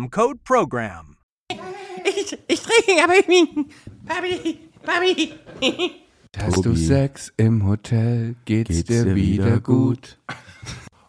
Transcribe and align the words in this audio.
code 0.00 0.38
PROGRAM. 0.44 1.16
Ich, 2.04 2.38
ich 2.48 2.62
trinke, 2.62 3.04
aber 3.04 3.14
ich. 3.14 3.48
Papi, 4.06 4.58
Papi. 4.82 5.92
Hast 6.36 6.64
du. 6.64 6.74
Sex 6.74 7.32
im 7.36 7.66
Hotel, 7.66 8.34
geht's, 8.46 8.70
Geht's 8.70 8.84
dir, 8.88 9.04
dir 9.04 9.14
wieder 9.14 9.44
wieder 9.46 9.60
gut? 9.60 10.18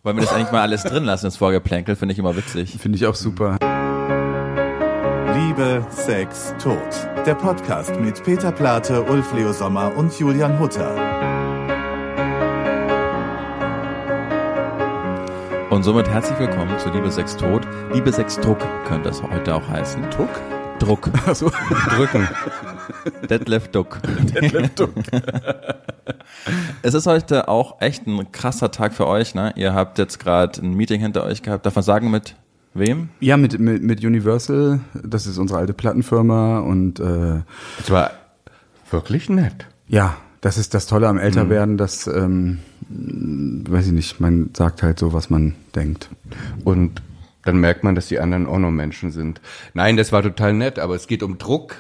Wollen 0.04 0.18
wir 0.18 0.24
das 0.24 0.34
eigentlich 0.34 0.52
mal 0.52 0.62
alles 0.62 0.84
drin 0.84 1.06
lassen, 1.06 1.26
das 1.28 1.38
Vorgeplänkel, 1.38 1.96
finde 1.96 2.12
ich 2.12 2.20
immer 2.20 2.36
witzig. 2.36 2.78
Finde 2.78 2.98
ich 2.98 3.06
auch 3.06 3.16
super. 3.16 3.58
Liebe, 5.34 5.86
Sex, 5.90 6.54
Tod. 6.62 6.78
Der 7.26 7.36
Podcast 7.36 7.98
mit 8.02 8.22
Peter 8.24 8.52
Plate, 8.52 9.02
Ulf 9.04 9.34
Leo 9.34 9.54
Sommer 9.54 9.96
und 9.96 10.18
Julian 10.20 10.60
Hutter. 10.60 11.23
Und 15.74 15.82
somit 15.82 16.08
herzlich 16.08 16.38
willkommen 16.38 16.78
zu 16.78 16.92
Liebe 16.92 17.12
Sex 17.12 17.36
Tod. 17.36 17.68
Liebe 17.96 18.14
Sex 18.14 18.40
Druck 18.40 18.60
könnte 18.86 19.10
das 19.10 19.24
heute 19.24 19.56
auch 19.56 19.68
heißen. 19.68 20.04
Druck? 20.12 20.30
Druck. 20.78 21.10
Achso. 21.26 21.50
Drücken. 21.96 22.28
Detlef 23.28 23.70
Duck. 23.70 24.00
Detlef 24.36 24.70
Duck. 24.76 24.94
Es 26.84 26.94
ist 26.94 27.08
heute 27.08 27.48
auch 27.48 27.82
echt 27.82 28.06
ein 28.06 28.32
krasser 28.32 28.70
Tag 28.70 28.94
für 28.94 29.08
euch, 29.08 29.34
ne? 29.34 29.52
Ihr 29.56 29.74
habt 29.74 29.98
jetzt 29.98 30.20
gerade 30.20 30.62
ein 30.62 30.76
Meeting 30.76 31.02
hinter 31.02 31.24
euch 31.24 31.42
gehabt. 31.42 31.66
Darf 31.66 31.74
man 31.74 31.84
sagen, 31.84 32.12
mit 32.12 32.36
wem? 32.76 33.10
Ja, 33.20 33.36
mit, 33.36 33.58
mit, 33.60 33.82
mit 33.82 34.06
Universal, 34.06 34.80
das 34.94 35.26
ist 35.26 35.40
unsere 35.40 35.60
alte 35.60 35.74
Plattenfirma 35.74 36.60
und 36.60 37.00
äh, 37.00 37.42
Es 37.80 37.90
war 37.90 38.12
wirklich 38.92 39.28
nett. 39.28 39.66
ja, 39.88 40.18
das 40.42 40.60
ist 40.60 40.76
das 40.76 40.86
Tolle 40.86 41.08
am 41.08 41.18
Älterwerden, 41.18 41.78
dass, 41.78 42.06
ähm, 42.06 42.60
weiß 42.96 43.88
ich 43.88 43.94
nicht, 43.94 44.20
man 44.20 44.52
sagt 44.56 44.84
halt 44.84 45.00
so, 45.00 45.14
was 45.14 45.30
man 45.30 45.56
denkt. 45.76 46.10
Und 46.64 47.02
dann 47.44 47.58
merkt 47.58 47.84
man, 47.84 47.96
dass 47.96 48.08
die 48.08 48.20
anderen 48.20 48.48
auch 48.48 48.60
noch 48.60 48.72
Menschen 48.72 49.12
sind. 49.12 49.42
Nein, 49.74 49.98
das 49.98 50.12
war 50.12 50.22
total 50.24 50.54
nett, 50.54 50.80
aber 50.80 50.96
es 50.96 51.08
geht 51.08 51.24
um 51.24 51.38
Druck. 51.38 51.76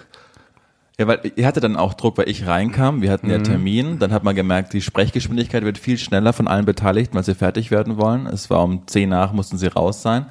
Ja, 1.00 1.08
weil 1.08 1.32
ihr 1.36 1.48
hatte 1.48 1.60
dann 1.60 1.76
auch 1.76 1.96
Druck, 1.96 2.18
weil 2.18 2.30
ich 2.30 2.46
reinkam. 2.46 3.02
Wir 3.02 3.12
hatten 3.12 3.30
ja 3.30 3.40
Termin. 3.40 3.98
Dann 3.98 4.12
hat 4.12 4.24
man 4.24 4.36
gemerkt, 4.36 4.74
die 4.74 4.82
Sprechgeschwindigkeit 4.82 5.64
wird 5.64 5.80
viel 5.80 5.98
schneller 5.98 6.34
von 6.34 6.48
allen 6.48 6.66
Beteiligten, 6.66 7.16
weil 7.16 7.24
sie 7.24 7.34
fertig 7.34 7.72
werden 7.72 7.98
wollen. 7.98 8.28
Es 8.28 8.50
war 8.50 8.64
um 8.64 8.86
zehn 8.86 9.10
nach, 9.10 9.34
mussten 9.34 9.58
sie 9.58 9.68
raus 9.68 10.04
sein. 10.04 10.28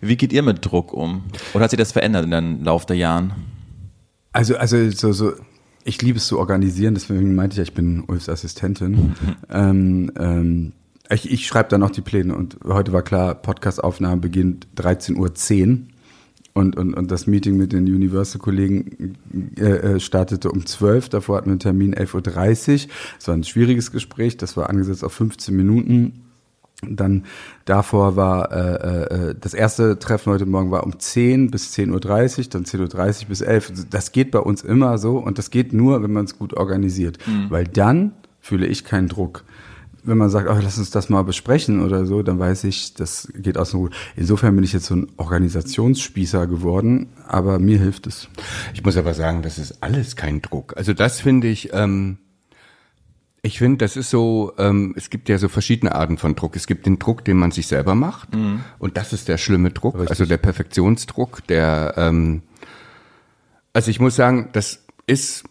Wie 0.00 0.16
geht 0.16 0.32
ihr 0.32 0.42
mit 0.42 0.64
Druck 0.64 0.92
um? 0.92 1.24
Oder 1.54 1.64
hat 1.64 1.70
sich 1.70 1.78
das 1.78 1.92
verändert 1.92 2.24
in 2.24 2.30
den 2.30 2.64
Lauf 2.64 2.84
der 2.84 2.96
Jahren? 2.96 3.32
Also, 4.32 4.56
also 4.56 4.90
so, 4.90 5.12
so, 5.12 5.32
ich 5.84 6.00
liebe 6.02 6.18
es 6.18 6.26
zu 6.26 6.38
organisieren, 6.38 6.94
deswegen 6.94 7.34
meinte 7.34 7.54
ich 7.54 7.58
ja, 7.58 7.62
ich 7.64 7.74
bin 7.74 8.04
Ulfs 8.06 8.28
Assistentin. 8.28 9.14
ähm, 9.50 10.12
ähm, 10.18 10.72
ich 11.10 11.30
ich 11.30 11.46
schreibe 11.46 11.68
dann 11.68 11.82
auch 11.82 11.90
die 11.90 12.00
Pläne 12.00 12.34
und 12.34 12.58
heute 12.64 12.92
war 12.92 13.02
klar, 13.02 13.34
Podcastaufnahme 13.34 14.20
beginnt 14.20 14.68
13.10 14.76 15.16
Uhr 15.18 15.78
und, 16.54 16.76
und, 16.76 16.94
und 16.94 17.10
das 17.10 17.26
Meeting 17.26 17.56
mit 17.56 17.72
den 17.72 17.84
Universal-Kollegen 17.84 19.16
äh, 19.56 19.62
äh, 19.62 20.00
startete 20.00 20.50
um 20.50 20.66
12 20.66 21.08
davor 21.08 21.36
hatten 21.36 21.46
wir 21.46 21.52
einen 21.52 21.60
Termin 21.60 21.94
11.30 21.94 22.84
Uhr. 22.84 22.90
Es 23.18 23.28
war 23.28 23.34
ein 23.34 23.44
schwieriges 23.44 23.90
Gespräch, 23.90 24.36
das 24.36 24.56
war 24.56 24.68
angesetzt 24.68 25.04
auf 25.04 25.12
15 25.12 25.54
Minuten. 25.56 26.31
Dann 26.88 27.24
davor 27.64 28.16
war 28.16 28.50
äh, 28.50 29.30
äh, 29.30 29.34
das 29.40 29.54
erste 29.54 30.00
Treffen 30.00 30.32
heute 30.32 30.46
Morgen 30.46 30.72
war 30.72 30.84
um 30.84 30.98
10 30.98 31.50
bis 31.50 31.72
10.30 31.74 32.38
Uhr, 32.38 32.44
dann 32.50 32.64
10.30 32.64 33.22
Uhr 33.22 33.28
bis 33.28 33.40
11 33.40 33.88
Das 33.90 34.10
geht 34.10 34.32
bei 34.32 34.40
uns 34.40 34.62
immer 34.62 34.98
so 34.98 35.18
und 35.18 35.38
das 35.38 35.50
geht 35.50 35.72
nur, 35.72 36.02
wenn 36.02 36.12
man 36.12 36.24
es 36.24 36.36
gut 36.36 36.54
organisiert. 36.54 37.18
Weil 37.48 37.64
dann 37.68 38.12
fühle 38.40 38.66
ich 38.66 38.84
keinen 38.84 39.08
Druck. 39.08 39.44
Wenn 40.04 40.18
man 40.18 40.30
sagt, 40.30 40.48
oh, 40.50 40.58
lass 40.60 40.78
uns 40.78 40.90
das 40.90 41.08
mal 41.08 41.22
besprechen 41.22 41.80
oder 41.80 42.04
so, 42.06 42.24
dann 42.24 42.40
weiß 42.40 42.64
ich, 42.64 42.94
das 42.94 43.32
geht 43.36 43.56
aus 43.56 43.70
dem 43.70 43.80
Ruhe. 43.80 43.90
Insofern 44.16 44.56
bin 44.56 44.64
ich 44.64 44.72
jetzt 44.72 44.86
so 44.86 44.96
ein 44.96 45.06
Organisationsspießer 45.16 46.48
geworden, 46.48 47.06
aber 47.28 47.60
mir 47.60 47.78
hilft 47.78 48.08
es. 48.08 48.28
Ich 48.74 48.84
muss 48.84 48.96
aber 48.96 49.14
sagen, 49.14 49.42
das 49.42 49.58
ist 49.58 49.80
alles 49.80 50.16
kein 50.16 50.42
Druck. 50.42 50.76
Also 50.76 50.92
das 50.92 51.20
finde 51.20 51.46
ich, 51.46 51.70
ähm, 51.72 52.18
ich 53.42 53.58
finde, 53.58 53.78
das 53.78 53.96
ist 53.96 54.10
so, 54.10 54.52
ähm, 54.56 54.94
es 54.96 55.10
gibt 55.10 55.28
ja 55.28 55.36
so 55.36 55.48
verschiedene 55.48 55.94
Arten 55.94 56.16
von 56.16 56.36
Druck. 56.36 56.54
Es 56.54 56.68
gibt 56.68 56.86
den 56.86 57.00
Druck, 57.00 57.24
den 57.24 57.36
man 57.36 57.50
sich 57.50 57.66
selber 57.66 57.96
macht. 57.96 58.28
Und 58.78 58.96
das 58.96 59.12
ist 59.12 59.26
der 59.26 59.36
schlimme 59.36 59.70
Druck, 59.70 59.96
also 60.08 60.24
der 60.24 60.36
Perfektionsdruck, 60.36 61.44
der, 61.48 61.94
ähm, 61.96 62.42
also 63.72 63.90
ich 63.90 63.98
muss 63.98 64.14
sagen, 64.14 64.50
das 64.52 64.84
ist, 65.08 65.44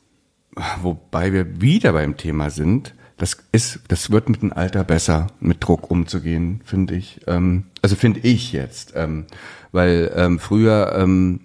wobei 0.81 1.33
wir 1.33 1.59
wieder 1.61 1.91
beim 1.91 2.15
Thema 2.15 2.49
sind, 2.49 2.95
das 3.17 3.37
ist, 3.51 3.81
das 3.89 4.09
wird 4.09 4.29
mit 4.29 4.41
dem 4.41 4.53
Alter 4.53 4.83
besser, 4.83 5.27
mit 5.41 5.63
Druck 5.63 5.91
umzugehen, 5.91 6.61
finde 6.63 6.95
ich. 6.95 7.19
Ähm, 7.27 7.65
also 7.81 7.95
finde 7.95 8.21
ich 8.21 8.53
jetzt, 8.53 8.93
ähm, 8.95 9.25
weil 9.73 10.11
ähm, 10.15 10.39
früher 10.39 10.93
ähm, 10.97 11.41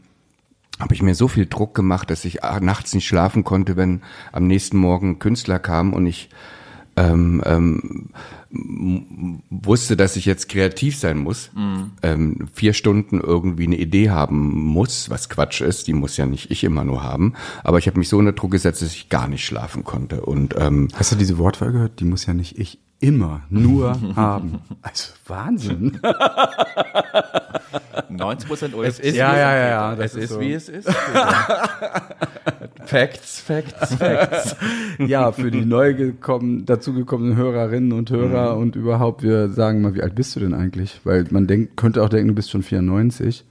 habe 0.78 0.94
ich 0.94 1.02
mir 1.02 1.14
so 1.14 1.28
viel 1.28 1.46
Druck 1.46 1.74
gemacht, 1.74 2.10
dass 2.10 2.24
ich 2.24 2.44
ah, 2.44 2.60
nachts 2.60 2.94
nicht 2.94 3.06
schlafen 3.06 3.44
konnte, 3.44 3.76
wenn 3.76 4.02
am 4.32 4.46
nächsten 4.46 4.76
Morgen 4.76 5.10
ein 5.10 5.18
Künstler 5.18 5.58
kam 5.58 5.92
und 5.92 6.06
ich 6.06 6.28
ähm, 6.96 7.42
ähm, 7.44 8.10
wusste, 9.50 9.96
dass 9.96 10.16
ich 10.16 10.24
jetzt 10.24 10.48
kreativ 10.48 10.96
sein 10.96 11.18
muss, 11.18 11.50
ähm, 12.02 12.48
vier 12.54 12.72
Stunden 12.72 13.20
irgendwie 13.20 13.66
eine 13.66 13.76
Idee 13.76 14.08
haben 14.10 14.50
muss, 14.50 15.10
was 15.10 15.28
Quatsch 15.28 15.60
ist, 15.60 15.88
die 15.88 15.92
muss 15.92 16.16
ja 16.16 16.24
nicht 16.24 16.50
ich 16.50 16.64
immer 16.64 16.84
nur 16.84 17.02
haben, 17.02 17.34
aber 17.64 17.78
ich 17.78 17.86
habe 17.86 17.98
mich 17.98 18.08
so 18.08 18.16
unter 18.16 18.32
Druck 18.32 18.52
gesetzt, 18.52 18.80
dass 18.80 18.94
ich 18.94 19.10
gar 19.10 19.28
nicht 19.28 19.44
schlafen 19.44 19.84
konnte 19.84 20.22
und 20.22 20.54
ähm, 20.58 20.88
Hast 20.94 21.12
du 21.12 21.16
diese 21.16 21.36
Wortwahl 21.36 21.72
gehört? 21.72 22.00
Die 22.00 22.04
muss 22.04 22.24
ja 22.24 22.32
nicht 22.32 22.58
ich 22.58 22.78
immer 22.98 23.42
nur 23.50 23.98
haben. 24.16 24.60
Also 24.80 25.12
Wahnsinn. 25.26 26.00
90 28.16 28.48
Prozent 28.48 28.74
Ulf. 28.74 28.98
ist, 29.00 29.16
Ja, 29.16 29.32
wie 29.32 29.38
ja, 29.38 29.52
es 29.52 29.58
ja, 29.60 29.68
ja, 29.68 29.94
das 29.96 30.04
es 30.06 30.14
ist 30.16 30.22
ist, 30.24 30.30
so. 30.30 30.40
wie 30.40 30.52
es 30.52 30.68
ist. 30.68 30.88
Facts, 32.84 33.40
Facts, 33.40 33.94
Facts. 33.96 34.56
Ja, 34.98 35.32
für 35.32 35.50
die 35.50 35.64
neu 35.64 35.94
gekommen, 35.94 36.64
dazugekommenen 36.66 37.36
Hörerinnen 37.36 37.92
und 37.92 38.10
Hörer 38.10 38.56
und 38.56 38.76
überhaupt, 38.76 39.22
wir 39.22 39.48
sagen 39.50 39.80
mal, 39.82 39.94
wie 39.94 40.02
alt 40.02 40.14
bist 40.14 40.36
du 40.36 40.40
denn 40.40 40.54
eigentlich? 40.54 41.00
Weil 41.04 41.24
man 41.30 41.46
denkt, 41.46 41.76
könnte 41.76 42.02
auch 42.02 42.08
denken, 42.08 42.28
du 42.28 42.34
bist 42.34 42.50
schon 42.50 42.62
94. 42.62 43.44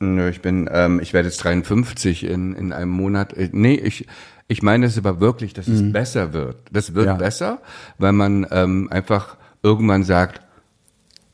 Nö, 0.00 0.28
ich 0.28 0.40
bin, 0.42 0.68
ähm, 0.72 1.00
ich 1.02 1.12
werde 1.12 1.28
jetzt 1.28 1.42
53 1.42 2.24
in, 2.24 2.54
in 2.54 2.72
einem 2.72 2.90
Monat. 2.90 3.32
Äh, 3.32 3.48
Nee, 3.52 3.74
ich, 3.74 4.06
ich 4.46 4.62
meine 4.62 4.86
es 4.86 4.96
aber 4.96 5.20
wirklich, 5.20 5.54
dass 5.54 5.66
es 5.66 5.92
besser 5.92 6.32
wird. 6.32 6.56
Das 6.70 6.94
wird 6.94 7.06
Ja. 7.06 7.14
besser, 7.14 7.58
weil 7.98 8.12
man 8.12 8.46
ähm, 8.52 8.88
einfach 8.92 9.36
irgendwann 9.64 10.04
sagt, 10.04 10.40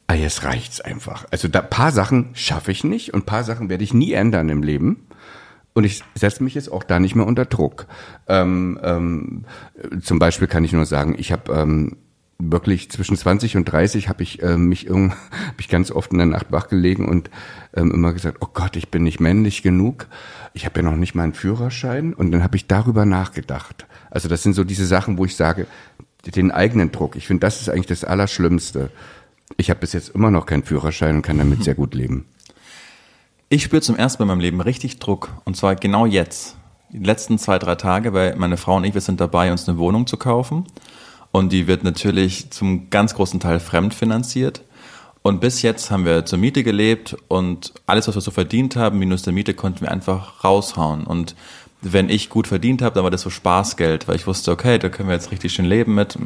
ah, 0.07 0.15
jetzt 0.15 0.45
reicht's 0.45 0.81
einfach. 0.81 1.27
Also 1.31 1.49
da 1.49 1.63
paar 1.63 1.93
Sachen 1.93 2.31
schaffe 2.35 2.73
ich 2.73 2.85
nicht 2.85 3.15
und 3.15 3.27
paar 3.27 3.45
Sachen 3.45 3.69
werde 3.69 3.85
ich 3.85 3.95
nie 3.95 4.13
ändern 4.13 4.49
im 4.49 4.63
Leben. 4.63 5.07
Und 5.75 5.85
ich 5.85 6.05
setze 6.15 6.45
mich 6.45 6.55
jetzt 6.55 6.71
auch 6.71 6.85
da 6.85 7.01
nicht 7.01 7.17
mehr 7.17 7.27
unter 7.27 7.47
Druck. 7.47 7.87
Ähm, 8.29 8.79
ähm, 8.83 9.45
zum 10.03 10.21
Beispiel 10.21 10.47
kann 10.47 10.65
ich 10.65 10.73
nur 10.73 10.87
sagen, 10.87 11.17
ich 11.19 11.33
habe 11.33 11.53
ähm, 11.53 11.97
wirklich 12.39 12.91
zwischen 12.91 13.17
20 13.17 13.57
und 13.57 13.65
30 13.65 14.09
habe 14.09 14.23
ich 14.23 14.43
ähm, 14.43 14.69
mich 14.69 14.87
irgend, 14.87 15.13
hab 15.49 15.59
ich 15.59 15.69
ganz 15.69 15.91
oft 15.91 16.13
in 16.13 16.19
der 16.19 16.27
Nacht 16.29 16.47
wach 16.51 16.69
gelegen 16.69 17.09
und 17.09 17.29
ähm, 17.75 17.91
immer 17.91 18.13
gesagt, 18.13 18.39
oh 18.41 18.49
Gott, 18.53 18.77
ich 18.77 18.89
bin 18.91 19.03
nicht 19.03 19.21
männlich 19.21 19.63
genug. 19.63 20.07
Ich 20.53 20.65
habe 20.65 20.81
ja 20.81 20.89
noch 20.89 20.97
nicht 20.97 21.17
mal 21.17 21.25
einen 21.25 21.35
Führerschein. 21.35 22.15
Und 22.15 22.31
dann 22.31 22.45
habe 22.45 22.57
ich 22.57 22.69
darüber 22.69 23.05
nachgedacht. 23.05 23.87
Also 24.11 24.29
das 24.29 24.45
sind 24.45 24.55
so 24.55 24.63
diese 24.63 24.87
Sachen, 24.87 25.19
wo 25.19 25.25
ich 25.25 25.35
sage, 25.35 25.67
den 26.25 26.53
eigenen 26.53 26.93
Druck. 26.93 27.17
Ich 27.17 27.27
finde, 27.27 27.41
das 27.41 27.61
ist 27.61 27.69
eigentlich 27.69 27.87
das 27.87 28.05
Allerschlimmste. 28.05 28.91
Ich 29.57 29.71
habe 29.71 29.81
bis 29.81 29.93
jetzt 29.93 30.11
immer 30.11 30.31
noch 30.31 30.47
keinen 30.47 30.65
Führerschein 30.65 31.17
und 31.17 31.23
kann 31.23 31.39
damit 31.39 31.65
sehr 31.65 31.75
gut 31.75 31.95
leben. 31.95 32.27
Ich 33.49 33.63
spüre 33.63 33.83
zum 33.83 33.97
ersten 33.97 34.23
Mal 34.23 34.25
in 34.25 34.29
meinem 34.29 34.41
Leben 34.41 34.61
richtig 34.61 34.99
Druck. 34.99 35.31
Und 35.45 35.57
zwar 35.57 35.77
genau 35.77 36.07
jetzt. 36.07 36.57
Die 36.91 36.99
letzten 36.99 37.39
zwei, 37.39 37.59
drei 37.59 37.75
Tage, 37.75 38.13
weil 38.13 38.37
meine 38.37 38.57
Frau 38.57 38.77
und 38.77 38.85
ich, 38.85 38.95
wir 38.95 39.01
sind 39.01 39.21
dabei, 39.21 39.53
uns 39.53 39.69
eine 39.69 39.79
Wohnung 39.79 40.07
zu 40.07 40.17
kaufen. 40.17 40.65
Und 41.31 41.53
die 41.53 41.67
wird 41.67 41.85
natürlich 41.85 42.51
zum 42.51 42.91
ganz 42.91 43.15
großen 43.15 43.41
Teil 43.41 43.61
fremdfinanziert. 43.61 44.63
Und 45.23 45.41
bis 45.41 45.63
jetzt 45.63 45.91
haben 45.91 46.05
wir 46.05 46.27
zur 46.27 46.39
Miete 46.39 46.63
gelebt 46.63 47.17
und 47.29 47.73
alles, 47.87 48.07
was 48.09 48.15
wir 48.15 48.21
so 48.21 48.31
verdient 48.31 48.77
haben, 48.77 48.99
minus 48.99 49.23
der 49.23 49.33
Miete, 49.33 49.55
konnten 49.55 49.81
wir 49.81 49.91
einfach 49.91 50.45
raushauen. 50.45 51.05
Und 51.05 51.35
wenn 51.81 52.09
ich 52.09 52.29
gut 52.29 52.47
verdient 52.47 52.83
habe, 52.83 52.95
dann 52.95 53.05
war 53.05 53.11
das 53.11 53.23
so 53.23 53.31
Spaßgeld, 53.31 54.07
weil 54.07 54.17
ich 54.17 54.27
wusste, 54.27 54.51
okay, 54.53 54.79
da 54.79 54.91
können 54.91 55.09
wir 55.09 55.15
jetzt 55.15 55.31
richtig 55.33 55.53
schön 55.53 55.65
leben 55.65 55.95
mit. 55.95 56.19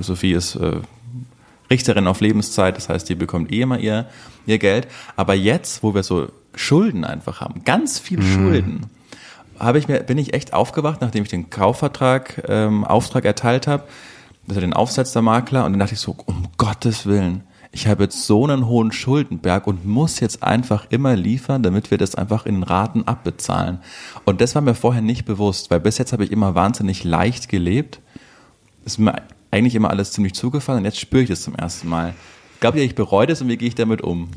Sophie 0.00 0.32
ist 0.32 0.56
äh, 0.56 0.76
Richterin 1.74 2.06
auf 2.06 2.20
Lebenszeit, 2.20 2.76
das 2.76 2.88
heißt, 2.88 3.08
die 3.08 3.16
bekommt 3.16 3.50
eh 3.52 3.62
immer 3.62 3.78
ihr, 3.80 4.06
ihr 4.46 4.58
Geld. 4.58 4.86
Aber 5.16 5.34
jetzt, 5.34 5.82
wo 5.82 5.92
wir 5.92 6.04
so 6.04 6.28
Schulden 6.54 7.04
einfach 7.04 7.40
haben, 7.40 7.64
ganz 7.64 7.98
viel 7.98 8.22
Schulden, 8.22 8.86
habe 9.58 9.78
ich 9.78 9.88
mir, 9.88 10.00
bin 10.04 10.18
ich 10.18 10.34
echt 10.34 10.52
aufgewacht, 10.52 11.00
nachdem 11.00 11.24
ich 11.24 11.30
den 11.30 11.50
Kaufvertrag, 11.50 12.44
ähm, 12.48 12.84
Auftrag 12.84 13.24
erteilt 13.24 13.66
habe, 13.66 13.82
also 14.48 14.60
den 14.60 14.72
Aufsatz 14.72 15.12
der 15.12 15.22
Makler, 15.22 15.64
und 15.64 15.72
dann 15.72 15.80
dachte 15.80 15.94
ich 15.94 16.00
so, 16.00 16.16
um 16.26 16.46
Gottes 16.58 17.06
Willen, 17.06 17.42
ich 17.72 17.88
habe 17.88 18.04
jetzt 18.04 18.24
so 18.26 18.44
einen 18.44 18.68
hohen 18.68 18.92
Schuldenberg 18.92 19.66
und 19.66 19.84
muss 19.84 20.20
jetzt 20.20 20.44
einfach 20.44 20.86
immer 20.90 21.16
liefern, 21.16 21.64
damit 21.64 21.90
wir 21.90 21.98
das 21.98 22.14
einfach 22.14 22.46
in 22.46 22.62
Raten 22.62 23.02
abbezahlen. 23.02 23.80
Und 24.24 24.40
das 24.40 24.54
war 24.54 24.62
mir 24.62 24.76
vorher 24.76 25.02
nicht 25.02 25.24
bewusst, 25.24 25.72
weil 25.72 25.80
bis 25.80 25.98
jetzt 25.98 26.12
habe 26.12 26.24
ich 26.24 26.30
immer 26.30 26.54
wahnsinnig 26.54 27.02
leicht 27.02 27.48
gelebt. 27.48 27.98
Ist 28.84 29.00
mir 29.00 29.20
eigentlich 29.54 29.76
immer 29.76 29.90
alles 29.90 30.10
ziemlich 30.10 30.34
zugefallen 30.34 30.80
und 30.80 30.84
jetzt 30.84 30.98
spüre 30.98 31.22
ich 31.22 31.28
das 31.28 31.42
zum 31.42 31.54
ersten 31.54 31.88
Mal. 31.88 32.14
Glaubt 32.58 32.76
ihr, 32.76 32.82
ich 32.82 32.96
bereue 32.96 33.26
das 33.28 33.40
und 33.40 33.48
wie 33.48 33.56
gehe 33.56 33.68
ich 33.68 33.76
damit 33.76 34.02
um? 34.02 34.28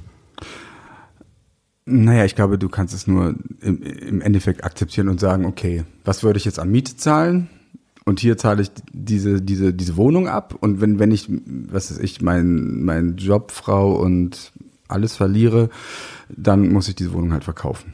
Naja, 1.86 2.24
ich 2.25 2.36
glaube, 2.36 2.60
du 2.60 2.69
kannst 2.69 2.94
es 2.94 3.08
nur 3.08 3.36
im, 3.62 3.81
im 3.81 4.22
Endeffekt 4.22 4.64
akzeptieren 4.64 5.10
und 5.10 5.19
sagen, 5.19 5.46
okay, 5.46 5.86
was 6.06 6.22
würde 6.22 6.38
ich 6.38 6.46
jetzt 6.46 6.60
an 6.60 6.69
Miete 6.69 6.98
zahlen? 6.98 7.50
Und 8.06 8.19
hier 8.19 8.38
zahle 8.38 8.62
ich 8.62 8.69
diese, 8.94 9.42
diese, 9.42 9.74
diese 9.74 9.98
Wohnung 9.98 10.28
ab. 10.28 10.56
Und 10.60 10.81
wenn, 10.81 11.00
wenn 11.00 11.12
ich, 11.12 11.28
was 11.30 11.92
weiß 11.92 12.00
ich, 12.00 12.22
mein, 12.22 12.84
mein 12.84 13.18
Job, 13.18 13.54
und 13.68 14.52
alles 14.88 15.16
verliere, 15.16 15.69
dann 16.30 16.72
muss 16.72 16.88
ich 16.88 16.96
diese 16.96 17.14
Wohnung 17.14 17.34
halt 17.34 17.44
verkaufen. 17.44 17.94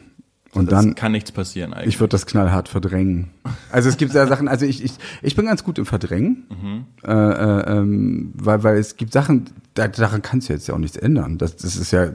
Und 0.54 0.72
das 0.72 0.84
dann 0.84 0.96
kann 0.96 1.12
nichts 1.12 1.32
passieren 1.32 1.74
eigentlich. 1.74 1.96
ich 1.96 2.00
würde 2.00 2.12
das 2.12 2.26
knallhart 2.26 2.70
verdrängen. 2.70 3.32
Also 3.72 3.90
es 3.90 3.98
gibt 3.98 4.14
ja 4.14 4.28
Sachen, 4.28 4.48
also 4.48 4.66
ich, 4.66 4.84
ich, 4.84 4.94
ich 5.22 5.36
bin 5.36 5.46
ganz 5.46 5.64
gut 5.64 5.80
im 5.80 5.86
Verdrängen, 5.86 6.46
äh, 7.04 7.12
äh, 7.12 7.78
ähm, 7.78 8.34
weil, 8.36 8.64
weil 8.64 8.78
es 8.78 8.96
gibt 8.96 9.14
Sachen, 9.14 9.46
da, 9.74 9.88
daran 9.88 10.22
kannst 10.22 10.50
du 10.50 10.54
jetzt 10.54 10.68
ja 10.68 10.76
auch 10.76 10.80
nichts 10.80 10.98
ändern. 10.98 11.38
Das, 11.38 11.56
das 11.56 11.76
ist 11.76 11.92
ja, 11.92 12.12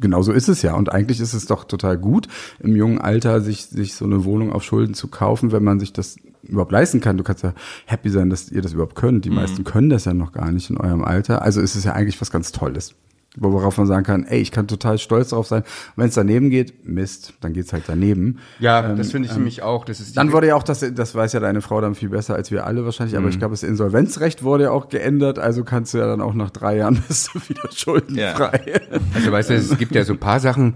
genau 0.00 0.22
so 0.22 0.32
ist 0.32 0.48
es 0.48 0.62
ja. 0.62 0.74
Und 0.74 0.92
eigentlich 0.92 1.20
ist 1.20 1.34
es 1.34 1.46
doch 1.46 1.64
total 1.64 1.98
gut, 1.98 2.28
im 2.60 2.76
jungen 2.76 3.00
Alter 3.00 3.40
sich, 3.40 3.66
sich 3.66 3.94
so 3.94 4.04
eine 4.04 4.24
Wohnung 4.24 4.52
auf 4.52 4.62
Schulden 4.62 4.94
zu 4.94 5.08
kaufen, 5.08 5.50
wenn 5.50 5.64
man 5.64 5.80
sich 5.80 5.92
das 5.92 6.16
überhaupt 6.42 6.72
leisten 6.72 7.00
kann. 7.00 7.16
Du 7.16 7.24
kannst 7.24 7.42
ja 7.42 7.54
happy 7.86 8.10
sein, 8.10 8.30
dass 8.30 8.50
ihr 8.50 8.62
das 8.62 8.72
überhaupt 8.72 8.94
könnt. 8.94 9.24
Die 9.24 9.30
meisten 9.30 9.64
können 9.64 9.90
das 9.90 10.04
ja 10.04 10.14
noch 10.14 10.32
gar 10.32 10.52
nicht 10.52 10.70
in 10.70 10.76
eurem 10.76 11.04
Alter. 11.04 11.42
Also 11.42 11.60
ist 11.60 11.74
es 11.74 11.84
ja 11.84 11.92
eigentlich 11.92 12.20
was 12.20 12.30
ganz 12.30 12.52
Tolles. 12.52 12.94
Worauf 13.36 13.78
man 13.78 13.86
sagen 13.86 14.04
kann, 14.04 14.24
ey, 14.24 14.40
ich 14.40 14.50
kann 14.50 14.66
total 14.66 14.98
stolz 14.98 15.28
darauf 15.28 15.46
sein. 15.46 15.62
Wenn 15.94 16.08
es 16.08 16.14
daneben 16.14 16.50
geht, 16.50 16.84
Mist, 16.88 17.34
dann 17.40 17.52
geht's 17.52 17.72
halt 17.72 17.84
daneben. 17.86 18.40
Ja, 18.58 18.92
das 18.94 19.12
finde 19.12 19.28
ich 19.28 19.34
nämlich 19.34 19.62
auch. 19.62 19.84
Das 19.84 20.00
ist 20.00 20.16
Dann 20.16 20.32
wurde 20.32 20.48
ja 20.48 20.56
auch 20.56 20.64
das, 20.64 20.84
das 20.92 21.14
weiß 21.14 21.32
ja 21.34 21.38
deine 21.40 21.60
Frau 21.60 21.80
dann 21.80 21.94
viel 21.94 22.08
besser 22.08 22.34
als 22.34 22.50
wir 22.50 22.66
alle 22.66 22.84
wahrscheinlich, 22.84 23.16
aber 23.16 23.28
ich 23.28 23.38
glaube, 23.38 23.52
das 23.52 23.62
Insolvenzrecht 23.62 24.42
wurde 24.42 24.64
ja 24.64 24.70
auch 24.72 24.88
geändert, 24.88 25.38
also 25.38 25.62
kannst 25.62 25.94
du 25.94 25.98
ja 25.98 26.08
dann 26.08 26.20
auch 26.20 26.34
nach 26.34 26.50
drei 26.50 26.78
Jahren 26.78 27.00
bist 27.08 27.30
du 27.32 27.40
wieder 27.48 27.70
schuldenfrei. 27.72 28.80
Also 29.14 29.30
weißt 29.30 29.50
du, 29.50 29.54
es 29.54 29.78
gibt 29.78 29.94
ja 29.94 30.04
so 30.04 30.14
ein 30.14 30.18
paar 30.18 30.40
Sachen, 30.40 30.74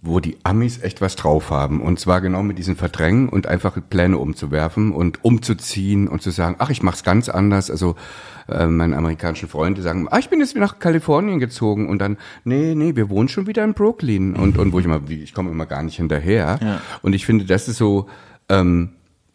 wo 0.00 0.20
die 0.20 0.36
Amis 0.42 0.82
echt 0.82 1.00
was 1.00 1.16
drauf 1.16 1.50
haben. 1.50 1.80
Und 1.80 1.98
zwar 1.98 2.20
genau 2.20 2.42
mit 2.42 2.58
diesen 2.58 2.76
Verdrängen 2.76 3.28
und 3.28 3.46
einfach 3.46 3.78
Pläne 3.88 4.18
umzuwerfen 4.18 4.92
und 4.92 5.24
umzuziehen 5.24 6.08
und 6.08 6.22
zu 6.22 6.30
sagen, 6.30 6.56
ach, 6.58 6.70
ich 6.70 6.82
mach's 6.82 7.04
ganz 7.04 7.28
anders. 7.28 7.70
Also 7.70 7.96
äh, 8.48 8.66
meine 8.66 8.96
amerikanischen 8.96 9.48
Freunde 9.48 9.82
sagen, 9.82 10.06
ah, 10.10 10.18
ich 10.18 10.28
bin 10.28 10.40
jetzt 10.40 10.54
wieder 10.54 10.64
nach 10.64 10.78
Kalifornien 10.78 11.38
gezogen 11.38 11.88
und 11.88 12.00
dann, 12.00 12.18
nee, 12.44 12.74
nee, 12.74 12.96
wir 12.96 13.08
wohnen 13.08 13.28
schon 13.28 13.46
wieder 13.46 13.64
in 13.64 13.72
Brooklyn. 13.72 14.36
Und, 14.36 14.58
und 14.58 14.72
wo 14.72 14.78
ich 14.78 14.84
immer, 14.84 15.08
wie, 15.08 15.22
ich 15.22 15.32
komme 15.32 15.50
immer 15.50 15.66
gar 15.66 15.82
nicht 15.82 15.96
hinterher. 15.96 16.58
Ja. 16.62 16.80
Und 17.02 17.14
ich 17.14 17.24
finde, 17.24 17.46
das 17.46 17.68
ist 17.68 17.78
so, 17.78 18.08
ähm, 18.50 18.90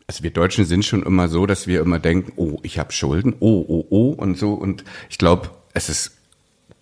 also 0.07 0.23
wir 0.23 0.31
Deutschen 0.31 0.65
sind 0.65 0.85
schon 0.85 1.03
immer 1.03 1.27
so, 1.29 1.45
dass 1.45 1.67
wir 1.67 1.81
immer 1.81 1.99
denken, 1.99 2.33
oh, 2.35 2.59
ich 2.63 2.79
habe 2.79 2.91
Schulden, 2.91 3.35
oh, 3.39 3.65
oh, 3.67 3.85
oh 3.89 4.09
und 4.09 4.37
so. 4.37 4.53
Und 4.53 4.83
ich 5.09 5.17
glaube, 5.17 5.49
es 5.73 5.89
ist 5.89 6.17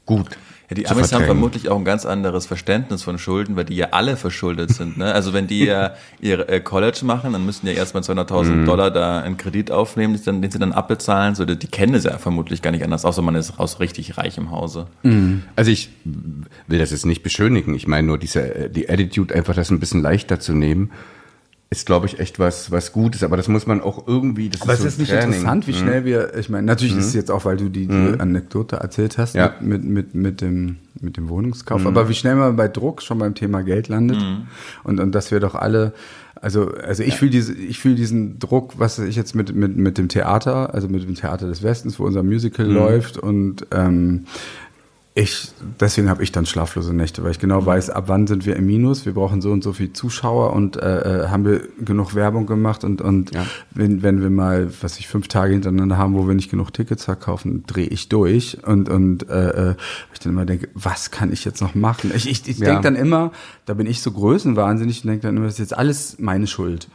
gut. 0.06 0.38
Ja, 0.70 0.76
die 0.76 0.88
Amis 0.88 1.14
haben 1.14 1.24
vermutlich 1.24 1.70
auch 1.70 1.78
ein 1.78 1.86
ganz 1.86 2.06
anderes 2.06 2.46
Verständnis 2.46 3.02
von 3.02 3.18
Schulden, 3.18 3.56
weil 3.56 3.64
die 3.64 3.76
ja 3.78 3.88
alle 3.92 4.18
verschuldet 4.18 4.72
sind. 4.72 4.98
Ne? 4.98 5.14
Also 5.14 5.32
wenn 5.32 5.48
die 5.48 5.64
ja 5.64 5.94
ihr 6.20 6.50
äh, 6.50 6.60
College 6.60 7.00
machen, 7.04 7.32
dann 7.32 7.46
müssen 7.46 7.66
die 7.66 7.72
ja 7.72 7.78
erstmal 7.78 8.04
200.000 8.04 8.44
Mhm. 8.48 8.66
Dollar 8.66 8.92
da 8.92 9.22
einen 9.22 9.38
Kredit 9.38 9.72
aufnehmen, 9.72 10.14
den 10.14 10.20
sie 10.20 10.26
dann, 10.26 10.42
den 10.42 10.52
sie 10.52 10.60
dann 10.60 10.74
abbezahlen. 10.74 11.36
So, 11.36 11.46
die, 11.46 11.58
die 11.58 11.68
kennen 11.68 11.96
es 11.96 12.04
ja 12.04 12.18
vermutlich 12.18 12.62
gar 12.62 12.72
nicht 12.72 12.84
anders, 12.84 13.06
außer 13.06 13.22
man 13.22 13.36
ist 13.36 13.58
aus 13.60 13.80
richtig 13.80 14.18
reichem 14.18 14.52
Hause. 14.52 14.88
Also 15.56 15.72
ich 15.72 15.90
will 16.68 16.80
das 16.80 16.92
jetzt 16.92 17.06
nicht 17.06 17.24
beschönigen. 17.24 17.74
Ich 17.74 17.88
meine 17.88 18.06
nur 18.06 18.18
diese 18.18 18.42
äh, 18.54 18.70
die 18.70 18.90
Attitude 18.90 19.34
einfach 19.34 19.56
das 19.56 19.70
ein 19.70 19.80
bisschen 19.80 20.02
leichter 20.02 20.42
zu 20.42 20.54
nehmen, 20.54 20.92
ist 21.70 21.86
glaube 21.86 22.06
ich 22.06 22.20
echt 22.20 22.40
was 22.40 22.72
was 22.72 22.94
Gutes. 22.94 23.24
Aber 23.24 23.36
das 23.38 23.48
muss 23.48 23.68
man 23.68 23.82
auch 23.82 24.08
irgendwie. 24.08 24.50
Das 24.50 24.62
Aber 24.62 24.74
ist 24.74 24.80
es 24.80 24.84
so 24.84 24.88
ist 24.88 24.98
nicht 25.00 25.10
Training. 25.12 25.34
interessant, 25.34 25.68
wie 25.68 25.74
schnell 25.74 26.06
wir, 26.06 26.36
ich 26.38 26.50
meine, 26.50 26.66
natürlich 26.66 26.96
ist 26.98 27.08
es 27.08 27.14
jetzt 27.14 27.30
auch, 27.32 27.44
weil 27.46 27.58
du 27.58 27.70
die, 27.70 27.88
die 27.88 28.20
Anekdote 28.20 28.78
erzählt 28.78 29.18
hast 29.18 29.36
Ja. 29.36 29.54
mit, 29.60 29.84
mit, 29.84 30.16
mit, 30.16 30.40
dem, 30.42 30.78
mit 31.02 31.18
dem 31.18 31.28
Wohnungskauf, 31.30 31.86
aber 31.86 32.08
wie 32.10 32.14
schnell 32.14 32.36
man 32.36 32.56
bei 32.56 32.68
Druck 32.70 33.02
schon 33.02 33.20
beim 33.20 33.36
Thema 33.36 33.62
Geld 33.64 33.88
landet 33.90 34.24
und, 34.84 35.00
und 35.00 35.12
dass 35.14 35.30
wir 35.32 35.40
doch 35.42 35.56
alle, 35.56 35.94
also, 36.40 36.72
also 36.76 37.04
ich 37.04 37.16
fühle 37.18 37.32
diese, 37.32 37.54
ich 37.54 37.80
fühle 37.80 37.96
diesen 37.96 38.40
Druck, 38.40 38.76
was 38.78 39.00
ich 39.00 39.16
jetzt 39.16 39.36
mit, 39.36 39.54
mit, 39.56 39.76
mit 39.76 39.98
dem 39.98 40.08
Theater, 40.08 40.74
also 40.74 40.88
mit 40.88 41.04
dem 41.04 41.16
Theater 41.16 41.48
des 41.48 41.64
Westens, 41.64 42.00
wo 42.00 42.06
unser 42.06 42.24
Musical 42.24 42.66
läuft 42.66 43.18
und 43.18 43.66
ähm, 43.72 44.26
ich, 45.20 45.52
deswegen 45.82 46.10
habe 46.10 46.22
ich 46.22 46.32
dann 46.32 46.46
schlaflose 46.46 46.94
Nächte, 46.94 47.24
weil 47.24 47.32
ich 47.32 47.40
genau 47.40 47.66
weiß, 47.66 47.90
ab 47.90 48.04
wann 48.06 48.28
sind 48.28 48.46
wir 48.46 48.56
im 48.56 48.68
Minus, 48.68 49.08
wir 49.08 49.14
brauchen 49.16 49.42
so 49.42 49.50
und 49.52 49.64
so 49.64 49.74
viel 49.74 49.92
Zuschauer 49.92 50.54
und 50.54 50.78
äh, 50.78 51.24
äh, 51.24 51.28
haben 51.30 51.44
wir 51.44 51.62
genug 51.84 52.14
Werbung 52.14 52.46
gemacht 52.46 52.84
und, 52.84 53.02
und 53.02 53.34
Ja. 53.34 53.48
wenn, 53.74 54.04
wenn 54.04 54.22
wir 54.22 54.30
mal, 54.30 54.70
was 54.82 55.00
ich, 55.00 55.08
fünf 55.08 55.28
Tage 55.28 55.54
hintereinander 55.54 55.98
haben, 55.98 56.14
wo 56.14 56.28
wir 56.28 56.36
nicht 56.36 56.52
genug 56.52 56.72
Tickets 56.72 57.06
verkaufen, 57.06 57.64
drehe 57.66 57.88
ich 57.88 58.10
durch 58.10 58.60
und, 58.64 58.90
und 58.90 59.28
äh, 59.28 59.72
äh, 59.72 59.76
ich 60.14 60.20
dann 60.20 60.34
immer 60.34 60.46
denke, 60.46 60.70
was 60.76 61.10
kann 61.10 61.34
ich 61.34 61.46
jetzt 61.46 61.62
noch 61.62 61.74
machen? 61.74 62.12
Ich, 62.14 62.30
ich, 62.30 62.48
ich 62.48 62.60
Ja. 62.60 62.68
denke 62.68 62.84
dann 62.84 62.96
immer, 62.96 63.32
da 63.66 63.74
bin 63.74 63.88
ich 63.88 64.04
so 64.04 64.12
größenwahnsinnig 64.12 65.04
und 65.04 65.08
denke 65.10 65.26
dann 65.26 65.36
immer, 65.36 65.46
das 65.48 65.56
ist 65.56 65.60
jetzt 65.72 65.78
alles 65.78 66.18
meine 66.20 66.46
Schuld. 66.46 66.90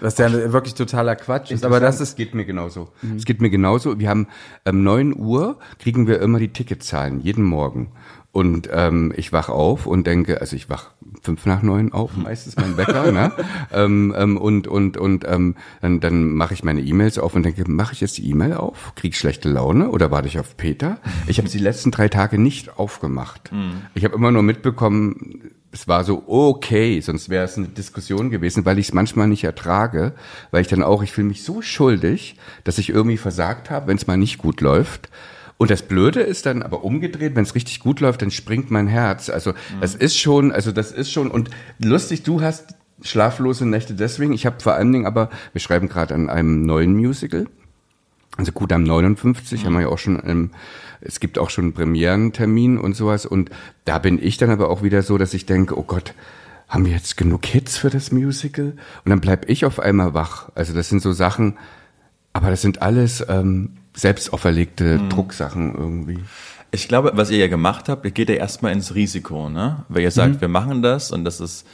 Was 0.00 0.18
ja 0.18 0.32
wirklich 0.52 0.74
totaler 0.74 1.14
Quatsch 1.14 1.52
ist, 1.52 1.64
aber 1.64 1.78
das 1.78 2.00
ist 2.00 2.16
geht 2.16 2.34
mir 2.34 2.44
genauso. 2.44 2.88
Es 3.16 3.24
geht 3.24 3.40
mir 3.40 3.50
genauso. 3.50 3.96
Wir 4.00 4.08
haben 4.08 4.26
ähm, 4.64 4.82
9 4.82 5.14
Uhr 5.16 5.58
kriegen 5.78 6.08
wir 6.08 6.20
immer 6.20 6.40
die 6.40 6.48
Ticketzahlen 6.48 7.20
jeden 7.20 7.44
Morgen. 7.44 7.59
Und 8.32 8.68
ähm, 8.72 9.12
ich 9.16 9.32
wach 9.32 9.48
auf 9.48 9.86
und 9.86 10.06
denke, 10.06 10.40
also 10.40 10.54
ich 10.54 10.70
wach 10.70 10.90
fünf 11.20 11.46
nach 11.46 11.62
neun 11.62 11.92
auf, 11.92 12.16
meistens 12.16 12.54
mein 12.54 12.76
Wecker, 12.76 13.10
ne? 13.10 13.32
ähm, 13.72 14.14
ähm, 14.16 14.36
und 14.36 14.68
und 14.68 14.96
und 14.96 15.26
ähm, 15.28 15.56
dann, 15.80 15.98
dann 15.98 16.32
mache 16.34 16.54
ich 16.54 16.62
meine 16.62 16.80
E-Mails 16.80 17.18
auf 17.18 17.34
und 17.34 17.42
denke, 17.42 17.68
mache 17.68 17.92
ich 17.92 18.00
jetzt 18.00 18.18
die 18.18 18.30
E-Mail 18.30 18.54
auf, 18.54 18.94
krieg 18.94 19.16
schlechte 19.16 19.48
Laune 19.48 19.90
oder 19.90 20.12
warte 20.12 20.28
ich 20.28 20.38
auf 20.38 20.56
Peter? 20.56 20.98
Ich 21.26 21.38
habe 21.38 21.48
sie 21.48 21.58
die 21.58 21.64
letzten 21.64 21.90
drei 21.90 22.08
Tage 22.08 22.38
nicht 22.38 22.78
aufgemacht. 22.78 23.50
Ich 23.94 24.04
habe 24.04 24.14
immer 24.14 24.30
nur 24.30 24.44
mitbekommen, 24.44 25.50
es 25.72 25.86
war 25.88 26.04
so 26.04 26.24
okay, 26.26 27.00
sonst 27.00 27.28
wäre 27.28 27.44
es 27.44 27.56
eine 27.56 27.68
Diskussion 27.68 28.30
gewesen, 28.30 28.64
weil 28.64 28.78
ich 28.78 28.88
es 28.88 28.94
manchmal 28.94 29.28
nicht 29.28 29.44
ertrage, 29.44 30.14
weil 30.50 30.62
ich 30.62 30.68
dann 30.68 30.82
auch, 30.82 31.02
ich 31.02 31.12
fühle 31.12 31.28
mich 31.28 31.44
so 31.44 31.62
schuldig, 31.62 32.36
dass 32.64 32.78
ich 32.78 32.90
irgendwie 32.90 33.16
versagt 33.16 33.70
habe, 33.70 33.88
wenn 33.88 33.96
es 33.96 34.06
mal 34.06 34.16
nicht 34.16 34.38
gut 34.38 34.60
läuft. 34.60 35.10
Und 35.60 35.70
das 35.70 35.82
Blöde 35.82 36.20
ist 36.20 36.46
dann 36.46 36.62
aber 36.62 36.84
umgedreht, 36.84 37.36
wenn 37.36 37.42
es 37.42 37.54
richtig 37.54 37.80
gut 37.80 38.00
läuft, 38.00 38.22
dann 38.22 38.30
springt 38.30 38.70
mein 38.70 38.86
Herz. 38.86 39.28
Also 39.28 39.52
das 39.78 39.94
ist 39.94 40.16
schon, 40.16 40.52
also 40.52 40.72
das 40.72 40.90
ist 40.90 41.12
schon 41.12 41.30
und 41.30 41.50
lustig, 41.78 42.22
du 42.22 42.40
hast 42.40 42.76
schlaflose 43.02 43.66
Nächte 43.66 43.92
deswegen. 43.92 44.32
Ich 44.32 44.46
habe 44.46 44.58
vor 44.58 44.72
allen 44.72 44.90
Dingen 44.90 45.04
aber, 45.04 45.28
wir 45.52 45.60
schreiben 45.60 45.90
gerade 45.90 46.14
an 46.14 46.30
einem 46.30 46.64
neuen 46.64 46.94
Musical. 46.94 47.46
Also 48.38 48.52
gut, 48.52 48.72
am 48.72 48.84
59 48.84 49.66
haben 49.66 49.74
wir 49.74 49.82
ja 49.82 49.88
auch 49.88 49.98
schon, 49.98 50.22
ähm, 50.24 50.50
es 51.02 51.20
gibt 51.20 51.38
auch 51.38 51.50
schon 51.50 51.64
einen 51.64 51.74
Premierentermin 51.74 52.78
und 52.78 52.96
sowas. 52.96 53.26
Und 53.26 53.50
da 53.84 53.98
bin 53.98 54.18
ich 54.18 54.38
dann 54.38 54.48
aber 54.48 54.70
auch 54.70 54.82
wieder 54.82 55.02
so, 55.02 55.18
dass 55.18 55.34
ich 55.34 55.44
denke, 55.44 55.76
oh 55.76 55.82
Gott, 55.82 56.14
haben 56.68 56.86
wir 56.86 56.92
jetzt 56.92 57.18
genug 57.18 57.44
Hits 57.44 57.76
für 57.76 57.90
das 57.90 58.12
Musical? 58.12 58.72
Und 59.04 59.10
dann 59.10 59.20
bleib 59.20 59.46
ich 59.50 59.66
auf 59.66 59.78
einmal 59.78 60.14
wach. 60.14 60.48
Also 60.54 60.72
das 60.72 60.88
sind 60.88 61.02
so 61.02 61.12
Sachen, 61.12 61.58
aber 62.32 62.48
das 62.48 62.62
sind 62.62 62.80
alles 62.80 63.22
ähm, 63.28 63.76
selbst 63.94 64.32
auferlegte 64.32 64.98
Drucksachen 65.08 65.74
irgendwie. 65.74 66.18
Ich 66.70 66.86
glaube, 66.86 67.12
was 67.14 67.30
ihr 67.30 67.38
ja 67.38 67.48
gemacht 67.48 67.88
habt, 67.88 68.04
ihr 68.04 68.12
geht 68.12 68.28
ja 68.28 68.36
erstmal 68.36 68.72
ins 68.72 68.94
Risiko, 68.94 69.48
ne? 69.48 69.84
Weil 69.88 70.02
ihr 70.02 70.10
sagt, 70.10 70.40
wir 70.40 70.48
machen 70.48 70.82
das 70.82 71.10
und 71.10 71.24
das 71.24 71.40
ist 71.40 71.66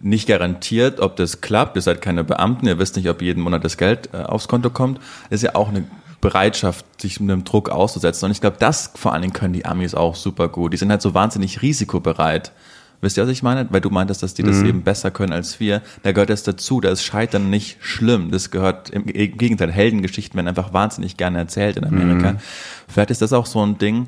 nicht 0.00 0.26
garantiert, 0.26 1.00
ob 1.00 1.16
das 1.16 1.40
klappt. 1.40 1.76
Ihr 1.76 1.82
seid 1.82 2.02
keine 2.02 2.24
Beamten, 2.24 2.66
ihr 2.66 2.78
wisst 2.78 2.96
nicht, 2.96 3.08
ob 3.08 3.22
jeden 3.22 3.42
Monat 3.42 3.64
das 3.64 3.76
Geld 3.76 4.10
äh, 4.12 4.18
aufs 4.22 4.48
Konto 4.48 4.70
kommt. 4.70 4.98
Das 5.30 5.38
ist 5.38 5.42
ja 5.42 5.54
auch 5.54 5.68
eine 5.68 5.84
Bereitschaft, 6.20 6.84
sich 7.00 7.20
mit 7.20 7.30
dem 7.30 7.44
Druck 7.44 7.68
auszusetzen. 7.68 8.26
Und 8.26 8.32
ich 8.32 8.40
glaube, 8.40 8.56
das 8.58 8.92
vor 8.94 9.12
allen 9.12 9.22
Dingen 9.22 9.34
können 9.34 9.52
die 9.52 9.64
Amis 9.64 9.94
auch 9.94 10.16
super 10.16 10.48
gut. 10.48 10.72
Die 10.72 10.76
sind 10.76 10.90
halt 10.90 11.02
so 11.02 11.14
wahnsinnig 11.14 11.62
risikobereit. 11.62 12.52
Wisst 13.02 13.16
ihr, 13.16 13.24
was 13.24 13.30
ich 13.30 13.42
meine? 13.42 13.66
Weil 13.70 13.80
du 13.80 13.90
meintest, 13.90 14.22
dass 14.22 14.32
die 14.32 14.44
das 14.44 14.62
eben 14.62 14.82
besser 14.82 15.10
können 15.10 15.32
als 15.32 15.58
wir. 15.58 15.82
Da 16.04 16.12
gehört 16.12 16.30
das 16.30 16.44
dazu. 16.44 16.80
Da 16.80 16.88
ist 16.88 17.02
Scheitern 17.02 17.50
nicht 17.50 17.78
schlimm. 17.80 18.30
Das 18.30 18.52
gehört 18.52 18.90
im 18.90 19.06
Gegenteil. 19.06 19.72
Heldengeschichten 19.72 20.36
werden 20.36 20.46
einfach 20.46 20.72
wahnsinnig 20.72 21.16
gerne 21.16 21.38
erzählt 21.38 21.76
in 21.76 21.84
Amerika. 21.84 22.36
Vielleicht 22.86 23.10
ist 23.10 23.20
das 23.20 23.32
auch 23.32 23.46
so 23.46 23.60
ein 23.66 23.76
Ding, 23.76 24.06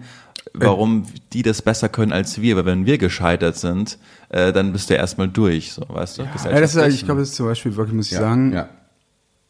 warum 0.53 1.07
die 1.33 1.43
das 1.43 1.61
besser 1.61 1.89
können 1.89 2.13
als 2.13 2.41
wir. 2.41 2.55
Weil 2.55 2.67
wenn 2.67 2.87
wir 2.87 2.97
gescheitert 2.99 3.57
sind, 3.57 3.99
äh, 4.29 4.53
dann 4.53 4.73
bist 4.73 4.89
du 4.89 4.95
ja 4.95 5.01
erstmal 5.01 5.29
durch. 5.29 5.73
So, 5.73 5.83
weißt 5.89 6.19
du? 6.19 6.23
Ja, 6.23 6.61
das 6.61 6.77
ist, 6.77 6.95
ich 6.95 7.05
glaube, 7.05 7.21
das 7.21 7.31
ist 7.31 7.35
zum 7.35 7.47
Beispiel 7.47 7.75
wirklich, 7.75 7.97
muss 7.97 8.13
ich 8.13 8.17
sagen, 8.17 8.53
ja. 8.53 8.69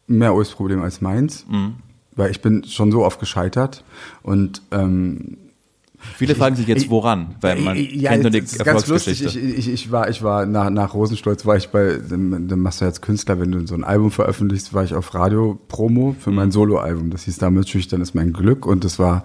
mehr 0.06 0.34
Ulfs 0.34 0.52
Problem 0.52 0.80
als 0.82 1.02
meins. 1.02 1.44
Weil 2.16 2.30
ich 2.30 2.40
bin 2.40 2.64
schon 2.64 2.90
so 2.90 3.04
oft 3.04 3.20
gescheitert 3.20 3.84
und 4.22 4.62
ähm, 4.70 5.36
Viele 6.16 6.34
fragen 6.34 6.54
sich 6.56 6.66
jetzt, 6.66 6.88
woran, 6.90 7.34
weil 7.40 7.56
man 7.60 7.76
ja, 7.76 8.10
kennt 8.10 8.22
nur 8.22 8.30
die 8.30 8.40
das 8.42 8.52
ist 8.52 8.64
ganz 8.64 8.86
lustig. 8.86 9.24
Ich, 9.24 9.36
ich, 9.36 9.68
ich 9.68 9.90
war, 9.90 10.08
ich 10.08 10.22
war 10.22 10.46
nach, 10.46 10.70
nach 10.70 10.94
Rosenstolz 10.94 11.44
war 11.44 11.56
ich 11.56 11.70
bei, 11.70 11.98
dann 12.08 12.60
machst 12.60 12.80
du 12.80 12.84
als 12.84 13.00
Künstler, 13.00 13.40
wenn 13.40 13.50
du 13.52 13.66
so 13.66 13.74
ein 13.74 13.84
Album 13.84 14.10
veröffentlichst, 14.10 14.72
war 14.74 14.84
ich 14.84 14.94
auf 14.94 15.14
Radio-Promo 15.14 16.14
für 16.18 16.30
Mhm. 16.30 16.36
mein 16.36 16.50
Soloalbum. 16.52 17.10
Das 17.10 17.24
hieß 17.24 17.38
damals 17.38 17.68
Schüchtern 17.68 18.00
ist 18.00 18.14
mein 18.14 18.32
Glück 18.32 18.66
und 18.66 18.84
das 18.84 18.98
war, 18.98 19.24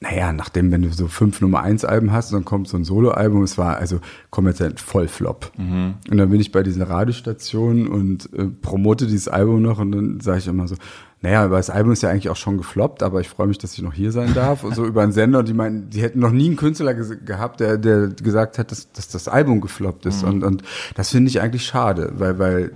naja, 0.00 0.32
nachdem, 0.32 0.70
wenn 0.70 0.82
du 0.82 0.90
so 0.90 1.08
fünf 1.08 1.40
Nummer 1.40 1.62
eins 1.62 1.84
Alben 1.84 2.12
hast, 2.12 2.32
dann 2.32 2.44
kommt 2.44 2.68
so 2.68 2.76
ein 2.76 2.84
Soloalbum, 2.84 3.42
es 3.42 3.56
war 3.56 3.76
also 3.76 4.00
kommerziell 4.30 4.74
voll 4.76 5.08
Flop. 5.08 5.50
Mhm. 5.56 5.94
Und 6.10 6.18
dann 6.18 6.28
bin 6.30 6.40
ich 6.40 6.52
bei 6.52 6.62
dieser 6.62 6.90
Radiostation 6.90 7.88
und 7.88 8.28
äh, 8.34 8.46
promote 8.46 9.06
dieses 9.06 9.28
Album 9.28 9.62
noch 9.62 9.78
und 9.78 9.92
dann 9.92 10.20
sage 10.20 10.38
ich 10.38 10.46
immer 10.46 10.68
so, 10.68 10.76
naja, 11.24 11.42
aber 11.42 11.56
das 11.56 11.70
Album 11.70 11.92
ist 11.92 12.02
ja 12.02 12.10
eigentlich 12.10 12.28
auch 12.28 12.36
schon 12.36 12.58
gefloppt, 12.58 13.02
aber 13.02 13.22
ich 13.22 13.30
freue 13.30 13.46
mich, 13.46 13.56
dass 13.56 13.72
ich 13.72 13.82
noch 13.82 13.94
hier 13.94 14.12
sein 14.12 14.34
darf. 14.34 14.62
Und 14.62 14.74
so 14.74 14.84
über 14.84 15.02
einen 15.02 15.12
Sender 15.12 15.42
die 15.42 15.54
meinen, 15.54 15.88
die 15.88 16.02
hätten 16.02 16.18
noch 16.18 16.32
nie 16.32 16.48
einen 16.48 16.56
Künstler 16.56 16.92
gehabt, 16.92 17.60
der, 17.60 17.78
der 17.78 18.08
gesagt 18.08 18.58
hat, 18.58 18.70
dass, 18.70 18.92
dass 18.92 19.08
das 19.08 19.26
Album 19.26 19.62
gefloppt 19.62 20.04
ist. 20.04 20.22
Und, 20.22 20.44
und 20.44 20.62
das 20.96 21.08
finde 21.08 21.30
ich 21.30 21.40
eigentlich 21.40 21.64
schade, 21.64 22.12
weil, 22.18 22.38
weil 22.38 22.72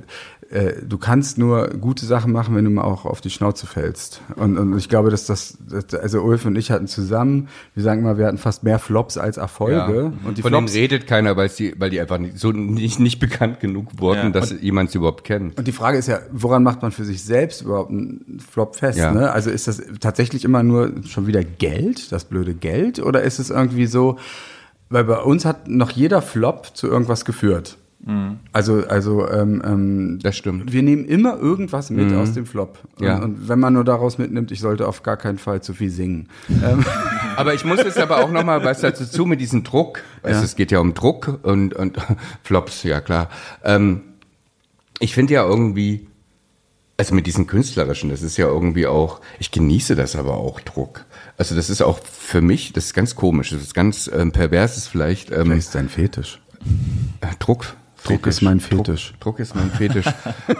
äh, 0.50 0.82
du 0.82 0.96
kannst 0.96 1.36
nur 1.36 1.68
gute 1.68 2.06
Sachen 2.06 2.32
machen, 2.32 2.56
wenn 2.56 2.64
du 2.64 2.70
mal 2.70 2.84
auch 2.84 3.04
auf 3.04 3.20
die 3.20 3.28
Schnauze 3.28 3.66
fällst. 3.66 4.22
Und, 4.36 4.56
und 4.56 4.78
ich 4.78 4.88
glaube, 4.88 5.10
dass 5.10 5.26
das, 5.26 5.58
dass, 5.68 5.94
also 5.94 6.22
Ulf 6.22 6.46
und 6.46 6.56
ich 6.56 6.70
hatten 6.70 6.86
zusammen, 6.86 7.48
wir 7.74 7.82
sagen 7.82 8.00
immer, 8.00 8.16
wir 8.16 8.26
hatten 8.26 8.38
fast 8.38 8.62
mehr 8.62 8.78
Flops 8.78 9.18
als 9.18 9.36
Erfolge. 9.36 10.12
Und 10.24 10.38
die 10.38 10.42
Von 10.42 10.52
denen 10.52 10.68
Flops 10.68 10.74
redet 10.74 11.06
keiner, 11.06 11.36
weil, 11.36 11.50
die, 11.50 11.74
weil 11.78 11.90
die 11.90 12.00
einfach 12.00 12.18
nicht, 12.18 12.38
so 12.38 12.52
nicht, 12.52 12.98
nicht 12.98 13.18
bekannt 13.18 13.60
genug 13.60 14.00
wurden, 14.00 14.18
Ja. 14.18 14.30
dass 14.30 14.54
jemand 14.60 14.90
sie 14.90 14.98
überhaupt 14.98 15.24
kennt. 15.24 15.58
Und 15.58 15.68
die 15.68 15.72
Frage 15.72 15.98
ist 15.98 16.08
ja, 16.08 16.20
woran 16.32 16.62
macht 16.62 16.80
man 16.80 16.92
für 16.92 17.04
sich 17.04 17.22
selbst 17.22 17.60
überhaupt 17.62 17.90
einen 17.90 18.40
Flop 18.40 18.74
fest? 18.76 18.98
Ja. 18.98 19.12
Ne? 19.12 19.30
Also 19.30 19.50
ist 19.50 19.68
das 19.68 19.82
tatsächlich 20.00 20.44
immer 20.46 20.62
nur 20.62 20.92
schon 21.06 21.26
wieder 21.26 21.44
Geld, 21.44 22.10
das 22.10 22.24
blöde 22.24 22.54
Geld? 22.54 23.00
Oder 23.00 23.22
ist 23.22 23.38
es 23.38 23.50
irgendwie 23.50 23.86
so, 23.86 24.18
weil 24.88 25.04
bei 25.04 25.18
uns 25.18 25.44
hat 25.44 25.68
noch 25.68 25.90
jeder 25.90 26.22
Flop 26.22 26.74
zu 26.74 26.86
irgendwas 26.86 27.26
geführt. 27.26 27.76
Also, 28.54 28.86
also 28.86 29.28
ähm, 29.28 29.60
ähm, 29.64 30.18
Das 30.22 30.34
stimmt. 30.36 30.72
wir 30.72 30.82
nehmen 30.82 31.04
immer 31.04 31.36
irgendwas 31.38 31.90
mit 31.90 32.10
aus 32.14 32.32
dem 32.32 32.46
Flop. 32.46 32.78
Und, 32.98 33.04
Ja. 33.04 33.18
und 33.22 33.48
wenn 33.48 33.58
man 33.60 33.74
nur 33.74 33.84
daraus 33.84 34.16
mitnimmt, 34.16 34.50
ich 34.50 34.60
sollte 34.60 34.88
auf 34.88 35.02
gar 35.02 35.18
keinen 35.18 35.36
Fall 35.36 35.60
zu 35.62 35.74
viel 35.74 35.90
singen. 35.90 36.28
Ähm, 36.48 36.84
Aber 37.36 37.52
ich 37.52 37.64
muss 37.66 37.78
jetzt 37.82 37.98
aber 37.98 38.24
auch 38.24 38.30
noch 38.30 38.44
mal 38.44 38.64
was 38.64 38.80
dazu 38.80 39.04
zu 39.04 39.26
mit 39.26 39.40
diesem 39.42 39.62
Druck. 39.62 40.02
Also 40.22 40.38
Ja. 40.40 40.44
es 40.44 40.56
geht 40.56 40.70
ja 40.70 40.78
um 40.78 40.94
Druck 40.94 41.38
und, 41.42 41.74
und 41.74 41.98
Flops, 42.42 42.82
ja 42.82 43.00
klar. 43.02 43.28
Ähm, 43.62 44.00
ich 45.00 45.14
finde 45.14 45.34
ja 45.34 45.46
irgendwie, 45.46 46.08
also 46.96 47.14
mit 47.14 47.26
diesen 47.26 47.46
künstlerischen, 47.46 48.08
das 48.10 48.22
ist 48.22 48.38
ja 48.38 48.46
irgendwie 48.46 48.86
auch, 48.86 49.20
ich 49.38 49.50
genieße 49.50 49.96
das 49.96 50.16
aber 50.16 50.38
auch 50.38 50.60
Druck. 50.60 51.04
Also 51.36 51.54
das 51.54 51.68
ist 51.70 51.82
auch 51.82 52.00
für 52.02 52.40
mich, 52.40 52.72
das 52.72 52.86
ist 52.86 52.94
ganz 52.94 53.14
komisch, 53.14 53.50
das 53.50 53.60
ist 53.60 53.74
ganz 53.74 54.10
ähm, 54.12 54.32
perverses 54.32 54.88
vielleicht. 54.88 55.30
Ähm, 55.30 55.42
Vielleicht 55.44 55.58
ist 55.58 55.74
dein 55.74 55.88
Fetisch. 55.90 56.40
äh, 57.20 57.26
Druck. 58.04 58.26
Ist 58.26 58.42
mein 58.42 58.60
Fetisch. 58.60 59.10
Druck, 59.12 59.20
Druck 59.20 59.38
ist 59.40 59.54
mein 59.54 59.70
Fetisch. 59.70 60.06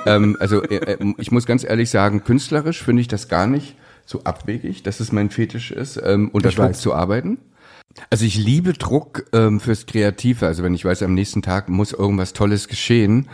ähm, 0.07 0.37
also 0.41 0.63
äh, 0.63 0.77
äh, 0.95 1.15
ich 1.19 1.31
muss 1.31 1.47
ganz 1.47 1.65
ehrlich 1.65 1.91
sagen, 1.91 2.25
künstlerisch 2.25 2.83
finde 2.83 3.01
ich 3.03 3.09
das 3.09 3.29
gar 3.29 3.47
nicht 3.47 3.77
so 4.07 4.25
abwegig, 4.25 4.83
dass 4.83 5.01
es 5.01 5.13
mein 5.13 5.31
Fetisch 5.31 5.71
ist, 5.71 6.01
ähm, 6.03 6.31
unter 6.33 6.49
Ich 6.49 6.57
Druck 6.57 6.67
weiß. 6.71 6.81
zu 6.81 6.95
arbeiten. 6.95 7.39
Also 8.11 8.25
ich 8.25 8.37
liebe 8.37 8.73
Druck 8.75 9.25
ähm, 9.33 9.61
fürs 9.61 9.87
Kreative. 9.87 10.47
Also 10.47 10.63
wenn 10.63 10.75
ich 10.75 10.85
weiß, 10.85 11.03
am 11.03 11.15
nächsten 11.15 11.43
Tag 11.43 11.69
muss 11.69 11.93
irgendwas 11.93 12.33
Tolles 12.33 12.69
geschehen, 12.69 13.29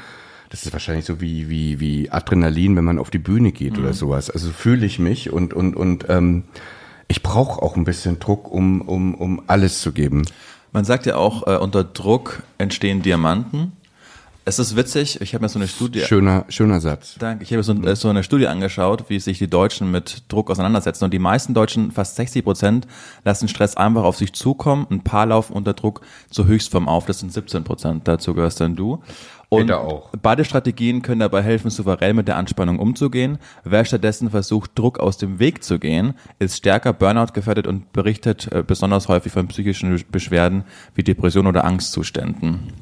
das 0.50 0.64
ist 0.64 0.72
wahrscheinlich 0.72 1.04
so 1.04 1.20
wie 1.20 1.48
wie 1.48 1.80
wie 1.80 2.10
Adrenalin, 2.10 2.76
wenn 2.76 2.84
man 2.84 2.98
auf 2.98 3.10
die 3.10 3.18
Bühne 3.18 3.52
geht 3.52 3.78
oder 3.78 3.92
sowas. 3.92 4.30
Also 4.30 4.50
fühle 4.50 4.86
ich 4.86 4.98
mich 4.98 5.32
und 5.32 5.52
und 5.54 5.74
und 5.76 6.06
ähm, 6.08 6.44
ich 7.08 7.22
brauche 7.22 7.60
auch 7.62 7.76
ein 7.76 7.84
bisschen 7.84 8.18
Druck, 8.20 8.50
um 8.50 8.80
um 8.80 9.14
um 9.14 9.42
alles 9.48 9.80
zu 9.80 9.92
geben. 9.92 10.22
Man 10.72 10.84
sagt 10.84 11.06
ja 11.06 11.16
auch, 11.16 11.46
äh, 11.46 11.56
unter 11.56 11.84
Druck 11.84 12.42
entstehen 12.58 13.02
Diamanten. 13.02 13.72
Es 14.46 14.58
ist 14.58 14.76
witzig, 14.76 15.22
ich 15.22 15.34
habe 15.34 15.42
mir 15.42 15.48
so 15.48 15.58
eine 15.58 15.68
Studie 15.68 16.00
Schöner 16.00 16.44
schöner 16.50 16.78
Satz. 16.80 17.16
Danke. 17.18 17.44
Ich 17.44 17.52
habe 17.52 17.62
so, 17.62 17.72
äh, 17.72 17.96
so 17.96 18.10
eine 18.10 18.22
Studie 18.22 18.46
angeschaut, 18.46 19.04
wie 19.08 19.18
sich 19.18 19.38
die 19.38 19.48
Deutschen 19.48 19.90
mit 19.90 20.24
Druck 20.28 20.50
auseinandersetzen. 20.50 21.04
Und 21.04 21.14
die 21.14 21.18
meisten 21.18 21.54
Deutschen, 21.54 21.90
fast 21.92 22.16
60 22.16 22.44
Prozent, 22.44 22.86
lassen 23.24 23.48
Stress 23.48 23.76
einfach 23.76 24.04
auf 24.04 24.16
sich 24.16 24.34
zukommen. 24.34 24.86
Ein 24.90 25.02
paar 25.02 25.24
laufen 25.24 25.54
unter 25.54 25.72
Druck 25.72 26.02
zur 26.30 26.46
Höchstform 26.46 26.88
auf. 26.88 27.06
Das 27.06 27.20
sind 27.20 27.32
17 27.32 27.64
Prozent. 27.64 28.06
Dazu 28.06 28.34
gehörst 28.34 28.60
dann 28.60 28.76
du. 28.76 29.02
Und 29.48 29.72
beide 30.20 30.44
Strategien 30.44 31.00
können 31.02 31.20
dabei 31.20 31.42
helfen, 31.42 31.70
souverän 31.70 32.16
mit 32.16 32.28
der 32.28 32.36
Anspannung 32.36 32.78
umzugehen. 32.78 33.38
Wer 33.62 33.84
stattdessen 33.84 34.30
versucht, 34.30 34.72
Druck 34.74 34.98
aus 34.98 35.16
dem 35.16 35.38
Weg 35.38 35.62
zu 35.62 35.78
gehen, 35.78 36.14
ist 36.38 36.56
stärker 36.56 36.92
Burnout 36.92 37.32
gefährdet 37.32 37.66
und 37.66 37.92
berichtet 37.92 38.50
äh, 38.52 38.62
besonders 38.66 39.08
häufig 39.08 39.32
von 39.32 39.46
psychischen 39.48 40.02
Beschwerden 40.10 40.64
wie 40.94 41.04
Depression 41.04 41.46
oder 41.46 41.64
Angstzuständen. 41.64 42.72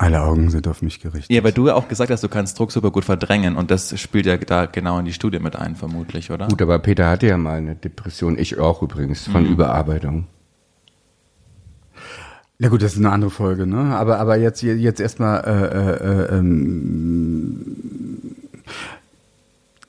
Alle 0.00 0.22
Augen 0.22 0.48
sind 0.48 0.66
auf 0.66 0.80
mich 0.80 0.98
gerichtet. 1.00 1.30
Ja, 1.30 1.44
weil 1.44 1.52
du 1.52 1.66
ja 1.66 1.74
auch 1.74 1.86
gesagt 1.86 2.10
hast, 2.10 2.22
du 2.24 2.28
kannst 2.30 2.58
Druck 2.58 2.72
super 2.72 2.90
gut 2.90 3.04
verdrängen 3.04 3.56
und 3.56 3.70
das 3.70 4.00
spielt 4.00 4.24
ja 4.24 4.38
da 4.38 4.64
genau 4.64 4.98
in 4.98 5.04
die 5.04 5.12
Studie 5.12 5.40
mit 5.40 5.56
ein, 5.56 5.76
vermutlich, 5.76 6.30
oder? 6.30 6.48
Gut, 6.48 6.62
aber 6.62 6.78
Peter 6.78 7.10
hatte 7.10 7.26
ja 7.26 7.36
mal 7.36 7.58
eine 7.58 7.74
Depression, 7.76 8.38
ich 8.38 8.58
auch 8.58 8.80
übrigens, 8.82 9.26
von 9.28 9.44
Überarbeitung. 9.44 10.26
Ja 12.58 12.70
gut, 12.70 12.80
das 12.80 12.92
ist 12.94 12.98
eine 12.98 13.10
andere 13.10 13.30
Folge, 13.30 13.66
ne? 13.66 13.94
Aber 13.94 14.18
aber 14.20 14.38
jetzt 14.38 14.62
jetzt 14.62 15.00
erstmal 15.00 15.44
äh, 15.44 16.34
äh, 16.34 16.38
ähm, 16.38 17.66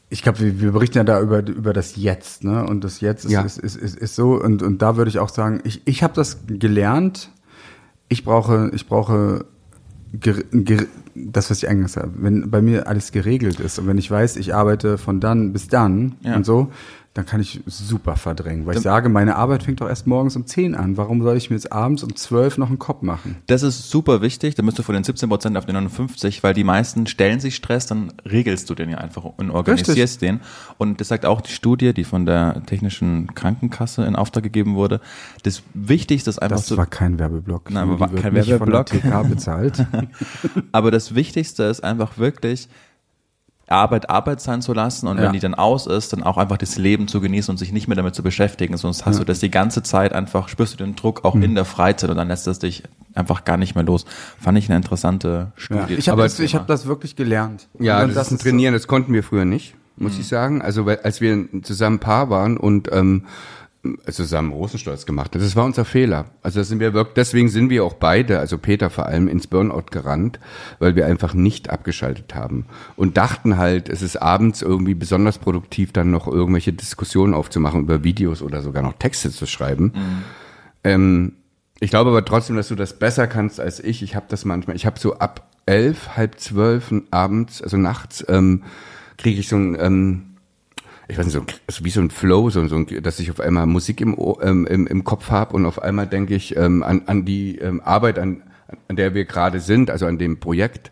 ich 0.10 0.24
glaube, 0.24 0.42
wir, 0.42 0.60
wir 0.60 0.72
berichten 0.74 0.98
ja 0.98 1.06
da 1.06 1.22
über 1.22 1.48
über 1.48 1.72
das 1.72 1.96
Jetzt, 1.96 2.44
ne? 2.44 2.66
Und 2.66 2.84
das 2.84 3.00
Jetzt 3.00 3.24
ist, 3.24 3.32
Ja. 3.32 3.44
ist, 3.44 3.58
ist, 3.60 3.78
ist, 3.78 3.98
ist 3.98 4.16
so 4.18 4.34
und 4.34 4.62
und 4.62 4.82
da 4.82 4.98
würde 4.98 5.08
ich 5.08 5.20
auch 5.20 5.30
sagen, 5.30 5.62
ich 5.64 5.82
ich 5.86 6.04
habe 6.04 6.14
das 6.16 6.40
gelernt. 6.48 7.30
Ich 8.10 8.26
brauche 8.26 8.72
ich 8.74 8.88
brauche 8.88 9.46
das, 11.16 11.50
was 11.50 11.64
ich 11.64 11.70
eingangs 11.70 11.98
habe. 11.98 12.12
Wenn 12.18 12.50
bei 12.50 12.62
mir 12.62 12.88
alles 12.88 13.12
geregelt 13.12 13.60
ist 13.60 13.80
und 13.80 13.88
wenn 13.88 13.98
ich 13.98 14.10
weiß, 14.10 14.38
ich 14.38 14.54
arbeite 14.54 14.98
von 14.98 15.20
dann 15.20 15.54
bis 15.54 15.68
dann 15.68 16.16
Ja. 16.22 16.36
und 16.36 16.46
so, 16.46 16.72
dann 17.14 17.26
kann 17.26 17.42
ich 17.42 17.60
super 17.66 18.16
verdrängen, 18.16 18.66
weil 18.66 18.78
ich 18.78 18.84
sage, 18.84 19.10
meine 19.10 19.36
Arbeit 19.36 19.64
fängt 19.64 19.82
doch 19.82 19.90
erst 19.90 20.08
morgens 20.08 20.38
um 20.38 20.46
10 20.46 20.76
an. 20.76 20.96
Warum 20.96 21.22
soll 21.22 21.36
ich 21.36 21.50
mir 21.50 21.58
jetzt 21.58 21.74
abends 21.74 22.04
um 22.04 22.16
12 22.16 22.58
noch 22.58 22.70
einen 22.70 22.80
Kopf 22.80 23.02
machen? 23.02 23.36
Das 23.48 23.64
ist 23.64 23.90
super 23.90 24.22
wichtig, 24.22 24.56
da 24.56 24.64
bist 24.64 24.80
du 24.80 24.84
von 24.84 24.96
den 24.96 25.04
17 25.04 25.28
Prozent 25.28 25.58
auf 25.58 25.66
die 25.66 25.74
59, 25.74 26.42
weil 26.42 26.54
die 26.54 26.64
meisten 26.64 27.08
stellen 27.08 27.42
sich 27.42 27.56
Stress, 27.56 27.86
dann 27.86 28.14
regelst 28.24 28.70
du 28.70 28.76
den 28.76 28.90
ja 28.90 29.00
einfach 29.00 29.26
und 29.26 29.52
organisierst 29.52 30.22
den. 30.22 30.40
Und 30.78 31.02
das 31.02 31.10
sagt 31.10 31.26
auch 31.26 31.42
die 31.42 31.52
Studie, 31.52 31.94
die 31.94 32.06
von 32.06 32.26
der 32.26 32.64
Technischen 32.66 33.36
Krankenkasse 33.36 34.06
in 34.06 34.16
Auftrag 34.16 34.44
gegeben 34.44 34.76
wurde. 34.76 35.02
Das 35.44 35.64
Wichtigste 35.74 36.30
ist 36.30 36.42
einfach 36.42 36.58
Das 36.58 36.68
so, 36.68 36.78
war 36.78 36.86
kein 36.86 37.20
Werbeblock. 37.20 37.72
Nein, 37.72 38.00
war 38.00 38.08
kein 38.08 38.34
Werbeblock. 38.36 38.88
Von 38.88 39.02
der 39.02 39.24
TK 39.24 39.30
bezahlt. 39.30 39.86
aber 40.72 40.92
das 40.92 41.14
Wichtigste 41.14 41.64
ist 41.64 41.84
einfach 41.84 42.18
wirklich, 42.18 42.70
Arbeit 43.72 44.10
Arbeit 44.10 44.42
sein 44.42 44.62
zu 44.62 44.74
lassen 44.74 45.08
und 45.08 45.18
Ja. 45.18 45.24
wenn 45.24 45.34
die 45.34 45.40
dann 45.40 45.56
aus 45.56 45.88
ist, 45.88 46.14
dann 46.14 46.22
auch 46.24 46.38
einfach 46.38 46.58
das 46.58 46.78
Leben 46.78 47.08
zu 47.08 47.22
genießen 47.22 47.52
und 47.52 47.58
sich 47.58 47.72
nicht 47.72 47.88
mehr 47.88 47.96
damit 47.98 48.14
zu 48.14 48.22
beschäftigen. 48.24 48.78
Sonst 48.78 49.06
hast 49.06 49.20
du 49.20 49.24
das 49.24 49.40
die 49.40 49.50
ganze 49.52 49.82
Zeit 49.84 50.14
einfach, 50.14 50.48
spürst 50.50 50.74
du 50.74 50.78
den 50.84 50.96
Druck 50.96 51.26
auch 51.26 51.34
Hm. 51.34 51.44
in 51.44 51.56
der 51.56 51.66
Freizeit 51.66 52.10
und 52.10 52.18
dann 52.18 52.28
lässt 52.28 52.48
es 52.48 52.60
dich 52.60 52.84
einfach 53.16 53.44
gar 53.46 53.58
nicht 53.58 53.74
mehr 53.76 53.84
los. 53.84 54.06
Fand 54.40 54.58
ich 54.58 54.70
eine 54.70 54.78
interessante 54.78 55.28
ja. 55.28 55.52
Studie. 55.56 55.96
Ich 55.96 56.10
habe 56.10 56.22
das, 56.22 56.40
ich 56.40 56.56
hab 56.56 56.68
das 56.68 56.86
wirklich 56.86 57.16
gelernt. 57.16 57.68
Ja, 57.80 58.04
Und 58.04 58.16
das, 58.16 58.28
ist 58.28 58.34
ein 58.34 58.40
Trainieren, 58.40 58.74
das 58.74 58.88
konnten 58.88 59.14
wir 59.14 59.24
früher 59.24 59.46
nicht, 59.46 59.76
muss 59.98 60.18
ich 60.20 60.28
sagen. 60.28 60.62
Also 60.62 60.86
weil, 60.86 61.00
als 61.04 61.20
wir 61.22 61.46
zusammen 61.64 62.00
Paar 62.00 62.30
waren 62.30 62.58
und 62.58 62.90
ähm, 62.92 63.26
zusammen 64.12 64.52
Rosenstolz 64.54 65.08
gemacht 65.08 65.34
das 65.34 65.56
war 65.56 65.66
unser 65.66 65.86
Fehler. 65.86 66.26
Also 66.44 66.60
das 66.60 66.68
sind 66.68 66.80
wir 66.80 66.94
wirklich, 66.94 67.16
deswegen 67.16 67.50
sind 67.50 67.70
wir 67.70 67.84
auch 67.84 67.96
beide, 67.96 68.40
also 68.40 68.58
Peter 68.58 68.90
vor 68.90 69.08
allem, 69.08 69.28
ins 69.28 69.48
Burnout 69.48 69.86
gerannt, 69.90 70.40
weil 70.80 70.96
wir 70.96 71.08
einfach 71.08 71.34
nicht 71.34 71.70
abgeschaltet 71.70 72.36
haben 72.36 72.66
und 72.96 73.18
dachten 73.18 73.58
halt, 73.58 73.90
es 73.90 74.02
ist 74.02 74.18
abends 74.18 74.62
irgendwie 74.62 74.94
besonders 74.94 75.40
produktiv, 75.40 75.94
dann 75.94 76.12
noch 76.12 76.28
irgendwelche 76.28 76.74
Diskussionen 76.74 77.34
aufzumachen 77.34 77.82
über 77.82 78.04
Videos 78.04 78.42
oder 78.42 78.62
sogar 78.62 78.84
noch 78.84 78.94
Texte 78.94 79.32
zu 79.32 79.48
schreiben. 79.48 79.94
Ähm, 80.84 81.34
ich 81.80 81.90
glaube 81.90 82.12
aber 82.12 82.24
trotzdem, 82.24 82.56
dass 82.56 82.68
du 82.68 82.76
das 82.76 83.00
besser 83.00 83.26
kannst 83.26 83.60
als 83.60 83.80
ich. 83.80 84.04
Ich 84.04 84.16
habe 84.16 84.28
das 84.30 84.46
manchmal. 84.46 84.76
Ich 84.76 84.86
habe 84.86 85.00
so 85.00 85.18
ab 85.18 85.50
elf, 85.66 86.16
halb 86.16 86.40
zwölf 86.40 86.94
abends, 87.10 87.62
also 87.62 87.78
nachts, 87.78 88.24
ähm, 88.30 88.64
kriege 89.18 89.40
ich 89.40 89.48
so 89.48 89.56
ein, 89.56 89.78
ähm, 89.80 90.31
ich 91.12 91.18
weiß 91.18 91.26
nicht, 91.26 91.34
so 91.34 91.42
ein, 91.42 91.48
also 91.68 91.84
wie 91.84 91.90
so 91.90 92.02
ein 92.02 92.10
Flow, 92.10 92.50
so, 92.50 92.66
so 92.68 92.76
ein, 92.76 92.88
dass 93.04 93.20
ich 93.20 93.30
auf 93.32 93.40
einmal 93.40 93.66
Musik 93.66 94.02
im, 94.02 94.18
ähm, 94.42 94.66
im, 94.66 94.88
im 94.88 95.04
Kopf 95.04 95.30
habe 95.30 95.56
und 95.56 95.66
auf 95.66 95.82
einmal 95.82 96.08
denke 96.08 96.36
ich 96.36 96.56
ähm, 96.56 96.84
an, 96.84 97.04
an 97.06 97.26
die 97.26 97.58
ähm, 97.58 97.82
Arbeit, 97.84 98.18
an, 98.18 98.44
an 98.88 98.96
der 98.96 99.14
wir 99.14 99.26
gerade 99.26 99.60
sind, 99.60 99.90
also 99.90 100.06
an 100.06 100.18
dem 100.18 100.40
Projekt. 100.40 100.92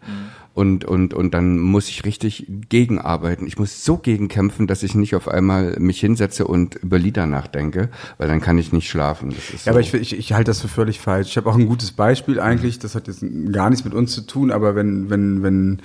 Und, 0.56 0.84
und, 0.84 1.14
und 1.14 1.34
dann 1.34 1.58
muss 1.58 1.88
ich 1.88 2.04
richtig 2.04 2.46
gegenarbeiten. 2.68 3.48
Ich 3.48 3.58
muss 3.58 3.86
so 3.86 3.96
gegenkämpfen, 3.96 4.68
dass 4.68 4.84
ich 4.84 4.94
nicht 4.94 5.16
auf 5.16 5.30
einmal 5.30 5.78
mich 5.80 6.02
hinsetze 6.02 6.46
und 6.46 6.76
über 6.76 7.00
Lieder 7.00 7.28
nachdenke, 7.28 7.88
weil 8.18 8.28
dann 8.28 8.42
kann 8.42 8.58
ich 8.58 8.74
nicht 8.74 8.90
schlafen. 8.90 9.34
Ja, 9.64 9.72
aber 9.72 9.82
so. 9.82 9.96
ich, 9.96 10.12
ich, 10.12 10.20
ich 10.20 10.34
halte 10.34 10.50
das 10.50 10.60
für 10.60 10.68
völlig 10.68 11.00
falsch. 11.00 11.30
Ich 11.30 11.38
habe 11.38 11.50
auch 11.50 11.56
ein 11.56 11.68
gutes 11.68 11.94
Beispiel 11.94 12.42
eigentlich, 12.42 12.78
das 12.78 12.94
hat 12.94 13.08
jetzt 13.08 13.24
gar 13.54 13.70
nichts 13.70 13.86
mit 13.86 13.94
uns 13.94 14.12
zu 14.12 14.22
tun, 14.22 14.52
aber 14.52 14.76
wenn, 14.76 15.10
wenn, 15.10 15.44
wenn 15.44 15.82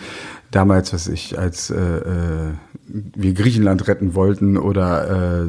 damals, 0.54 0.92
was 0.92 1.08
ich, 1.08 1.38
als 1.38 1.70
äh, 1.70 1.76
äh, 1.76 2.52
wir 2.86 3.34
Griechenland 3.34 3.86
retten 3.88 4.14
wollten 4.14 4.56
oder 4.56 5.44
äh, 5.44 5.48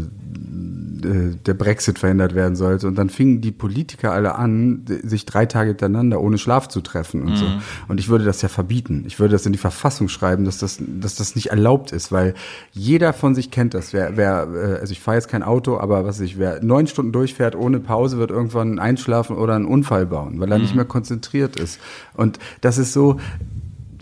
äh, 1.05 1.35
der 1.45 1.53
Brexit 1.53 1.99
verhindert 1.99 2.33
werden 2.33 2.55
sollte. 2.55 2.87
Und 2.87 2.95
dann 2.95 3.09
fingen 3.09 3.41
die 3.41 3.51
Politiker 3.51 4.11
alle 4.11 4.35
an, 4.35 4.85
sich 5.03 5.25
drei 5.25 5.45
Tage 5.45 5.69
hintereinander 5.69 6.19
ohne 6.21 6.37
Schlaf 6.37 6.67
zu 6.67 6.81
treffen 6.81 7.21
und 7.21 7.37
so. 7.37 7.45
Und 7.87 7.99
ich 7.99 8.09
würde 8.09 8.25
das 8.25 8.41
ja 8.41 8.49
verbieten. 8.49 9.03
Ich 9.05 9.19
würde 9.19 9.33
das 9.33 9.45
in 9.45 9.51
die 9.51 9.59
Verfassung 9.59 10.07
schreiben, 10.07 10.45
dass 10.45 10.57
das, 10.57 10.79
dass 10.79 11.15
das 11.15 11.35
nicht 11.35 11.47
erlaubt 11.47 11.91
ist, 11.91 12.11
weil 12.11 12.33
jeder 12.71 13.13
von 13.13 13.35
sich 13.35 13.51
kennt 13.51 13.73
das. 13.73 13.93
Wer, 13.93 14.17
wer 14.17 14.47
äh, 14.53 14.79
also 14.79 14.91
ich 14.91 14.99
fahre 14.99 15.17
jetzt 15.17 15.27
kein 15.27 15.43
Auto, 15.43 15.77
aber 15.77 16.05
was 16.05 16.19
ich, 16.19 16.39
wer 16.39 16.63
neun 16.63 16.87
Stunden 16.87 17.11
durchfährt 17.11 17.55
ohne 17.55 17.79
Pause, 17.79 18.17
wird 18.17 18.31
irgendwann 18.31 18.79
einschlafen 18.79 19.35
oder 19.37 19.55
einen 19.55 19.65
Unfall 19.65 20.05
bauen, 20.05 20.39
weil 20.39 20.51
er 20.51 20.57
nicht 20.57 20.75
mehr 20.75 20.85
konzentriert 20.85 21.59
ist. 21.59 21.79
Und 22.15 22.39
das 22.61 22.77
ist 22.77 22.93
so, 22.93 23.19